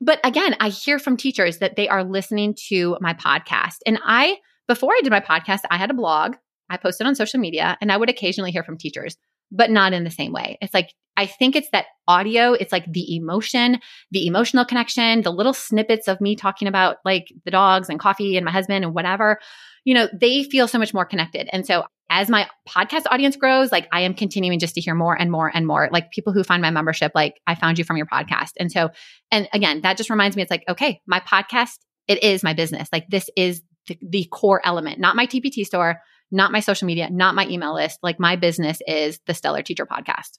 But 0.00 0.20
again, 0.24 0.56
I 0.60 0.68
hear 0.68 0.98
from 0.98 1.16
teachers 1.16 1.58
that 1.58 1.76
they 1.76 1.88
are 1.88 2.04
listening 2.04 2.54
to 2.68 2.96
my 3.00 3.14
podcast. 3.14 3.76
And 3.86 3.98
I, 4.04 4.38
before 4.68 4.92
I 4.92 5.00
did 5.02 5.10
my 5.10 5.20
podcast, 5.20 5.60
I 5.70 5.76
had 5.76 5.90
a 5.90 5.94
blog, 5.94 6.36
I 6.68 6.76
posted 6.76 7.06
on 7.06 7.14
social 7.14 7.40
media, 7.40 7.76
and 7.80 7.92
I 7.92 7.96
would 7.96 8.10
occasionally 8.10 8.50
hear 8.50 8.64
from 8.64 8.78
teachers, 8.78 9.16
but 9.50 9.70
not 9.70 9.92
in 9.92 10.04
the 10.04 10.10
same 10.10 10.32
way. 10.32 10.58
It's 10.60 10.74
like, 10.74 10.92
I 11.16 11.26
think 11.26 11.54
it's 11.54 11.70
that 11.70 11.86
audio, 12.08 12.52
it's 12.52 12.72
like 12.72 12.90
the 12.92 13.16
emotion, 13.16 13.78
the 14.10 14.26
emotional 14.26 14.64
connection, 14.64 15.22
the 15.22 15.30
little 15.30 15.54
snippets 15.54 16.08
of 16.08 16.20
me 16.20 16.34
talking 16.34 16.66
about 16.66 16.96
like 17.04 17.32
the 17.44 17.50
dogs 17.50 17.88
and 17.88 18.00
coffee 18.00 18.36
and 18.36 18.44
my 18.44 18.50
husband 18.50 18.84
and 18.84 18.94
whatever. 18.94 19.38
You 19.84 19.94
know, 19.94 20.08
they 20.12 20.44
feel 20.44 20.66
so 20.66 20.78
much 20.78 20.92
more 20.92 21.04
connected. 21.04 21.48
And 21.52 21.64
so 21.66 21.84
as 22.10 22.28
my 22.28 22.48
podcast 22.68 23.04
audience 23.10 23.36
grows, 23.36 23.70
like 23.70 23.88
I 23.92 24.00
am 24.00 24.14
continuing 24.14 24.58
just 24.58 24.74
to 24.74 24.80
hear 24.80 24.94
more 24.94 25.18
and 25.18 25.30
more 25.30 25.50
and 25.54 25.66
more. 25.66 25.88
Like 25.92 26.10
people 26.10 26.32
who 26.32 26.42
find 26.42 26.60
my 26.62 26.70
membership, 26.70 27.12
like 27.14 27.40
I 27.46 27.54
found 27.54 27.78
you 27.78 27.84
from 27.84 27.96
your 27.96 28.06
podcast. 28.06 28.52
And 28.58 28.70
so, 28.70 28.90
and 29.30 29.48
again, 29.52 29.82
that 29.82 29.96
just 29.96 30.10
reminds 30.10 30.36
me, 30.36 30.42
it's 30.42 30.50
like, 30.50 30.64
okay, 30.68 31.00
my 31.06 31.20
podcast, 31.20 31.78
it 32.08 32.22
is 32.22 32.42
my 32.42 32.54
business. 32.54 32.88
Like 32.92 33.06
this 33.08 33.30
is 33.36 33.62
the, 33.86 33.98
the 34.02 34.24
core 34.30 34.60
element, 34.64 34.98
not 34.98 35.16
my 35.16 35.26
TPT 35.26 35.64
store, 35.64 36.00
not 36.34 36.52
my 36.52 36.60
social 36.60 36.86
media, 36.86 37.08
not 37.10 37.34
my 37.34 37.46
email 37.46 37.74
list. 37.74 38.00
Like 38.02 38.18
my 38.18 38.36
business 38.36 38.80
is 38.86 39.20
the 39.26 39.34
Stellar 39.34 39.62
Teacher 39.62 39.86
podcast. 39.86 40.38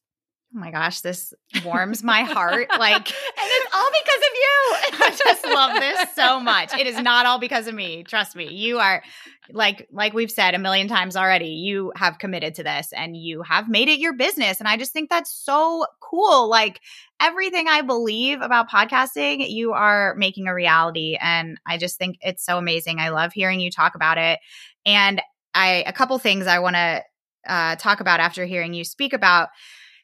Oh 0.54 0.60
my 0.60 0.72
gosh, 0.72 1.02
this 1.02 1.34
warms 1.66 2.04
my 2.04 2.22
heart. 2.22 2.68
Like, 2.70 3.10
and 3.10 3.50
it's 3.50 3.76
all 3.76 3.90
because 3.92 4.22
of 4.22 4.34
you. 4.36 4.76
I 5.06 5.16
just 5.18 5.46
love 5.46 5.80
this 5.80 6.16
so 6.16 6.40
much. 6.40 6.74
It 6.74 6.88
is 6.88 7.00
not 7.00 7.26
all 7.26 7.40
because 7.40 7.68
of 7.68 7.74
me. 7.74 8.04
Trust 8.04 8.36
me. 8.36 8.54
You 8.54 8.80
are 8.80 9.04
like 9.52 9.88
like 9.92 10.14
we've 10.14 10.32
said 10.32 10.54
a 10.54 10.60
million 10.60 10.88
times 10.88 11.16
already. 11.16 11.50
You 11.50 11.92
have 11.96 12.20
committed 12.20 12.56
to 12.56 12.64
this 12.64 12.92
and 12.94 13.16
you 13.16 13.42
have 13.42 13.70
made 13.70 13.90
it 13.90 14.00
your 14.00 14.14
business 14.14 14.60
and 14.60 14.68
I 14.68 14.78
just 14.78 14.92
think 14.92 15.10
that's 15.10 15.32
so 15.32 15.86
cool. 16.00 16.50
Like 16.50 16.82
everything 17.20 17.68
I 17.68 17.82
believe 17.82 18.42
about 18.42 18.70
podcasting, 18.70 19.50
you 19.50 19.74
are 19.74 20.16
making 20.16 20.48
a 20.48 20.54
reality 20.54 21.18
and 21.22 21.58
I 21.66 21.78
just 21.78 21.98
think 21.98 22.18
it's 22.22 22.46
so 22.46 22.58
amazing. 22.58 23.00
I 23.00 23.10
love 23.10 23.34
hearing 23.34 23.60
you 23.60 23.72
talk 23.72 23.96
about 23.96 24.18
it. 24.18 24.40
And 24.86 25.22
I 25.56 25.84
a 25.88 25.94
couple 25.94 26.18
things 26.20 26.46
I 26.46 26.60
want 26.60 26.76
to 26.76 27.04
uh, 27.48 27.76
talk 27.78 28.02
about 28.02 28.20
after 28.20 28.46
hearing 28.46 28.74
you 28.74 28.84
speak 28.84 29.14
about 29.14 29.50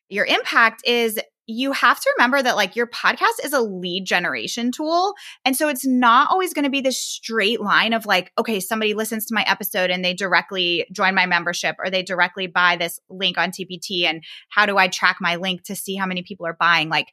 your 0.09 0.25
impact 0.25 0.81
is 0.85 1.19
you 1.47 1.71
have 1.71 1.99
to 1.99 2.13
remember 2.17 2.41
that 2.41 2.55
like 2.55 2.75
your 2.75 2.87
podcast 2.87 3.43
is 3.43 3.51
a 3.51 3.61
lead 3.61 4.05
generation 4.05 4.71
tool. 4.71 5.13
And 5.43 5.55
so 5.55 5.67
it's 5.67 5.85
not 5.85 6.29
always 6.31 6.53
going 6.53 6.63
to 6.63 6.69
be 6.69 6.81
this 6.81 6.99
straight 6.99 7.59
line 7.59 7.93
of 7.93 8.05
like, 8.05 8.31
okay, 8.37 8.59
somebody 8.59 8.93
listens 8.93 9.25
to 9.25 9.35
my 9.35 9.43
episode 9.47 9.89
and 9.89 10.05
they 10.05 10.13
directly 10.13 10.85
join 10.93 11.15
my 11.15 11.25
membership 11.25 11.75
or 11.79 11.89
they 11.89 12.03
directly 12.03 12.47
buy 12.47 12.77
this 12.77 12.99
link 13.09 13.37
on 13.37 13.51
TPT. 13.51 14.05
And 14.05 14.23
how 14.49 14.65
do 14.65 14.77
I 14.77 14.87
track 14.87 15.17
my 15.19 15.35
link 15.35 15.63
to 15.63 15.75
see 15.75 15.95
how 15.95 16.05
many 16.05 16.23
people 16.23 16.45
are 16.45 16.57
buying? 16.57 16.89
Like, 16.89 17.07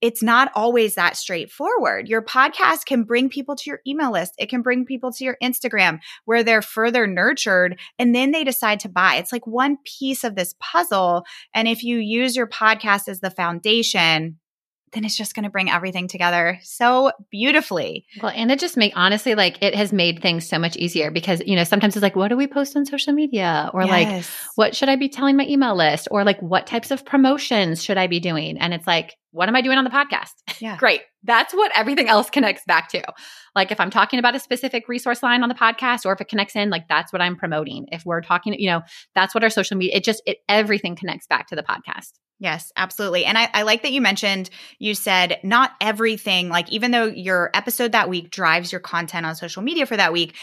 it's 0.00 0.22
not 0.22 0.50
always 0.54 0.94
that 0.94 1.16
straightforward. 1.16 2.08
Your 2.08 2.22
podcast 2.22 2.86
can 2.86 3.04
bring 3.04 3.28
people 3.28 3.56
to 3.56 3.70
your 3.70 3.80
email 3.86 4.12
list. 4.12 4.34
It 4.38 4.48
can 4.48 4.62
bring 4.62 4.84
people 4.84 5.12
to 5.12 5.24
your 5.24 5.36
Instagram 5.42 5.98
where 6.24 6.44
they're 6.44 6.62
further 6.62 7.06
nurtured 7.06 7.78
and 7.98 8.14
then 8.14 8.30
they 8.30 8.44
decide 8.44 8.80
to 8.80 8.88
buy. 8.88 9.16
It's 9.16 9.32
like 9.32 9.46
one 9.46 9.78
piece 9.84 10.24
of 10.24 10.34
this 10.34 10.54
puzzle. 10.60 11.24
And 11.54 11.66
if 11.66 11.82
you 11.82 11.98
use 11.98 12.36
your 12.36 12.46
podcast 12.46 13.08
as 13.08 13.20
the 13.20 13.30
foundation, 13.30 14.38
then 14.92 15.04
it's 15.04 15.16
just 15.16 15.34
going 15.34 15.44
to 15.44 15.50
bring 15.50 15.70
everything 15.70 16.08
together 16.08 16.58
so 16.62 17.12
beautifully. 17.30 18.06
Well, 18.22 18.32
and 18.34 18.50
it 18.50 18.58
just 18.58 18.76
make 18.76 18.92
honestly 18.96 19.34
like 19.34 19.62
it 19.62 19.74
has 19.74 19.92
made 19.92 20.22
things 20.22 20.48
so 20.48 20.58
much 20.58 20.76
easier 20.76 21.10
because 21.10 21.42
you 21.44 21.56
know 21.56 21.64
sometimes 21.64 21.96
it's 21.96 22.02
like 22.02 22.16
what 22.16 22.28
do 22.28 22.36
we 22.36 22.46
post 22.46 22.76
on 22.76 22.86
social 22.86 23.12
media 23.12 23.70
or 23.74 23.84
yes. 23.84 23.90
like 23.90 24.24
what 24.54 24.76
should 24.76 24.88
I 24.88 24.96
be 24.96 25.08
telling 25.08 25.36
my 25.36 25.46
email 25.46 25.76
list 25.76 26.08
or 26.10 26.24
like 26.24 26.40
what 26.40 26.66
types 26.66 26.90
of 26.90 27.04
promotions 27.04 27.82
should 27.82 27.98
I 27.98 28.06
be 28.06 28.20
doing 28.20 28.58
and 28.58 28.72
it's 28.72 28.86
like 28.86 29.16
what 29.30 29.48
am 29.48 29.56
I 29.56 29.60
doing 29.60 29.78
on 29.78 29.84
the 29.84 29.90
podcast? 29.90 30.32
Yeah. 30.60 30.76
Great. 30.76 31.02
That's 31.22 31.54
what 31.54 31.70
everything 31.76 32.08
else 32.08 32.30
connects 32.30 32.64
back 32.66 32.88
to. 32.88 33.00
Like 33.54 33.70
if 33.70 33.78
I'm 33.78 33.90
talking 33.90 34.18
about 34.18 34.34
a 34.34 34.40
specific 34.40 34.88
resource 34.88 35.22
line 35.22 35.44
on 35.44 35.48
the 35.48 35.54
podcast 35.54 36.04
or 36.04 36.12
if 36.12 36.20
it 36.20 36.26
connects 36.26 36.56
in, 36.56 36.68
like 36.68 36.88
that's 36.88 37.12
what 37.12 37.22
I'm 37.22 37.36
promoting. 37.36 37.86
If 37.92 38.04
we're 38.04 38.22
talking, 38.22 38.54
you 38.58 38.68
know, 38.68 38.82
that's 39.14 39.36
what 39.36 39.44
our 39.44 39.50
social 39.50 39.76
media, 39.76 39.94
it 39.94 40.02
just, 40.02 40.20
it, 40.26 40.38
everything 40.48 40.96
connects 40.96 41.28
back 41.28 41.46
to 41.48 41.54
the 41.54 41.62
podcast. 41.62 42.10
Yes, 42.40 42.72
absolutely. 42.76 43.24
And 43.24 43.38
I, 43.38 43.48
I, 43.54 43.62
like 43.62 43.82
that 43.82 43.92
you 43.92 44.00
mentioned, 44.00 44.50
you 44.80 44.94
said 44.94 45.38
not 45.44 45.72
everything, 45.80 46.48
like 46.48 46.72
even 46.72 46.90
though 46.90 47.06
your 47.06 47.50
episode 47.54 47.92
that 47.92 48.08
week 48.08 48.30
drives 48.30 48.72
your 48.72 48.80
content 48.80 49.26
on 49.26 49.36
social 49.36 49.62
media 49.62 49.86
for 49.86 49.96
that 49.96 50.12
week, 50.12 50.34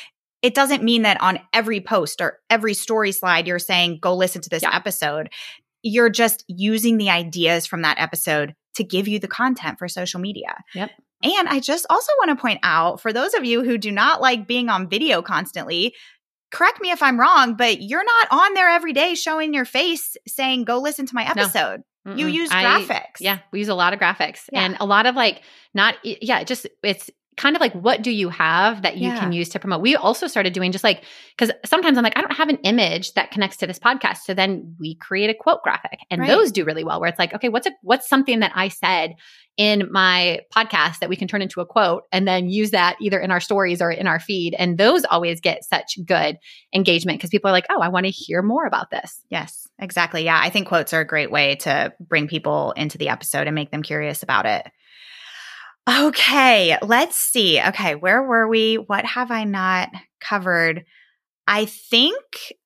it 0.41 0.53
doesn't 0.53 0.83
mean 0.83 1.01
that 1.01 1.21
on 1.21 1.39
every 1.53 1.81
post 1.81 2.21
or 2.21 2.39
every 2.49 2.73
story 2.73 3.11
slide, 3.11 3.47
you're 3.47 3.59
saying, 3.59 3.99
go 4.01 4.15
listen 4.15 4.41
to 4.43 4.49
this 4.49 4.63
yeah. 4.63 4.75
episode. 4.75 5.29
You're 5.81 6.09
just 6.09 6.45
using 6.47 6.97
the 6.97 7.09
ideas 7.09 7.65
from 7.65 7.81
that 7.81 7.99
episode 7.99 8.53
to 8.75 8.83
give 8.83 9.07
you 9.07 9.19
the 9.19 9.27
content 9.27 9.79
for 9.79 9.87
social 9.87 10.19
media. 10.19 10.55
Yep. 10.73 10.91
And 11.23 11.47
I 11.47 11.59
just 11.59 11.85
also 11.89 12.11
want 12.19 12.37
to 12.37 12.41
point 12.41 12.59
out 12.61 13.01
for 13.01 13.11
those 13.11 13.33
of 13.33 13.45
you 13.45 13.63
who 13.63 13.77
do 13.77 13.91
not 13.91 14.21
like 14.21 14.47
being 14.47 14.69
on 14.69 14.89
video 14.89 15.21
constantly, 15.21 15.95
correct 16.51 16.79
me 16.81 16.91
if 16.91 17.01
I'm 17.01 17.19
wrong, 17.19 17.55
but 17.55 17.81
you're 17.81 18.03
not 18.03 18.27
on 18.31 18.53
there 18.53 18.69
every 18.69 18.93
day 18.93 19.15
showing 19.15 19.53
your 19.53 19.65
face 19.65 20.15
saying, 20.27 20.65
go 20.65 20.79
listen 20.79 21.05
to 21.07 21.15
my 21.15 21.27
episode. 21.27 21.81
No. 22.05 22.15
You 22.15 22.27
use 22.27 22.51
graphics. 22.51 22.91
I, 22.91 23.11
yeah, 23.19 23.39
we 23.51 23.59
use 23.59 23.67
a 23.67 23.73
lot 23.73 23.93
of 23.93 23.99
graphics 23.99 24.41
yeah. 24.51 24.61
and 24.61 24.77
a 24.79 24.85
lot 24.85 25.07
of 25.07 25.15
like, 25.15 25.41
not, 25.73 25.95
yeah, 26.03 26.43
just 26.43 26.67
it's 26.83 27.09
kind 27.37 27.55
of 27.55 27.61
like 27.61 27.73
what 27.73 28.01
do 28.01 28.11
you 28.11 28.29
have 28.29 28.81
that 28.83 28.97
you 28.97 29.09
yeah. 29.09 29.19
can 29.19 29.31
use 29.31 29.49
to 29.49 29.59
promote? 29.59 29.81
We 29.81 29.95
also 29.95 30.27
started 30.27 30.53
doing 30.53 30.71
just 30.71 30.83
like 30.83 31.03
because 31.37 31.53
sometimes 31.65 31.97
i'm 31.97 32.03
like 32.03 32.17
i 32.17 32.21
don't 32.21 32.35
have 32.35 32.49
an 32.49 32.57
image 32.57 33.13
that 33.13 33.31
connects 33.31 33.57
to 33.57 33.67
this 33.67 33.79
podcast. 33.79 34.19
So 34.19 34.33
then 34.33 34.75
we 34.79 34.95
create 34.95 35.29
a 35.29 35.33
quote 35.33 35.61
graphic 35.63 35.99
and 36.09 36.21
right. 36.21 36.27
those 36.27 36.51
do 36.51 36.65
really 36.65 36.83
well 36.83 36.99
where 36.99 37.09
it's 37.09 37.19
like 37.19 37.33
okay 37.33 37.49
what's 37.49 37.67
a 37.67 37.71
what's 37.81 38.07
something 38.07 38.39
that 38.39 38.51
i 38.55 38.67
said 38.67 39.15
in 39.57 39.87
my 39.91 40.41
podcast 40.53 40.99
that 40.99 41.09
we 41.09 41.15
can 41.15 41.27
turn 41.27 41.41
into 41.41 41.61
a 41.61 41.65
quote 41.65 42.03
and 42.11 42.27
then 42.27 42.49
use 42.49 42.71
that 42.71 42.97
either 42.99 43.19
in 43.19 43.31
our 43.31 43.39
stories 43.39 43.81
or 43.81 43.89
in 43.89 44.05
our 44.05 44.19
feed? 44.19 44.53
And 44.57 44.77
those 44.77 45.05
always 45.05 45.39
get 45.39 45.63
such 45.63 45.97
good 46.05 46.37
engagement 46.73 47.19
because 47.19 47.29
people 47.29 47.49
are 47.49 47.53
like 47.53 47.67
oh 47.69 47.81
i 47.81 47.89
want 47.89 48.05
to 48.05 48.11
hear 48.11 48.41
more 48.41 48.65
about 48.65 48.89
this. 48.89 49.21
Yes 49.29 49.67
exactly. 49.79 50.23
Yeah 50.23 50.39
i 50.41 50.49
think 50.49 50.67
quotes 50.67 50.93
are 50.93 51.01
a 51.01 51.07
great 51.07 51.31
way 51.31 51.55
to 51.55 51.93
bring 51.99 52.27
people 52.27 52.71
into 52.73 52.97
the 52.97 53.09
episode 53.09 53.47
and 53.47 53.55
make 53.55 53.71
them 53.71 53.83
curious 53.83 54.23
about 54.23 54.45
it 54.45 54.65
Okay, 55.87 56.77
let's 56.81 57.15
see. 57.15 57.61
Okay, 57.61 57.95
where 57.95 58.23
were 58.23 58.47
we? 58.47 58.75
What 58.75 59.05
have 59.05 59.29
I 59.29 59.43
not 59.43 59.89
covered? 60.19 60.85
I 61.47 61.65
think 61.65 62.15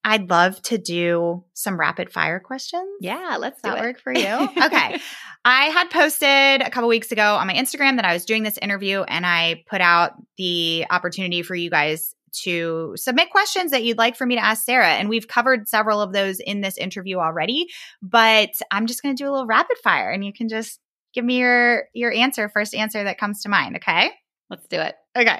I'd 0.05 0.29
love 0.29 0.61
to 0.63 0.77
do 0.77 1.43
some 1.53 1.77
rapid 1.77 2.13
fire 2.13 2.39
questions. 2.39 2.87
Yeah, 3.01 3.35
let's 3.37 3.61
that 3.63 3.77
it. 3.77 3.81
work 3.81 3.99
for 3.99 4.13
you. 4.13 4.23
okay. 4.63 4.99
I 5.43 5.65
had 5.65 5.89
posted 5.89 6.61
a 6.61 6.69
couple 6.69 6.87
weeks 6.87 7.11
ago 7.11 7.35
on 7.35 7.47
my 7.47 7.53
Instagram 7.53 7.97
that 7.97 8.05
I 8.05 8.13
was 8.13 8.23
doing 8.23 8.43
this 8.43 8.57
interview 8.57 9.01
and 9.01 9.25
I 9.25 9.63
put 9.69 9.81
out 9.81 10.13
the 10.37 10.85
opportunity 10.89 11.41
for 11.41 11.55
you 11.55 11.69
guys 11.69 12.15
to 12.43 12.93
submit 12.95 13.31
questions 13.31 13.71
that 13.71 13.83
you'd 13.83 13.97
like 13.97 14.15
for 14.15 14.25
me 14.25 14.35
to 14.35 14.43
ask 14.43 14.63
Sarah. 14.63 14.91
And 14.91 15.09
we've 15.09 15.27
covered 15.27 15.67
several 15.67 16.01
of 16.01 16.13
those 16.13 16.39
in 16.39 16.61
this 16.61 16.77
interview 16.77 17.17
already, 17.17 17.67
but 18.01 18.51
I'm 18.71 18.87
just 18.87 19.01
going 19.01 19.15
to 19.15 19.21
do 19.21 19.29
a 19.29 19.31
little 19.31 19.47
rapid 19.47 19.77
fire 19.83 20.09
and 20.09 20.23
you 20.23 20.31
can 20.31 20.47
just 20.47 20.79
give 21.13 21.25
me 21.25 21.39
your 21.39 21.85
your 21.93 22.11
answer, 22.11 22.49
first 22.49 22.73
answer 22.73 23.03
that 23.03 23.17
comes 23.17 23.41
to 23.43 23.49
mind, 23.49 23.77
okay? 23.77 24.11
Let's 24.49 24.67
do 24.67 24.79
it. 24.79 24.95
Okay. 25.17 25.39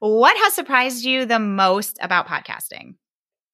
What 0.00 0.36
has 0.36 0.54
surprised 0.54 1.04
you 1.04 1.26
the 1.26 1.40
most 1.40 1.98
about 2.00 2.28
podcasting? 2.28 2.94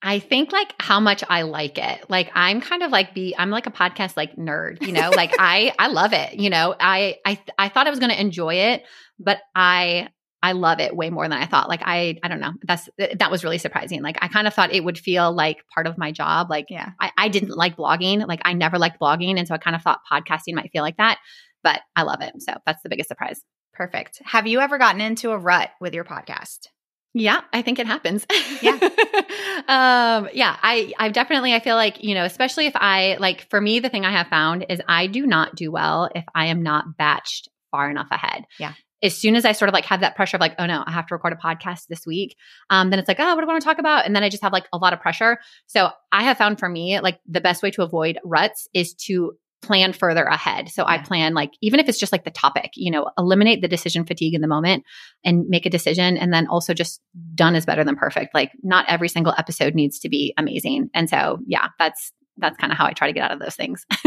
I 0.02 0.18
think 0.18 0.52
like 0.52 0.74
how 0.78 1.00
much 1.00 1.24
I 1.30 1.42
like 1.42 1.78
it. 1.78 2.04
Like 2.10 2.30
I'm 2.34 2.60
kind 2.60 2.82
of 2.82 2.90
like 2.90 3.14
be 3.14 3.34
I'm 3.38 3.48
like 3.48 3.66
a 3.66 3.70
podcast 3.70 4.18
like 4.18 4.36
nerd, 4.36 4.82
you 4.86 4.92
know? 4.92 5.10
like 5.10 5.32
I 5.38 5.72
I 5.78 5.86
love 5.86 6.12
it, 6.12 6.34
you 6.34 6.50
know. 6.50 6.74
I 6.78 7.16
I 7.24 7.40
I 7.58 7.70
thought 7.70 7.86
I 7.86 7.90
was 7.90 7.98
going 7.98 8.12
to 8.12 8.20
enjoy 8.20 8.54
it, 8.54 8.82
but 9.18 9.38
I 9.54 10.08
I 10.44 10.52
love 10.52 10.78
it 10.78 10.94
way 10.94 11.08
more 11.08 11.24
than 11.24 11.38
I 11.38 11.46
thought. 11.46 11.70
Like 11.70 11.80
I, 11.82 12.18
I 12.22 12.28
don't 12.28 12.38
know. 12.38 12.52
That's 12.64 12.90
that 12.98 13.30
was 13.30 13.44
really 13.44 13.56
surprising. 13.56 14.02
Like 14.02 14.18
I 14.20 14.28
kind 14.28 14.46
of 14.46 14.52
thought 14.52 14.74
it 14.74 14.84
would 14.84 14.98
feel 14.98 15.32
like 15.32 15.64
part 15.72 15.86
of 15.86 15.96
my 15.96 16.12
job. 16.12 16.50
Like 16.50 16.66
yeah, 16.68 16.90
I, 17.00 17.12
I 17.16 17.28
didn't 17.28 17.56
like 17.56 17.78
blogging. 17.78 18.28
Like 18.28 18.42
I 18.44 18.52
never 18.52 18.78
liked 18.78 19.00
blogging, 19.00 19.38
and 19.38 19.48
so 19.48 19.54
I 19.54 19.58
kind 19.58 19.74
of 19.74 19.80
thought 19.80 20.00
podcasting 20.12 20.52
might 20.52 20.70
feel 20.70 20.82
like 20.82 20.98
that. 20.98 21.18
But 21.62 21.80
I 21.96 22.02
love 22.02 22.20
it. 22.20 22.34
So 22.40 22.52
that's 22.66 22.82
the 22.82 22.90
biggest 22.90 23.08
surprise. 23.08 23.42
Perfect. 23.72 24.20
Have 24.26 24.46
you 24.46 24.60
ever 24.60 24.76
gotten 24.76 25.00
into 25.00 25.30
a 25.30 25.38
rut 25.38 25.70
with 25.80 25.94
your 25.94 26.04
podcast? 26.04 26.68
Yeah, 27.14 27.40
I 27.54 27.62
think 27.62 27.78
it 27.78 27.86
happens. 27.86 28.26
Yeah. 28.60 28.72
um, 29.66 30.28
yeah, 30.34 30.58
I 30.62 30.92
I 30.98 31.08
definitely 31.08 31.54
I 31.54 31.60
feel 31.60 31.76
like, 31.76 32.04
you 32.04 32.14
know, 32.14 32.24
especially 32.24 32.66
if 32.66 32.76
I 32.76 33.16
like 33.18 33.48
for 33.48 33.62
me 33.62 33.80
the 33.80 33.88
thing 33.88 34.04
I 34.04 34.10
have 34.10 34.26
found 34.26 34.66
is 34.68 34.82
I 34.86 35.06
do 35.06 35.26
not 35.26 35.54
do 35.54 35.72
well 35.72 36.10
if 36.14 36.24
I 36.34 36.46
am 36.46 36.62
not 36.62 36.98
batched 37.00 37.48
far 37.70 37.90
enough 37.90 38.08
ahead. 38.10 38.44
Yeah 38.58 38.74
as 39.04 39.16
soon 39.16 39.36
as 39.36 39.44
I 39.44 39.52
sort 39.52 39.68
of 39.68 39.74
like 39.74 39.84
have 39.84 40.00
that 40.00 40.16
pressure 40.16 40.38
of 40.38 40.40
like, 40.40 40.54
oh 40.58 40.66
no, 40.66 40.82
I 40.84 40.90
have 40.90 41.06
to 41.08 41.14
record 41.14 41.34
a 41.34 41.36
podcast 41.36 41.86
this 41.88 42.06
week, 42.06 42.36
um, 42.70 42.90
then 42.90 42.98
it's 42.98 43.06
like, 43.06 43.20
oh, 43.20 43.34
what 43.34 43.42
do 43.42 43.42
I 43.42 43.52
want 43.52 43.60
to 43.60 43.64
talk 43.64 43.78
about? 43.78 44.06
And 44.06 44.16
then 44.16 44.24
I 44.24 44.30
just 44.30 44.42
have 44.42 44.52
like 44.52 44.66
a 44.72 44.78
lot 44.78 44.94
of 44.94 45.00
pressure. 45.00 45.38
So 45.66 45.90
I 46.10 46.22
have 46.24 46.38
found 46.38 46.58
for 46.58 46.68
me, 46.68 46.98
like 47.00 47.20
the 47.28 47.42
best 47.42 47.62
way 47.62 47.70
to 47.72 47.82
avoid 47.82 48.18
ruts 48.24 48.66
is 48.72 48.94
to 49.06 49.34
plan 49.62 49.92
further 49.92 50.24
ahead. 50.24 50.68
So 50.68 50.82
yeah. 50.82 50.92
I 50.92 50.98
plan 50.98 51.34
like, 51.34 51.52
even 51.60 51.80
if 51.80 51.88
it's 51.88 51.98
just 51.98 52.12
like 52.12 52.24
the 52.24 52.30
topic, 52.30 52.72
you 52.74 52.90
know, 52.90 53.10
eliminate 53.18 53.62
the 53.62 53.68
decision 53.68 54.04
fatigue 54.04 54.34
in 54.34 54.40
the 54.40 54.48
moment 54.48 54.84
and 55.24 55.48
make 55.48 55.66
a 55.66 55.70
decision. 55.70 56.16
And 56.16 56.32
then 56.32 56.46
also 56.46 56.74
just 56.74 57.00
done 57.34 57.54
is 57.54 57.66
better 57.66 57.84
than 57.84 57.96
perfect. 57.96 58.34
Like 58.34 58.52
not 58.62 58.84
every 58.88 59.08
single 59.08 59.34
episode 59.36 59.74
needs 59.74 59.98
to 60.00 60.08
be 60.08 60.34
amazing. 60.36 60.90
And 60.94 61.08
so, 61.08 61.38
yeah, 61.46 61.68
that's, 61.78 62.12
that's 62.36 62.56
kind 62.58 62.72
of 62.72 62.78
how 62.78 62.86
I 62.86 62.92
try 62.92 63.06
to 63.06 63.12
get 63.12 63.24
out 63.24 63.32
of 63.32 63.38
those 63.38 63.56
things. 63.56 63.86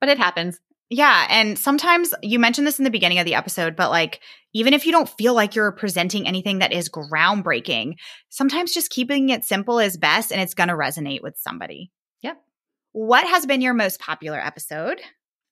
but 0.00 0.08
it 0.08 0.18
happens. 0.18 0.58
Yeah. 0.90 1.26
And 1.28 1.58
sometimes 1.58 2.14
you 2.22 2.38
mentioned 2.38 2.66
this 2.66 2.78
in 2.78 2.84
the 2.84 2.90
beginning 2.90 3.18
of 3.18 3.26
the 3.26 3.34
episode, 3.34 3.76
but 3.76 3.90
like, 3.90 4.20
even 4.54 4.72
if 4.72 4.86
you 4.86 4.92
don't 4.92 5.08
feel 5.08 5.34
like 5.34 5.54
you're 5.54 5.72
presenting 5.72 6.26
anything 6.26 6.60
that 6.60 6.72
is 6.72 6.88
groundbreaking, 6.88 7.94
sometimes 8.30 8.72
just 8.72 8.90
keeping 8.90 9.28
it 9.28 9.44
simple 9.44 9.78
is 9.78 9.98
best 9.98 10.32
and 10.32 10.40
it's 10.40 10.54
going 10.54 10.68
to 10.68 10.74
resonate 10.74 11.22
with 11.22 11.36
somebody. 11.36 11.92
Yep. 12.22 12.40
What 12.92 13.26
has 13.26 13.44
been 13.44 13.60
your 13.60 13.74
most 13.74 14.00
popular 14.00 14.40
episode? 14.40 14.98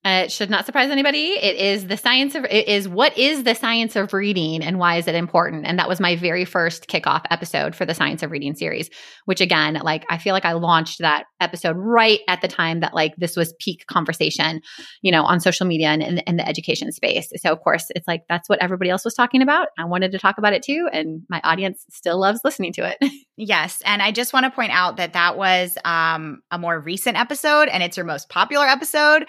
Uh, 0.06 0.22
it 0.22 0.30
should 0.30 0.48
not 0.48 0.64
surprise 0.64 0.88
anybody. 0.88 1.30
It 1.30 1.56
is 1.56 1.88
the 1.88 1.96
science 1.96 2.36
of 2.36 2.44
it 2.44 2.68
is 2.68 2.88
what 2.88 3.18
is 3.18 3.42
the 3.42 3.56
science 3.56 3.96
of 3.96 4.12
reading 4.12 4.62
and 4.62 4.78
why 4.78 4.98
is 4.98 5.08
it 5.08 5.16
important? 5.16 5.66
And 5.66 5.80
that 5.80 5.88
was 5.88 5.98
my 5.98 6.14
very 6.14 6.44
first 6.44 6.86
kickoff 6.86 7.24
episode 7.28 7.74
for 7.74 7.84
the 7.84 7.92
science 7.92 8.22
of 8.22 8.30
reading 8.30 8.54
series, 8.54 8.88
which 9.24 9.40
again, 9.40 9.74
like 9.82 10.04
I 10.08 10.18
feel 10.18 10.32
like 10.32 10.44
I 10.44 10.52
launched 10.52 11.00
that 11.00 11.24
episode 11.40 11.74
right 11.76 12.20
at 12.28 12.40
the 12.40 12.46
time 12.46 12.78
that 12.80 12.94
like 12.94 13.16
this 13.16 13.36
was 13.36 13.52
peak 13.58 13.84
conversation, 13.88 14.60
you 15.02 15.10
know, 15.10 15.24
on 15.24 15.40
social 15.40 15.66
media 15.66 15.88
and 15.88 16.22
in 16.24 16.36
the 16.36 16.48
education 16.48 16.92
space. 16.92 17.28
So 17.38 17.50
of 17.50 17.58
course, 17.62 17.86
it's 17.96 18.06
like 18.06 18.22
that's 18.28 18.48
what 18.48 18.62
everybody 18.62 18.90
else 18.90 19.04
was 19.04 19.14
talking 19.14 19.42
about. 19.42 19.68
I 19.76 19.86
wanted 19.86 20.12
to 20.12 20.20
talk 20.20 20.38
about 20.38 20.52
it 20.52 20.62
too, 20.62 20.88
and 20.92 21.22
my 21.28 21.40
audience 21.42 21.84
still 21.90 22.20
loves 22.20 22.42
listening 22.44 22.72
to 22.74 22.88
it. 22.88 23.10
yes, 23.36 23.82
and 23.84 24.00
I 24.00 24.12
just 24.12 24.32
want 24.32 24.44
to 24.44 24.50
point 24.50 24.70
out 24.70 24.98
that 24.98 25.14
that 25.14 25.36
was 25.36 25.76
um, 25.84 26.42
a 26.52 26.60
more 26.60 26.78
recent 26.78 27.18
episode, 27.18 27.66
and 27.66 27.82
it's 27.82 27.96
your 27.96 28.06
most 28.06 28.28
popular 28.28 28.66
episode 28.66 29.26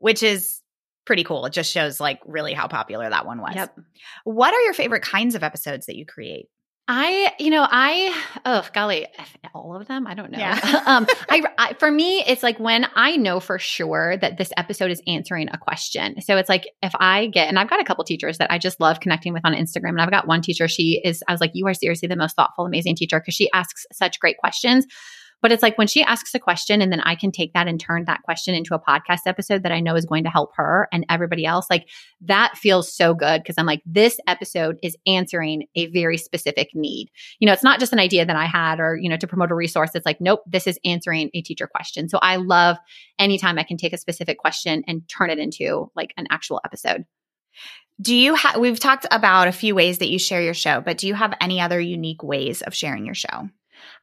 which 0.00 0.22
is 0.22 0.60
pretty 1.06 1.24
cool. 1.24 1.46
It 1.46 1.52
just 1.52 1.72
shows 1.72 2.00
like 2.00 2.20
really 2.26 2.52
how 2.52 2.68
popular 2.68 3.08
that 3.08 3.26
one 3.26 3.40
was. 3.40 3.54
Yep. 3.54 3.78
What 4.24 4.54
are 4.54 4.60
your 4.60 4.74
favorite 4.74 5.02
kinds 5.02 5.34
of 5.34 5.42
episodes 5.42 5.86
that 5.86 5.96
you 5.96 6.06
create? 6.06 6.46
I, 6.92 7.32
you 7.38 7.50
know, 7.50 7.64
I, 7.70 8.20
oh 8.44 8.66
golly, 8.74 9.06
all 9.54 9.76
of 9.76 9.86
them. 9.86 10.08
I 10.08 10.14
don't 10.14 10.32
know. 10.32 10.38
Yeah. 10.40 10.82
um, 10.86 11.06
I, 11.28 11.42
I, 11.56 11.74
for 11.74 11.88
me, 11.88 12.24
it's 12.26 12.42
like 12.42 12.58
when 12.58 12.84
I 12.96 13.16
know 13.16 13.38
for 13.38 13.60
sure 13.60 14.16
that 14.16 14.38
this 14.38 14.50
episode 14.56 14.90
is 14.90 15.00
answering 15.06 15.48
a 15.52 15.58
question. 15.58 16.20
So 16.20 16.36
it's 16.36 16.48
like 16.48 16.66
if 16.82 16.92
I 16.98 17.26
get, 17.26 17.48
and 17.48 17.60
I've 17.60 17.70
got 17.70 17.80
a 17.80 17.84
couple 17.84 18.02
teachers 18.02 18.38
that 18.38 18.50
I 18.50 18.58
just 18.58 18.80
love 18.80 18.98
connecting 18.98 19.32
with 19.32 19.44
on 19.44 19.54
Instagram, 19.54 19.90
and 19.90 20.00
I've 20.00 20.10
got 20.10 20.26
one 20.26 20.42
teacher. 20.42 20.66
She 20.66 21.00
is, 21.04 21.22
I 21.28 21.32
was 21.32 21.40
like, 21.40 21.52
you 21.54 21.64
are 21.68 21.74
seriously 21.74 22.08
the 22.08 22.16
most 22.16 22.34
thoughtful, 22.34 22.66
amazing 22.66 22.96
teacher 22.96 23.20
because 23.20 23.34
she 23.34 23.48
asks 23.52 23.86
such 23.92 24.18
great 24.18 24.38
questions. 24.38 24.84
But 25.42 25.52
it's 25.52 25.62
like 25.62 25.78
when 25.78 25.86
she 25.86 26.02
asks 26.02 26.34
a 26.34 26.38
question 26.38 26.82
and 26.82 26.92
then 26.92 27.00
I 27.00 27.14
can 27.14 27.32
take 27.32 27.52
that 27.54 27.68
and 27.68 27.80
turn 27.80 28.04
that 28.04 28.22
question 28.22 28.54
into 28.54 28.74
a 28.74 28.80
podcast 28.80 29.20
episode 29.26 29.62
that 29.62 29.72
I 29.72 29.80
know 29.80 29.96
is 29.96 30.04
going 30.04 30.24
to 30.24 30.30
help 30.30 30.52
her 30.56 30.88
and 30.92 31.06
everybody 31.08 31.46
else, 31.46 31.66
like 31.70 31.88
that 32.22 32.56
feels 32.56 32.92
so 32.92 33.14
good 33.14 33.42
because 33.42 33.56
I'm 33.58 33.66
like, 33.66 33.82
this 33.86 34.18
episode 34.26 34.78
is 34.82 34.96
answering 35.06 35.64
a 35.74 35.86
very 35.86 36.18
specific 36.18 36.70
need. 36.74 37.10
You 37.38 37.46
know, 37.46 37.52
it's 37.52 37.64
not 37.64 37.80
just 37.80 37.92
an 37.92 37.98
idea 37.98 38.26
that 38.26 38.36
I 38.36 38.46
had 38.46 38.80
or, 38.80 38.96
you 38.96 39.08
know, 39.08 39.16
to 39.16 39.26
promote 39.26 39.50
a 39.50 39.54
resource. 39.54 39.90
It's 39.94 40.06
like, 40.06 40.20
nope, 40.20 40.40
this 40.46 40.66
is 40.66 40.78
answering 40.84 41.30
a 41.34 41.42
teacher 41.42 41.66
question. 41.66 42.08
So 42.08 42.18
I 42.20 42.36
love 42.36 42.76
anytime 43.18 43.58
I 43.58 43.62
can 43.62 43.76
take 43.76 43.92
a 43.92 43.98
specific 43.98 44.38
question 44.38 44.84
and 44.86 45.08
turn 45.08 45.30
it 45.30 45.38
into 45.38 45.90
like 45.94 46.12
an 46.16 46.26
actual 46.30 46.60
episode. 46.64 47.04
Do 48.00 48.14
you 48.14 48.34
have, 48.34 48.56
we've 48.56 48.80
talked 48.80 49.06
about 49.10 49.48
a 49.48 49.52
few 49.52 49.74
ways 49.74 49.98
that 49.98 50.08
you 50.08 50.18
share 50.18 50.40
your 50.40 50.54
show, 50.54 50.80
but 50.80 50.96
do 50.96 51.06
you 51.06 51.14
have 51.14 51.34
any 51.40 51.60
other 51.60 51.78
unique 51.78 52.22
ways 52.22 52.62
of 52.62 52.74
sharing 52.74 53.04
your 53.04 53.14
show? 53.14 53.50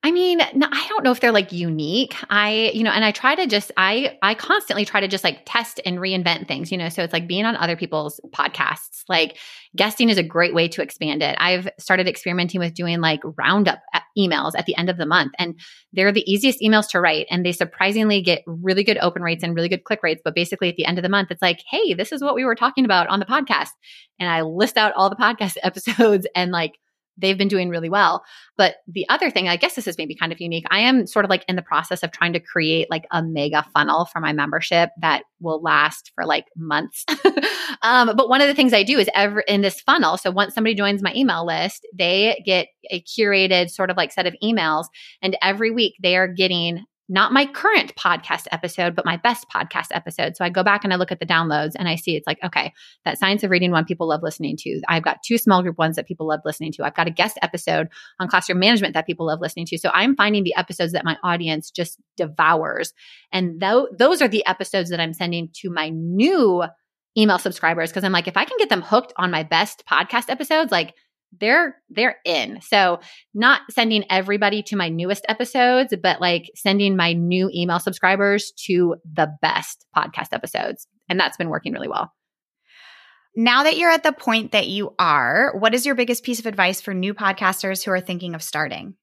I 0.03 0.11
mean, 0.11 0.39
I 0.41 0.85
don't 0.89 1.03
know 1.03 1.11
if 1.11 1.19
they're 1.19 1.31
like 1.31 1.51
unique. 1.51 2.15
I, 2.29 2.71
you 2.73 2.83
know, 2.83 2.91
and 2.91 3.03
I 3.03 3.11
try 3.11 3.33
to 3.33 3.47
just, 3.47 3.71
I, 3.77 4.17
I 4.21 4.35
constantly 4.35 4.85
try 4.85 4.99
to 4.99 5.07
just 5.07 5.23
like 5.23 5.41
test 5.45 5.81
and 5.85 5.97
reinvent 5.97 6.47
things, 6.47 6.71
you 6.71 6.77
know. 6.77 6.89
So 6.89 7.03
it's 7.03 7.11
like 7.11 7.27
being 7.27 7.45
on 7.45 7.55
other 7.55 7.75
people's 7.75 8.21
podcasts. 8.29 9.01
Like 9.09 9.37
guesting 9.75 10.09
is 10.09 10.19
a 10.19 10.23
great 10.23 10.53
way 10.53 10.67
to 10.69 10.83
expand 10.83 11.23
it. 11.23 11.35
I've 11.39 11.67
started 11.79 12.07
experimenting 12.07 12.59
with 12.59 12.75
doing 12.75 13.01
like 13.01 13.21
roundup 13.37 13.79
uh, 13.93 13.99
emails 14.17 14.51
at 14.55 14.67
the 14.67 14.77
end 14.77 14.89
of 14.89 14.97
the 14.97 15.05
month, 15.05 15.33
and 15.39 15.59
they're 15.93 16.11
the 16.11 16.29
easiest 16.31 16.61
emails 16.61 16.87
to 16.89 17.01
write, 17.01 17.25
and 17.31 17.43
they 17.43 17.51
surprisingly 17.51 18.21
get 18.21 18.43
really 18.45 18.83
good 18.83 18.99
open 19.01 19.23
rates 19.23 19.43
and 19.43 19.55
really 19.55 19.69
good 19.69 19.83
click 19.83 20.03
rates. 20.03 20.21
But 20.23 20.35
basically, 20.35 20.69
at 20.69 20.75
the 20.75 20.85
end 20.85 20.99
of 20.99 21.03
the 21.03 21.09
month, 21.09 21.31
it's 21.31 21.41
like, 21.41 21.61
hey, 21.69 21.95
this 21.95 22.11
is 22.11 22.21
what 22.21 22.35
we 22.35 22.45
were 22.45 22.55
talking 22.55 22.85
about 22.85 23.07
on 23.07 23.19
the 23.19 23.25
podcast, 23.25 23.71
and 24.19 24.29
I 24.29 24.41
list 24.41 24.77
out 24.77 24.93
all 24.95 25.09
the 25.09 25.15
podcast 25.15 25.57
episodes 25.63 26.27
and 26.35 26.51
like 26.51 26.73
they've 27.17 27.37
been 27.37 27.47
doing 27.47 27.69
really 27.69 27.89
well. 27.89 28.23
But 28.57 28.77
the 28.87 29.07
other 29.09 29.29
thing, 29.29 29.47
I 29.47 29.55
guess 29.55 29.75
this 29.75 29.87
is 29.87 29.97
maybe 29.97 30.15
kind 30.15 30.31
of 30.31 30.39
unique. 30.39 30.65
I 30.69 30.79
am 30.79 31.07
sort 31.07 31.25
of 31.25 31.29
like 31.29 31.43
in 31.47 31.55
the 31.55 31.61
process 31.61 32.03
of 32.03 32.11
trying 32.11 32.33
to 32.33 32.39
create 32.39 32.89
like 32.89 33.05
a 33.11 33.23
mega 33.23 33.65
funnel 33.73 34.05
for 34.05 34.19
my 34.19 34.33
membership 34.33 34.89
that 35.01 35.23
will 35.39 35.61
last 35.61 36.11
for 36.15 36.25
like 36.25 36.45
months. 36.55 37.05
um, 37.81 38.15
but 38.15 38.29
one 38.29 38.41
of 38.41 38.47
the 38.47 38.55
things 38.55 38.73
I 38.73 38.83
do 38.83 38.97
is 38.97 39.09
ever 39.13 39.41
in 39.41 39.61
this 39.61 39.81
funnel. 39.81 40.17
So 40.17 40.31
once 40.31 40.53
somebody 40.53 40.75
joins 40.75 41.01
my 41.01 41.13
email 41.15 41.45
list, 41.45 41.87
they 41.93 42.41
get 42.45 42.67
a 42.89 43.01
curated 43.01 43.69
sort 43.69 43.89
of 43.89 43.97
like 43.97 44.11
set 44.11 44.27
of 44.27 44.35
emails. 44.43 44.85
And 45.21 45.37
every 45.41 45.71
week 45.71 45.95
they 46.01 46.17
are 46.17 46.27
getting 46.27 46.85
not 47.09 47.31
my 47.31 47.45
current 47.45 47.95
podcast 47.95 48.47
episode, 48.51 48.95
but 48.95 49.05
my 49.05 49.17
best 49.17 49.47
podcast 49.49 49.87
episode. 49.91 50.35
So 50.35 50.43
I 50.43 50.49
go 50.49 50.63
back 50.63 50.83
and 50.83 50.91
I 50.91 50.97
look 50.97 51.11
at 51.11 51.19
the 51.19 51.25
downloads 51.25 51.71
and 51.75 51.87
I 51.87 51.95
see 51.95 52.15
it's 52.15 52.27
like, 52.27 52.39
okay, 52.43 52.73
that 53.05 53.17
science 53.17 53.43
of 53.43 53.51
reading 53.51 53.71
one 53.71 53.85
people 53.85 54.07
love 54.07 54.23
listening 54.23 54.57
to. 54.57 54.81
I've 54.87 55.03
got 55.03 55.23
two 55.23 55.37
small 55.37 55.63
group 55.63 55.77
ones 55.77 55.95
that 55.95 56.07
people 56.07 56.27
love 56.27 56.41
listening 56.43 56.71
to. 56.73 56.83
I've 56.83 56.95
got 56.95 57.07
a 57.07 57.11
guest 57.11 57.37
episode 57.41 57.87
on 58.19 58.27
classroom 58.27 58.59
management 58.59 58.93
that 58.93 59.05
people 59.05 59.27
love 59.27 59.39
listening 59.39 59.65
to. 59.67 59.77
So 59.77 59.89
I'm 59.93 60.15
finding 60.15 60.43
the 60.43 60.55
episodes 60.55 60.93
that 60.93 61.05
my 61.05 61.17
audience 61.23 61.71
just 61.71 61.99
devours. 62.17 62.93
And 63.31 63.61
th- 63.61 63.87
those 63.97 64.21
are 64.21 64.27
the 64.27 64.45
episodes 64.45 64.89
that 64.89 64.99
I'm 64.99 65.13
sending 65.13 65.49
to 65.61 65.69
my 65.69 65.89
new 65.89 66.63
email 67.17 67.39
subscribers 67.39 67.89
because 67.89 68.03
I'm 68.03 68.11
like, 68.11 68.27
if 68.27 68.37
I 68.37 68.45
can 68.45 68.57
get 68.57 68.69
them 68.69 68.81
hooked 68.81 69.13
on 69.17 69.31
my 69.31 69.43
best 69.43 69.83
podcast 69.89 70.29
episodes, 70.29 70.71
like 70.71 70.93
they're 71.39 71.75
they're 71.89 72.17
in. 72.25 72.59
So 72.61 72.99
not 73.33 73.61
sending 73.69 74.05
everybody 74.09 74.63
to 74.63 74.75
my 74.75 74.89
newest 74.89 75.25
episodes, 75.27 75.93
but 76.01 76.21
like 76.21 76.49
sending 76.55 76.95
my 76.95 77.13
new 77.13 77.49
email 77.53 77.79
subscribers 77.79 78.51
to 78.65 78.95
the 79.11 79.35
best 79.41 79.85
podcast 79.95 80.29
episodes. 80.31 80.87
And 81.09 81.19
that's 81.19 81.37
been 81.37 81.49
working 81.49 81.73
really 81.73 81.87
well. 81.87 82.11
Now 83.35 83.63
that 83.63 83.77
you're 83.77 83.91
at 83.91 84.03
the 84.03 84.13
point 84.13 84.53
that 84.53 84.67
you 84.67 84.95
are, 84.97 85.53
what 85.57 85.75
is 85.75 85.85
your 85.85 85.93
biggest 85.93 86.23
piece 86.23 86.39
of 86.39 86.47
advice 86.47 86.81
for 86.81 86.93
new 86.93 87.13
podcasters 87.13 87.83
who 87.83 87.91
are 87.91 88.01
thinking 88.01 88.33
of 88.33 88.41
starting? 88.41 88.95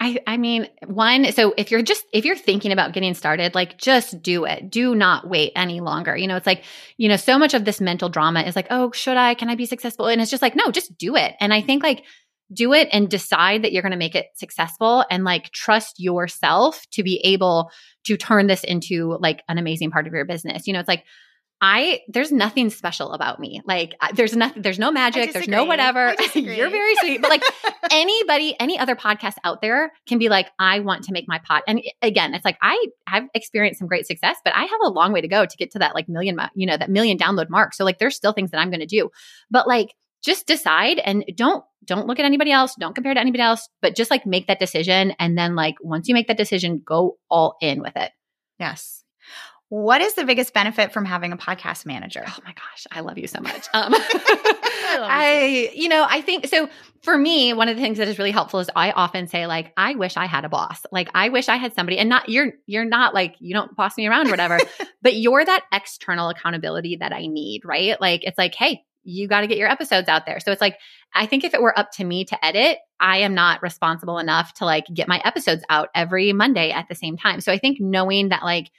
I 0.00 0.18
I 0.26 0.36
mean, 0.36 0.68
one, 0.86 1.32
so 1.32 1.54
if 1.56 1.70
you're 1.70 1.82
just 1.82 2.04
if 2.12 2.24
you're 2.24 2.36
thinking 2.36 2.70
about 2.70 2.92
getting 2.92 3.14
started, 3.14 3.54
like 3.54 3.78
just 3.78 4.22
do 4.22 4.44
it. 4.44 4.70
Do 4.70 4.94
not 4.94 5.28
wait 5.28 5.52
any 5.56 5.80
longer. 5.80 6.16
You 6.16 6.28
know, 6.28 6.36
it's 6.36 6.46
like, 6.46 6.64
you 6.96 7.08
know, 7.08 7.16
so 7.16 7.38
much 7.38 7.54
of 7.54 7.64
this 7.64 7.80
mental 7.80 8.08
drama 8.08 8.42
is 8.42 8.54
like, 8.54 8.68
"Oh, 8.70 8.92
should 8.92 9.16
I? 9.16 9.34
Can 9.34 9.48
I 9.48 9.56
be 9.56 9.66
successful?" 9.66 10.06
And 10.06 10.20
it's 10.20 10.30
just 10.30 10.42
like, 10.42 10.54
"No, 10.54 10.70
just 10.70 10.96
do 10.98 11.16
it." 11.16 11.34
And 11.40 11.52
I 11.52 11.62
think 11.62 11.82
like 11.82 12.04
do 12.52 12.72
it 12.72 12.88
and 12.92 13.10
decide 13.10 13.62
that 13.62 13.72
you're 13.72 13.82
going 13.82 13.92
to 13.92 13.98
make 13.98 14.14
it 14.14 14.26
successful 14.34 15.04
and 15.10 15.24
like 15.24 15.50
trust 15.50 16.00
yourself 16.00 16.86
to 16.92 17.02
be 17.02 17.20
able 17.24 17.70
to 18.04 18.16
turn 18.16 18.46
this 18.46 18.64
into 18.64 19.18
like 19.20 19.42
an 19.48 19.58
amazing 19.58 19.90
part 19.90 20.06
of 20.06 20.14
your 20.14 20.24
business. 20.24 20.66
You 20.66 20.72
know, 20.72 20.80
it's 20.80 20.88
like 20.88 21.04
I 21.60 22.00
there's 22.08 22.30
nothing 22.30 22.70
special 22.70 23.12
about 23.12 23.40
me. 23.40 23.60
Like 23.64 23.94
there's 24.14 24.36
nothing 24.36 24.62
there's 24.62 24.78
no 24.78 24.92
magic, 24.92 25.32
there's 25.32 25.48
no 25.48 25.64
whatever. 25.64 26.14
You're 26.34 26.70
very 26.70 26.94
sweet. 26.96 27.20
But 27.20 27.30
like 27.30 27.42
anybody 27.90 28.54
any 28.60 28.78
other 28.78 28.94
podcast 28.94 29.34
out 29.42 29.60
there 29.60 29.92
can 30.06 30.18
be 30.18 30.28
like 30.28 30.48
I 30.58 30.80
want 30.80 31.04
to 31.04 31.12
make 31.12 31.26
my 31.26 31.38
pot. 31.38 31.64
And 31.66 31.80
eh, 31.80 31.90
again, 32.00 32.34
it's 32.34 32.44
like 32.44 32.58
I 32.62 32.86
have 33.08 33.24
experienced 33.34 33.80
some 33.80 33.88
great 33.88 34.06
success, 34.06 34.36
but 34.44 34.54
I 34.54 34.62
have 34.62 34.80
a 34.82 34.88
long 34.88 35.12
way 35.12 35.20
to 35.20 35.28
go 35.28 35.44
to 35.44 35.56
get 35.56 35.72
to 35.72 35.80
that 35.80 35.94
like 35.94 36.08
million 36.08 36.38
you 36.54 36.66
know, 36.66 36.76
that 36.76 36.90
million 36.90 37.18
download 37.18 37.50
mark. 37.50 37.74
So 37.74 37.84
like 37.84 37.98
there's 37.98 38.14
still 38.14 38.32
things 38.32 38.52
that 38.52 38.58
I'm 38.58 38.70
going 38.70 38.80
to 38.80 38.86
do. 38.86 39.10
But 39.50 39.66
like 39.66 39.94
just 40.22 40.46
decide 40.46 40.98
and 40.98 41.24
don't 41.34 41.64
don't 41.84 42.06
look 42.06 42.20
at 42.20 42.24
anybody 42.24 42.52
else, 42.52 42.74
don't 42.78 42.94
compare 42.94 43.14
to 43.14 43.20
anybody 43.20 43.42
else, 43.42 43.68
but 43.80 43.96
just 43.96 44.10
like 44.10 44.26
make 44.26 44.46
that 44.46 44.60
decision 44.60 45.12
and 45.18 45.36
then 45.36 45.56
like 45.56 45.76
once 45.80 46.06
you 46.06 46.14
make 46.14 46.28
that 46.28 46.36
decision, 46.36 46.82
go 46.84 47.18
all 47.28 47.56
in 47.60 47.80
with 47.80 47.96
it. 47.96 48.12
Yes. 48.60 49.04
What 49.70 50.00
is 50.00 50.14
the 50.14 50.24
biggest 50.24 50.54
benefit 50.54 50.92
from 50.92 51.04
having 51.04 51.32
a 51.32 51.36
podcast 51.36 51.84
manager? 51.84 52.24
Oh 52.26 52.38
my 52.44 52.52
gosh, 52.52 52.86
I 52.90 53.00
love 53.00 53.18
you 53.18 53.26
so 53.26 53.40
much. 53.40 53.68
Um, 53.74 53.94
I, 54.90 55.70
you 55.74 55.90
know, 55.90 56.06
I 56.08 56.22
think 56.22 56.46
so. 56.46 56.70
For 57.02 57.16
me, 57.16 57.52
one 57.52 57.68
of 57.68 57.76
the 57.76 57.82
things 57.82 57.98
that 57.98 58.08
is 58.08 58.18
really 58.18 58.30
helpful 58.30 58.58
is 58.58 58.70
I 58.74 58.90
often 58.92 59.28
say 59.28 59.46
like, 59.46 59.72
I 59.76 59.94
wish 59.94 60.16
I 60.16 60.24
had 60.24 60.46
a 60.46 60.48
boss. 60.48 60.80
Like, 60.90 61.10
I 61.14 61.28
wish 61.28 61.50
I 61.50 61.56
had 61.56 61.74
somebody, 61.74 61.98
and 61.98 62.08
not 62.08 62.30
you're 62.30 62.54
you're 62.66 62.86
not 62.86 63.12
like 63.12 63.36
you 63.38 63.54
don't 63.54 63.76
boss 63.76 63.98
me 63.98 64.06
around 64.06 64.28
or 64.28 64.30
whatever, 64.30 64.58
but 65.02 65.16
you're 65.16 65.44
that 65.44 65.64
external 65.72 66.30
accountability 66.30 66.96
that 66.96 67.12
I 67.12 67.26
need, 67.26 67.66
right? 67.66 68.00
Like, 68.00 68.24
it's 68.24 68.38
like, 68.38 68.54
hey, 68.54 68.82
you 69.04 69.28
got 69.28 69.42
to 69.42 69.46
get 69.46 69.58
your 69.58 69.68
episodes 69.68 70.08
out 70.08 70.24
there. 70.24 70.40
So 70.40 70.52
it's 70.52 70.60
like, 70.60 70.78
I 71.14 71.26
think 71.26 71.44
if 71.44 71.52
it 71.52 71.60
were 71.62 71.78
up 71.78 71.92
to 71.92 72.04
me 72.04 72.24
to 72.24 72.44
edit, 72.44 72.78
I 72.98 73.18
am 73.18 73.34
not 73.34 73.62
responsible 73.62 74.18
enough 74.18 74.54
to 74.54 74.64
like 74.64 74.86
get 74.92 75.08
my 75.08 75.20
episodes 75.24 75.62
out 75.68 75.90
every 75.94 76.32
Monday 76.32 76.70
at 76.70 76.88
the 76.88 76.94
same 76.94 77.18
time. 77.18 77.40
So 77.42 77.52
I 77.52 77.58
think 77.58 77.78
knowing 77.80 78.30
that 78.30 78.42
like 78.42 78.70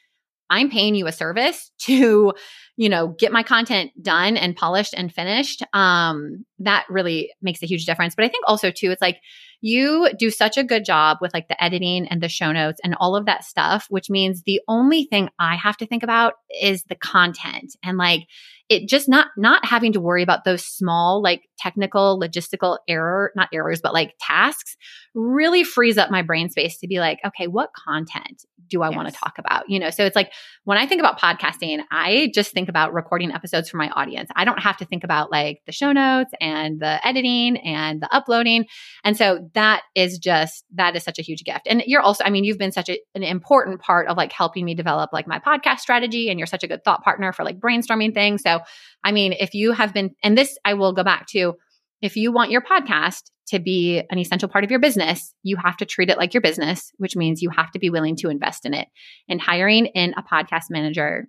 I'm 0.50 0.70
paying 0.70 0.96
you 0.96 1.08
a 1.08 1.12
service 1.12 1.72
to, 1.84 2.34
you 2.80 2.88
know, 2.88 3.10
get 3.10 3.34
my 3.34 3.44
content 3.44 3.92
done 4.02 4.38
and 4.38 4.56
polished 4.56 4.94
and 4.96 5.14
finished. 5.14 5.62
Um, 5.74 6.46
that 6.60 6.86
really 6.90 7.30
makes 7.42 7.62
a 7.62 7.66
huge 7.66 7.86
difference. 7.86 8.16
But 8.16 8.24
I 8.24 8.30
think 8.30 8.46
also 8.48 8.72
too, 8.72 8.90
it's 8.90 9.02
like 9.02 9.18
you 9.60 10.10
do 10.18 10.30
such 10.30 10.58
a 10.58 10.64
good 10.64 10.86
job 10.86 11.18
with 11.20 11.34
like 11.34 11.50
the 11.50 11.62
editing 11.62 12.08
and 12.08 12.24
the 12.24 12.30
show 12.30 12.54
notes 12.54 12.80
and 12.82 12.96
all 12.98 13.18
of 13.18 13.26
that 13.26 13.44
stuff, 13.44 13.88
which 13.90 14.10
means 14.10 14.44
the 14.44 14.62
only 14.70 15.04
thing 15.04 15.28
I 15.38 15.58
have 15.58 15.76
to 15.78 15.86
think 15.86 16.04
about 16.04 16.36
is 16.62 16.86
the 16.86 16.96
content 16.96 17.76
and 17.84 17.98
like 17.98 18.22
it 18.70 18.88
just 18.88 19.10
not 19.10 19.28
not 19.36 19.66
having 19.66 19.92
to 19.94 20.00
worry 20.00 20.24
about 20.24 20.44
those 20.46 20.64
small 20.64 21.22
like 21.22 21.50
technical 21.58 22.20
logistical 22.20 22.78
error 22.88 23.32
not 23.36 23.50
errors 23.52 23.82
but 23.82 23.94
like 23.94 24.14
tasks 24.22 24.78
really 25.16 25.64
frees 25.64 25.98
up 25.98 26.12
my 26.12 26.22
brain 26.22 26.50
space 26.50 26.78
to 26.78 26.88
be 26.88 27.00
like 27.00 27.20
okay 27.26 27.48
what 27.48 27.72
content 27.74 28.46
do 28.68 28.84
i 28.84 28.90
yes. 28.90 28.96
want 28.96 29.10
to 29.10 29.14
talk 29.14 29.34
about 29.38 29.68
you 29.70 29.80
know 29.80 29.90
so 29.90 30.06
it's 30.06 30.16
like 30.16 30.32
when 30.64 30.78
i 30.78 30.86
think 30.86 31.02
about 31.02 31.20
podcasting 31.20 31.80
i 31.92 32.32
just 32.34 32.52
think 32.52 32.69
about 32.70 32.94
recording 32.94 33.32
episodes 33.32 33.70
for 33.70 33.78
my 33.78 33.90
audience. 33.90 34.30
I 34.36 34.46
don't 34.46 34.60
have 34.60 34.78
to 34.78 34.86
think 34.86 35.04
about 35.04 35.32
like 35.32 35.62
the 35.66 35.72
show 35.72 35.92
notes 35.92 36.32
and 36.40 36.80
the 36.80 37.06
editing 37.06 37.58
and 37.58 38.02
the 38.02 38.14
uploading. 38.16 38.66
And 39.04 39.18
so 39.18 39.50
that 39.54 39.82
is 39.96 40.20
just 40.20 40.64
that 40.76 40.96
is 40.96 41.04
such 41.04 41.20
a 41.20 41.24
huge 41.24 41.44
gift. 41.44 41.68
And 41.68 41.84
you're 41.86 42.02
also 42.02 42.24
i 42.24 42.30
mean 42.30 42.44
you've 42.44 42.58
been 42.58 42.72
such 42.72 42.90
a, 42.90 43.00
an 43.16 43.24
important 43.24 43.82
part 43.82 44.08
of 44.08 44.18
like 44.18 44.32
helping 44.32 44.66
me 44.66 44.76
develop 44.76 45.12
like 45.12 45.28
my 45.28 45.40
podcast 45.40 45.80
strategy 45.80 46.30
and 46.30 46.40
you're 46.40 46.48
such 46.48 46.64
a 46.64 46.68
good 46.68 46.84
thought 46.84 47.04
partner 47.04 47.34
for 47.34 47.44
like 47.44 47.60
brainstorming 47.60 48.14
things. 48.14 48.42
So 48.44 48.60
I 49.04 49.12
mean, 49.12 49.34
if 49.34 49.54
you 49.54 49.72
have 49.72 49.94
been, 49.94 50.12
and 50.24 50.38
this 50.38 50.58
I 50.66 50.74
will 50.74 50.94
go 50.94 51.04
back 51.04 51.28
to, 51.28 51.56
if 52.02 52.16
you 52.16 52.32
want 52.32 52.52
your 52.52 52.62
podcast 52.62 53.24
to 53.48 53.60
be 53.60 54.02
an 54.10 54.20
essential 54.20 54.48
part 54.48 54.64
of 54.64 54.72
your 54.72 54.80
business, 54.80 55.34
you 55.44 55.58
have 55.58 55.78
to 55.78 55.86
treat 55.86 56.10
it 56.10 56.18
like 56.18 56.34
your 56.34 56.42
business, 56.42 56.92
which 56.98 57.16
means 57.16 57.42
you 57.42 57.50
have 57.50 57.72
to 57.72 57.80
be 57.80 57.90
willing 57.90 58.16
to 58.18 58.30
invest 58.30 58.66
in 58.66 58.74
it. 58.74 58.88
And 59.28 59.42
hiring 59.42 59.88
in 59.88 60.14
a 60.18 60.24
podcast 60.24 60.66
manager 60.70 61.28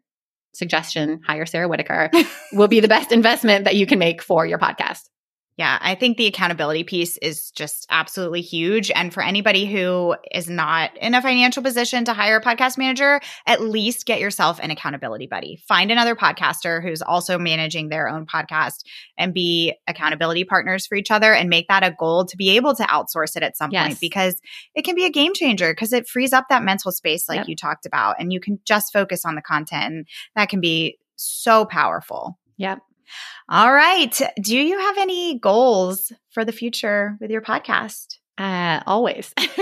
suggestion, 0.52 1.20
hire 1.26 1.46
Sarah 1.46 1.68
Whitaker, 1.68 2.10
will 2.52 2.68
be 2.68 2.80
the 2.80 2.88
best 2.88 3.12
investment 3.12 3.64
that 3.64 3.76
you 3.76 3.86
can 3.86 3.98
make 3.98 4.22
for 4.22 4.46
your 4.46 4.58
podcast. 4.58 5.08
Yeah, 5.60 5.76
I 5.82 5.94
think 5.94 6.16
the 6.16 6.24
accountability 6.24 6.84
piece 6.84 7.18
is 7.18 7.50
just 7.50 7.86
absolutely 7.90 8.40
huge. 8.40 8.90
And 8.92 9.12
for 9.12 9.22
anybody 9.22 9.66
who 9.66 10.16
is 10.32 10.48
not 10.48 10.96
in 10.96 11.14
a 11.14 11.20
financial 11.20 11.62
position 11.62 12.06
to 12.06 12.14
hire 12.14 12.38
a 12.38 12.42
podcast 12.42 12.78
manager, 12.78 13.20
at 13.46 13.60
least 13.60 14.06
get 14.06 14.20
yourself 14.20 14.58
an 14.62 14.70
accountability 14.70 15.26
buddy. 15.26 15.62
Find 15.68 15.90
another 15.90 16.16
podcaster 16.16 16.82
who's 16.82 17.02
also 17.02 17.38
managing 17.38 17.90
their 17.90 18.08
own 18.08 18.24
podcast 18.24 18.84
and 19.18 19.34
be 19.34 19.74
accountability 19.86 20.44
partners 20.44 20.86
for 20.86 20.94
each 20.94 21.10
other 21.10 21.34
and 21.34 21.50
make 21.50 21.68
that 21.68 21.82
a 21.82 21.90
goal 21.90 22.24
to 22.24 22.38
be 22.38 22.56
able 22.56 22.74
to 22.76 22.84
outsource 22.84 23.36
it 23.36 23.42
at 23.42 23.54
some 23.54 23.70
yes. 23.70 23.86
point 23.86 24.00
because 24.00 24.40
it 24.74 24.86
can 24.86 24.94
be 24.94 25.04
a 25.04 25.10
game 25.10 25.34
changer 25.34 25.72
because 25.72 25.92
it 25.92 26.08
frees 26.08 26.32
up 26.32 26.46
that 26.48 26.62
mental 26.62 26.90
space 26.90 27.28
like 27.28 27.40
yep. 27.40 27.48
you 27.48 27.54
talked 27.54 27.84
about 27.84 28.16
and 28.18 28.32
you 28.32 28.40
can 28.40 28.58
just 28.64 28.94
focus 28.94 29.26
on 29.26 29.34
the 29.34 29.42
content 29.42 29.84
and 29.84 30.06
that 30.36 30.48
can 30.48 30.62
be 30.62 30.96
so 31.16 31.66
powerful. 31.66 32.38
Yep. 32.56 32.78
All 33.48 33.72
right. 33.72 34.20
Do 34.40 34.56
you 34.56 34.78
have 34.78 34.98
any 34.98 35.38
goals 35.38 36.12
for 36.30 36.44
the 36.44 36.52
future 36.52 37.16
with 37.20 37.30
your 37.30 37.42
podcast? 37.42 38.16
Uh, 38.38 38.80
always. 38.86 39.34
always. 39.38 39.52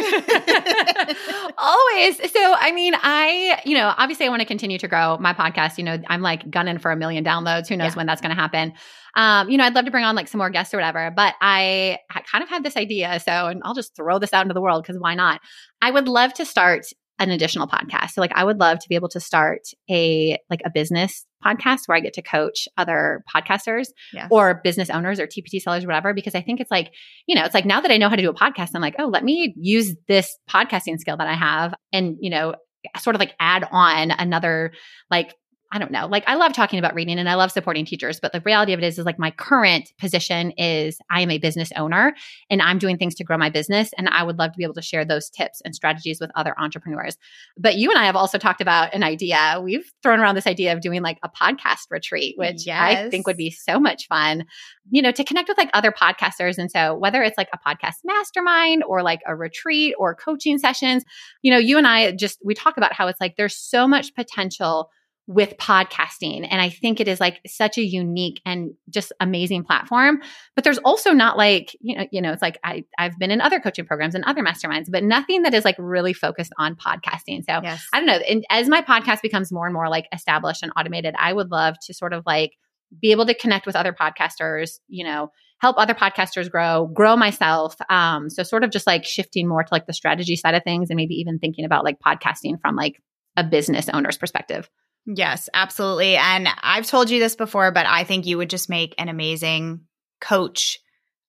So, 2.30 2.54
I 2.54 2.70
mean, 2.72 2.94
I, 2.96 3.60
you 3.64 3.76
know, 3.76 3.92
obviously 3.96 4.26
I 4.26 4.28
want 4.28 4.40
to 4.40 4.46
continue 4.46 4.78
to 4.78 4.86
grow 4.86 5.18
my 5.18 5.32
podcast. 5.34 5.78
You 5.78 5.84
know, 5.84 5.98
I'm 6.06 6.22
like 6.22 6.48
gunning 6.48 6.78
for 6.78 6.92
a 6.92 6.96
million 6.96 7.24
downloads. 7.24 7.66
Who 7.68 7.76
knows 7.76 7.92
yeah. 7.92 7.96
when 7.96 8.06
that's 8.06 8.20
going 8.20 8.34
to 8.34 8.40
happen? 8.40 8.74
Um, 9.16 9.50
you 9.50 9.58
know, 9.58 9.64
I'd 9.64 9.74
love 9.74 9.86
to 9.86 9.90
bring 9.90 10.04
on 10.04 10.14
like 10.14 10.28
some 10.28 10.38
more 10.38 10.50
guests 10.50 10.72
or 10.72 10.76
whatever, 10.76 11.10
but 11.10 11.34
I 11.40 11.98
kind 12.30 12.44
of 12.44 12.48
had 12.48 12.62
this 12.62 12.76
idea. 12.76 13.18
So, 13.18 13.32
and 13.32 13.62
I'll 13.64 13.74
just 13.74 13.96
throw 13.96 14.20
this 14.20 14.32
out 14.32 14.42
into 14.42 14.54
the 14.54 14.60
world 14.60 14.84
because 14.84 15.00
why 15.00 15.16
not? 15.16 15.40
I 15.82 15.90
would 15.90 16.06
love 16.06 16.32
to 16.34 16.44
start 16.44 16.86
an 17.18 17.30
additional 17.30 17.66
podcast. 17.66 18.10
So 18.10 18.20
like 18.20 18.32
I 18.34 18.44
would 18.44 18.58
love 18.58 18.78
to 18.78 18.88
be 18.88 18.94
able 18.94 19.08
to 19.10 19.20
start 19.20 19.62
a 19.90 20.38
like 20.50 20.60
a 20.64 20.70
business 20.70 21.26
podcast 21.44 21.80
where 21.86 21.96
I 21.96 22.00
get 22.00 22.14
to 22.14 22.22
coach 22.22 22.68
other 22.76 23.24
podcasters 23.34 23.88
yes. 24.12 24.28
or 24.30 24.60
business 24.62 24.90
owners 24.90 25.20
or 25.20 25.26
TPT 25.26 25.60
sellers, 25.60 25.86
whatever, 25.86 26.14
because 26.14 26.34
I 26.34 26.40
think 26.40 26.60
it's 26.60 26.70
like, 26.70 26.92
you 27.26 27.34
know, 27.34 27.44
it's 27.44 27.54
like 27.54 27.66
now 27.66 27.80
that 27.80 27.90
I 27.90 27.96
know 27.96 28.08
how 28.08 28.16
to 28.16 28.22
do 28.22 28.30
a 28.30 28.34
podcast, 28.34 28.70
I'm 28.74 28.82
like, 28.82 28.96
oh, 28.98 29.06
let 29.06 29.24
me 29.24 29.54
use 29.56 29.94
this 30.08 30.36
podcasting 30.50 30.98
skill 30.98 31.16
that 31.16 31.28
I 31.28 31.34
have 31.34 31.74
and, 31.92 32.16
you 32.20 32.30
know, 32.30 32.54
sort 32.98 33.16
of 33.16 33.20
like 33.20 33.34
add 33.40 33.66
on 33.70 34.10
another 34.12 34.72
like 35.10 35.34
I 35.70 35.78
don't 35.78 35.90
know. 35.90 36.06
Like 36.06 36.24
I 36.26 36.36
love 36.36 36.54
talking 36.54 36.78
about 36.78 36.94
reading 36.94 37.18
and 37.18 37.28
I 37.28 37.34
love 37.34 37.52
supporting 37.52 37.84
teachers, 37.84 38.20
but 38.20 38.32
the 38.32 38.40
reality 38.40 38.72
of 38.72 38.80
it 38.80 38.86
is 38.86 38.98
is 38.98 39.04
like 39.04 39.18
my 39.18 39.30
current 39.30 39.92
position 40.00 40.52
is 40.52 40.98
I 41.10 41.20
am 41.20 41.30
a 41.30 41.38
business 41.38 41.70
owner 41.76 42.14
and 42.48 42.62
I'm 42.62 42.78
doing 42.78 42.96
things 42.96 43.14
to 43.16 43.24
grow 43.24 43.36
my 43.36 43.50
business 43.50 43.90
and 43.98 44.08
I 44.08 44.22
would 44.22 44.38
love 44.38 44.52
to 44.52 44.56
be 44.56 44.64
able 44.64 44.74
to 44.74 44.82
share 44.82 45.04
those 45.04 45.28
tips 45.28 45.60
and 45.64 45.74
strategies 45.74 46.20
with 46.20 46.30
other 46.34 46.54
entrepreneurs. 46.58 47.18
But 47.58 47.76
you 47.76 47.90
and 47.90 47.98
I 47.98 48.06
have 48.06 48.16
also 48.16 48.38
talked 48.38 48.62
about 48.62 48.94
an 48.94 49.02
idea. 49.02 49.60
We've 49.62 49.90
thrown 50.02 50.20
around 50.20 50.36
this 50.36 50.46
idea 50.46 50.72
of 50.72 50.80
doing 50.80 51.02
like 51.02 51.18
a 51.22 51.28
podcast 51.28 51.90
retreat, 51.90 52.36
which 52.38 52.66
yes. 52.66 52.80
I 52.80 53.10
think 53.10 53.26
would 53.26 53.36
be 53.36 53.50
so 53.50 53.78
much 53.78 54.06
fun, 54.08 54.46
you 54.90 55.02
know, 55.02 55.12
to 55.12 55.24
connect 55.24 55.48
with 55.48 55.58
like 55.58 55.70
other 55.74 55.92
podcasters 55.92 56.56
and 56.56 56.70
so 56.70 56.94
whether 56.94 57.22
it's 57.22 57.36
like 57.36 57.50
a 57.52 57.58
podcast 57.58 57.96
mastermind 58.04 58.84
or 58.84 59.02
like 59.02 59.20
a 59.26 59.36
retreat 59.36 59.94
or 59.98 60.14
coaching 60.14 60.56
sessions, 60.56 61.04
you 61.42 61.52
know, 61.52 61.58
you 61.58 61.76
and 61.76 61.86
I 61.86 62.12
just 62.12 62.38
we 62.42 62.54
talk 62.54 62.78
about 62.78 62.94
how 62.94 63.08
it's 63.08 63.20
like 63.20 63.36
there's 63.36 63.56
so 63.56 63.86
much 63.86 64.14
potential 64.14 64.88
with 65.28 65.58
podcasting. 65.58 66.48
And 66.50 66.58
I 66.58 66.70
think 66.70 67.00
it 67.00 67.06
is 67.06 67.20
like 67.20 67.38
such 67.46 67.76
a 67.76 67.84
unique 67.84 68.40
and 68.46 68.72
just 68.88 69.12
amazing 69.20 69.62
platform. 69.62 70.22
But 70.54 70.64
there's 70.64 70.78
also 70.78 71.12
not 71.12 71.36
like, 71.36 71.76
you 71.82 71.98
know, 71.98 72.06
you 72.10 72.22
know, 72.22 72.32
it's 72.32 72.40
like 72.40 72.58
I, 72.64 72.84
I've 72.98 73.18
been 73.18 73.30
in 73.30 73.42
other 73.42 73.60
coaching 73.60 73.84
programs 73.84 74.14
and 74.14 74.24
other 74.24 74.42
masterminds, 74.42 74.86
but 74.90 75.04
nothing 75.04 75.42
that 75.42 75.52
is 75.52 75.66
like 75.66 75.76
really 75.78 76.14
focused 76.14 76.52
on 76.56 76.76
podcasting. 76.76 77.44
So 77.44 77.60
yes. 77.62 77.86
I 77.92 78.00
don't 78.00 78.06
know. 78.06 78.14
And 78.14 78.42
as 78.48 78.70
my 78.70 78.80
podcast 78.80 79.20
becomes 79.20 79.52
more 79.52 79.66
and 79.66 79.74
more 79.74 79.90
like 79.90 80.06
established 80.14 80.62
and 80.62 80.72
automated, 80.78 81.14
I 81.18 81.34
would 81.34 81.50
love 81.50 81.76
to 81.82 81.94
sort 81.94 82.14
of 82.14 82.22
like 82.24 82.52
be 82.98 83.12
able 83.12 83.26
to 83.26 83.34
connect 83.34 83.66
with 83.66 83.76
other 83.76 83.92
podcasters, 83.92 84.78
you 84.88 85.04
know, 85.04 85.30
help 85.60 85.76
other 85.78 85.92
podcasters 85.92 86.50
grow, 86.50 86.86
grow 86.86 87.16
myself. 87.16 87.76
Um, 87.90 88.30
so 88.30 88.42
sort 88.44 88.64
of 88.64 88.70
just 88.70 88.86
like 88.86 89.04
shifting 89.04 89.46
more 89.46 89.62
to 89.62 89.68
like 89.70 89.86
the 89.86 89.92
strategy 89.92 90.36
side 90.36 90.54
of 90.54 90.64
things 90.64 90.88
and 90.88 90.96
maybe 90.96 91.16
even 91.16 91.38
thinking 91.38 91.66
about 91.66 91.84
like 91.84 91.98
podcasting 92.00 92.58
from 92.62 92.76
like 92.76 93.02
a 93.36 93.44
business 93.44 93.90
owner's 93.90 94.16
perspective. 94.16 94.70
Yes, 95.10 95.48
absolutely. 95.54 96.16
And 96.16 96.48
I've 96.62 96.86
told 96.86 97.08
you 97.08 97.18
this 97.18 97.34
before, 97.34 97.70
but 97.70 97.86
I 97.86 98.04
think 98.04 98.26
you 98.26 98.36
would 98.36 98.50
just 98.50 98.68
make 98.68 98.94
an 98.98 99.08
amazing 99.08 99.80
coach. 100.20 100.80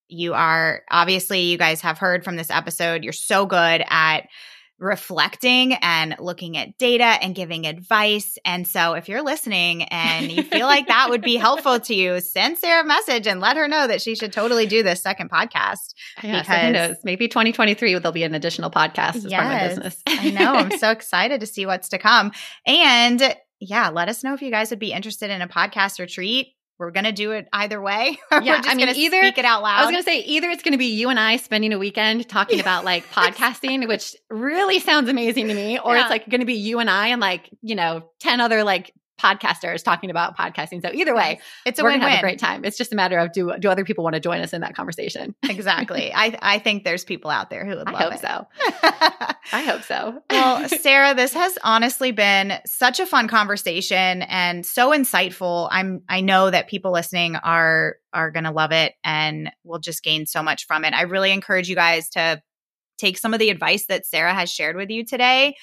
You 0.09 0.33
are 0.33 0.81
obviously, 0.91 1.41
you 1.43 1.57
guys 1.57 1.79
have 1.81 1.97
heard 1.97 2.25
from 2.25 2.35
this 2.35 2.49
episode, 2.49 3.05
you're 3.05 3.13
so 3.13 3.45
good 3.45 3.81
at 3.87 4.27
reflecting 4.79 5.73
and 5.73 6.15
looking 6.19 6.57
at 6.57 6.77
data 6.77 7.03
and 7.03 7.33
giving 7.35 7.67
advice. 7.67 8.37
And 8.43 8.67
so 8.67 8.93
if 8.93 9.07
you're 9.07 9.21
listening 9.21 9.83
and 9.83 10.29
you 10.29 10.43
feel 10.43 10.65
like 10.65 10.87
that 10.87 11.09
would 11.09 11.21
be 11.21 11.37
helpful 11.37 11.79
to 11.79 11.93
you, 11.93 12.19
send 12.21 12.57
Sarah 12.57 12.83
a 12.83 12.85
message 12.85 13.27
and 13.27 13.39
let 13.39 13.55
her 13.55 13.67
know 13.69 13.87
that 13.87 14.01
she 14.01 14.15
should 14.15 14.33
totally 14.33 14.65
do 14.65 14.83
this 14.83 15.01
second 15.01 15.29
podcast. 15.29 15.93
Because 16.21 16.47
who 16.47 16.71
knows? 16.71 16.97
Maybe 17.05 17.29
2023 17.29 17.93
there'll 17.93 18.11
be 18.11 18.23
an 18.23 18.35
additional 18.35 18.71
podcast 18.71 19.15
as 19.15 19.25
yes, 19.25 19.41
part 19.41 19.45
of 19.45 19.61
my 19.61 19.67
business. 19.67 20.03
I 20.05 20.31
know. 20.31 20.53
I'm 20.53 20.77
so 20.77 20.91
excited 20.91 21.39
to 21.41 21.47
see 21.47 21.65
what's 21.65 21.89
to 21.89 21.97
come. 21.97 22.31
And 22.65 23.35
yeah, 23.59 23.89
let 23.89 24.09
us 24.09 24.23
know 24.23 24.33
if 24.33 24.41
you 24.41 24.51
guys 24.51 24.69
would 24.69 24.79
be 24.79 24.91
interested 24.91 25.29
in 25.29 25.41
a 25.41 25.47
podcast 25.47 25.99
retreat. 25.99 26.53
We're 26.77 26.91
gonna 26.91 27.11
do 27.11 27.31
it 27.31 27.49
either 27.51 27.81
way. 27.81 28.17
yeah, 28.31 28.61
I 28.63 28.73
mean, 28.73 28.85
gonna 28.85 28.97
either 28.97 29.21
speak 29.21 29.37
it 29.37 29.43
out 29.43 29.61
loud. 29.61 29.79
I 29.79 29.81
was 29.81 29.91
gonna 29.91 30.03
say 30.03 30.19
either 30.19 30.49
it's 30.49 30.63
gonna 30.63 30.77
be 30.77 30.93
you 30.93 31.09
and 31.09 31.19
I 31.19 31.35
spending 31.35 31.73
a 31.73 31.77
weekend 31.77 32.29
talking 32.29 32.59
about 32.61 32.85
like 32.85 33.05
podcasting, 33.09 33.85
which 33.85 34.15
really 34.29 34.79
sounds 34.79 35.09
amazing 35.09 35.49
to 35.49 35.53
me, 35.53 35.77
or 35.77 35.95
yeah. 35.95 36.03
it's 36.03 36.09
like 36.09 36.29
gonna 36.29 36.45
be 36.45 36.53
you 36.53 36.79
and 36.79 36.89
I 36.89 37.07
and 37.07 37.19
like 37.19 37.49
you 37.61 37.75
know 37.75 38.09
ten 38.19 38.39
other 38.39 38.63
like 38.63 38.93
podcasters 39.19 39.83
talking 39.83 40.09
about 40.09 40.37
podcasting. 40.37 40.81
So 40.81 40.89
either 40.93 41.15
way, 41.15 41.39
it's 41.65 41.79
a 41.79 41.83
we're 41.83 41.91
win 41.91 41.99
gonna 41.99 42.11
have 42.11 42.19
a 42.19 42.21
great 42.21 42.39
time. 42.39 42.65
It's 42.65 42.77
just 42.77 42.93
a 42.93 42.95
matter 42.95 43.17
of 43.17 43.31
do 43.31 43.53
do 43.59 43.69
other 43.69 43.83
people 43.83 44.03
want 44.03 44.15
to 44.15 44.19
join 44.19 44.41
us 44.41 44.53
in 44.53 44.61
that 44.61 44.75
conversation? 44.75 45.35
exactly. 45.43 46.11
I 46.13 46.37
I 46.41 46.59
think 46.59 46.83
there's 46.83 47.03
people 47.03 47.29
out 47.31 47.49
there 47.49 47.65
who 47.65 47.75
would 47.75 47.87
love 47.87 47.95
I 47.95 48.03
hope 48.03 48.13
it. 48.13 48.19
so. 48.19 48.47
I 49.51 49.61
hope 49.61 49.83
so. 49.83 50.21
well, 50.29 50.67
Sarah, 50.81 51.13
this 51.13 51.33
has 51.33 51.57
honestly 51.63 52.11
been 52.11 52.53
such 52.65 52.99
a 52.99 53.05
fun 53.05 53.27
conversation 53.27 54.21
and 54.23 54.65
so 54.65 54.91
insightful. 54.91 55.67
I'm 55.71 56.03
I 56.07 56.21
know 56.21 56.49
that 56.49 56.67
people 56.67 56.91
listening 56.91 57.35
are 57.35 57.97
are 58.13 58.31
going 58.31 58.45
to 58.45 58.51
love 58.51 58.71
it 58.71 58.93
and 59.03 59.51
will 59.63 59.79
just 59.79 60.03
gain 60.03 60.25
so 60.25 60.41
much 60.41 60.65
from 60.65 60.83
it. 60.85 60.93
I 60.93 61.03
really 61.03 61.31
encourage 61.31 61.69
you 61.69 61.75
guys 61.75 62.09
to 62.11 62.41
take 62.97 63.17
some 63.17 63.33
of 63.33 63.39
the 63.39 63.49
advice 63.49 63.85
that 63.87 64.05
Sarah 64.05 64.33
has 64.33 64.51
shared 64.51 64.75
with 64.75 64.89
you 64.89 65.05
today. 65.05 65.55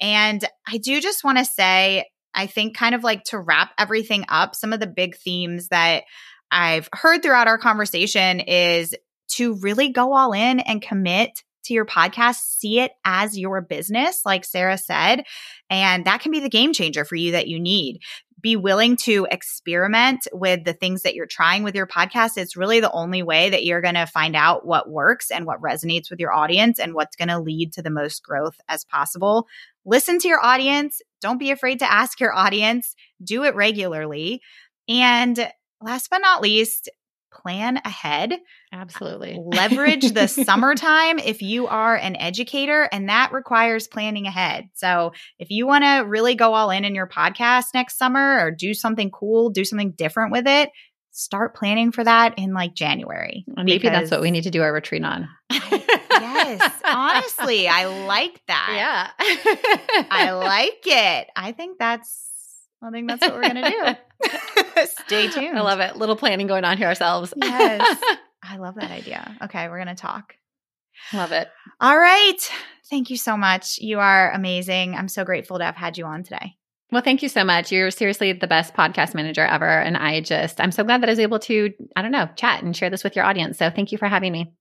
And 0.00 0.44
I 0.66 0.78
do 0.78 1.00
just 1.00 1.24
want 1.24 1.38
to 1.38 1.44
say 1.44 2.06
I 2.34 2.46
think, 2.46 2.76
kind 2.76 2.94
of 2.94 3.04
like 3.04 3.24
to 3.24 3.38
wrap 3.38 3.72
everything 3.78 4.24
up, 4.28 4.54
some 4.54 4.72
of 4.72 4.80
the 4.80 4.86
big 4.86 5.16
themes 5.16 5.68
that 5.68 6.04
I've 6.50 6.88
heard 6.92 7.22
throughout 7.22 7.48
our 7.48 7.58
conversation 7.58 8.40
is 8.40 8.94
to 9.32 9.54
really 9.56 9.90
go 9.90 10.14
all 10.14 10.32
in 10.32 10.60
and 10.60 10.82
commit 10.82 11.42
to 11.64 11.74
your 11.74 11.86
podcast, 11.86 12.36
see 12.36 12.80
it 12.80 12.92
as 13.04 13.38
your 13.38 13.60
business, 13.62 14.22
like 14.24 14.44
Sarah 14.44 14.78
said. 14.78 15.24
And 15.70 16.04
that 16.04 16.20
can 16.20 16.30
be 16.30 16.40
the 16.40 16.48
game 16.48 16.72
changer 16.72 17.04
for 17.04 17.16
you 17.16 17.32
that 17.32 17.48
you 17.48 17.58
need. 17.58 18.00
Be 18.40 18.56
willing 18.56 18.96
to 19.04 19.26
experiment 19.30 20.28
with 20.30 20.64
the 20.64 20.74
things 20.74 21.02
that 21.02 21.14
you're 21.14 21.26
trying 21.26 21.62
with 21.62 21.74
your 21.74 21.86
podcast. 21.86 22.36
It's 22.36 22.58
really 22.58 22.80
the 22.80 22.92
only 22.92 23.22
way 23.22 23.48
that 23.48 23.64
you're 23.64 23.80
going 23.80 23.94
to 23.94 24.04
find 24.06 24.36
out 24.36 24.66
what 24.66 24.90
works 24.90 25.30
and 25.30 25.46
what 25.46 25.62
resonates 25.62 26.10
with 26.10 26.20
your 26.20 26.32
audience 26.32 26.78
and 26.78 26.92
what's 26.92 27.16
going 27.16 27.28
to 27.28 27.40
lead 27.40 27.72
to 27.72 27.82
the 27.82 27.88
most 27.88 28.22
growth 28.22 28.60
as 28.68 28.84
possible. 28.84 29.48
Listen 29.86 30.18
to 30.18 30.28
your 30.28 30.44
audience. 30.44 31.00
Don't 31.20 31.38
be 31.38 31.50
afraid 31.50 31.78
to 31.80 31.90
ask 31.90 32.20
your 32.20 32.34
audience. 32.34 32.94
Do 33.22 33.44
it 33.44 33.54
regularly. 33.54 34.40
And 34.88 35.50
last 35.80 36.10
but 36.10 36.18
not 36.18 36.42
least, 36.42 36.90
plan 37.32 37.80
ahead. 37.84 38.34
Absolutely. 38.72 39.34
Uh, 39.34 39.40
leverage 39.40 40.12
the 40.12 40.26
summertime 40.28 41.18
if 41.18 41.42
you 41.42 41.66
are 41.66 41.96
an 41.96 42.16
educator, 42.16 42.88
and 42.90 43.08
that 43.08 43.32
requires 43.32 43.88
planning 43.88 44.26
ahead. 44.26 44.68
So, 44.74 45.12
if 45.38 45.50
you 45.50 45.66
want 45.66 45.84
to 45.84 46.04
really 46.06 46.34
go 46.34 46.54
all 46.54 46.70
in 46.70 46.84
in 46.84 46.94
your 46.94 47.08
podcast 47.08 47.66
next 47.74 47.98
summer 47.98 48.38
or 48.40 48.50
do 48.50 48.74
something 48.74 49.10
cool, 49.10 49.50
do 49.50 49.64
something 49.64 49.92
different 49.92 50.32
with 50.32 50.46
it, 50.46 50.70
start 51.10 51.54
planning 51.54 51.92
for 51.92 52.04
that 52.04 52.38
in 52.38 52.54
like 52.54 52.74
January. 52.74 53.44
Maybe 53.56 53.88
that's 53.88 54.10
what 54.10 54.20
we 54.20 54.30
need 54.30 54.44
to 54.44 54.50
do 54.50 54.62
our 54.62 54.72
retreat 54.72 55.04
on. 55.04 55.28
yes, 56.44 56.80
honestly, 56.84 57.68
I 57.68 57.86
like 58.06 58.40
that. 58.46 59.12
Yeah. 59.18 60.06
I 60.10 60.32
like 60.32 60.82
it. 60.84 61.28
I 61.36 61.52
think 61.52 61.78
that's 61.78 62.30
I 62.82 62.90
think 62.90 63.08
that's 63.08 63.22
what 63.22 63.34
we're 63.34 63.42
going 63.42 63.54
to 63.56 63.96
do. 64.76 64.86
Stay 65.06 65.28
tuned. 65.28 65.58
I 65.58 65.62
love 65.62 65.80
it. 65.80 65.96
Little 65.96 66.16
planning 66.16 66.46
going 66.46 66.64
on 66.64 66.76
here 66.76 66.88
ourselves. 66.88 67.32
yes. 67.36 68.02
I 68.42 68.58
love 68.58 68.74
that 68.74 68.90
idea. 68.90 69.36
Okay, 69.42 69.68
we're 69.68 69.82
going 69.82 69.94
to 69.94 70.00
talk. 70.00 70.34
Love 71.14 71.32
it. 71.32 71.48
All 71.80 71.98
right. 71.98 72.38
Thank 72.90 73.08
you 73.08 73.16
so 73.16 73.36
much. 73.36 73.78
You 73.78 74.00
are 74.00 74.30
amazing. 74.32 74.94
I'm 74.94 75.08
so 75.08 75.24
grateful 75.24 75.58
to 75.58 75.64
have 75.64 75.76
had 75.76 75.96
you 75.96 76.04
on 76.04 76.24
today. 76.24 76.56
Well, 76.92 77.02
thank 77.02 77.22
you 77.22 77.28
so 77.28 77.42
much. 77.42 77.72
You're 77.72 77.90
seriously 77.90 78.32
the 78.32 78.46
best 78.46 78.74
podcast 78.74 79.14
manager 79.14 79.44
ever. 79.44 79.66
And 79.66 79.96
I 79.96 80.20
just, 80.20 80.60
I'm 80.60 80.70
so 80.70 80.84
glad 80.84 81.02
that 81.02 81.08
I 81.08 81.12
was 81.12 81.18
able 81.18 81.38
to, 81.40 81.72
I 81.96 82.02
don't 82.02 82.12
know, 82.12 82.28
chat 82.36 82.62
and 82.62 82.76
share 82.76 82.90
this 82.90 83.02
with 83.02 83.16
your 83.16 83.24
audience. 83.24 83.58
So 83.58 83.70
thank 83.70 83.90
you 83.90 83.98
for 83.98 84.06
having 84.06 84.30
me. 84.30 84.52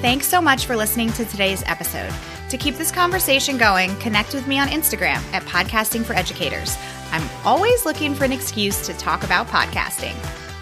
Thanks 0.00 0.26
so 0.26 0.40
much 0.40 0.64
for 0.64 0.76
listening 0.76 1.12
to 1.12 1.26
today's 1.26 1.62
episode. 1.66 2.10
To 2.48 2.56
keep 2.56 2.76
this 2.76 2.90
conversation 2.90 3.58
going, 3.58 3.94
connect 3.96 4.32
with 4.32 4.46
me 4.46 4.58
on 4.58 4.68
Instagram 4.68 5.22
at 5.34 5.42
Podcasting 5.42 6.04
for 6.04 6.14
Educators. 6.14 6.78
I'm 7.12 7.28
always 7.44 7.84
looking 7.84 8.14
for 8.14 8.24
an 8.24 8.32
excuse 8.32 8.86
to 8.86 8.94
talk 8.94 9.24
about 9.24 9.46
podcasting. 9.48 10.14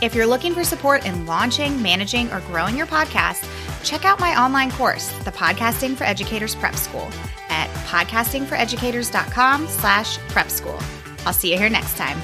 If 0.02 0.12
you're 0.12 0.26
looking 0.26 0.54
for 0.54 0.64
support 0.64 1.06
in 1.06 1.24
launching, 1.24 1.80
managing, 1.80 2.32
or 2.32 2.40
growing 2.40 2.76
your 2.76 2.88
podcast, 2.88 3.48
check 3.84 4.04
out 4.04 4.18
my 4.18 4.40
online 4.40 4.72
course, 4.72 5.08
the 5.24 5.30
Podcasting 5.30 5.94
for 5.94 6.02
Educators 6.02 6.56
Prep 6.56 6.74
School, 6.74 7.08
at 7.48 7.68
podcastingforeducators.com 7.86 9.68
slash 9.68 10.18
prep 10.18 10.50
school. 10.50 10.78
I'll 11.24 11.32
see 11.32 11.52
you 11.52 11.58
here 11.58 11.70
next 11.70 11.96
time. 11.96 12.18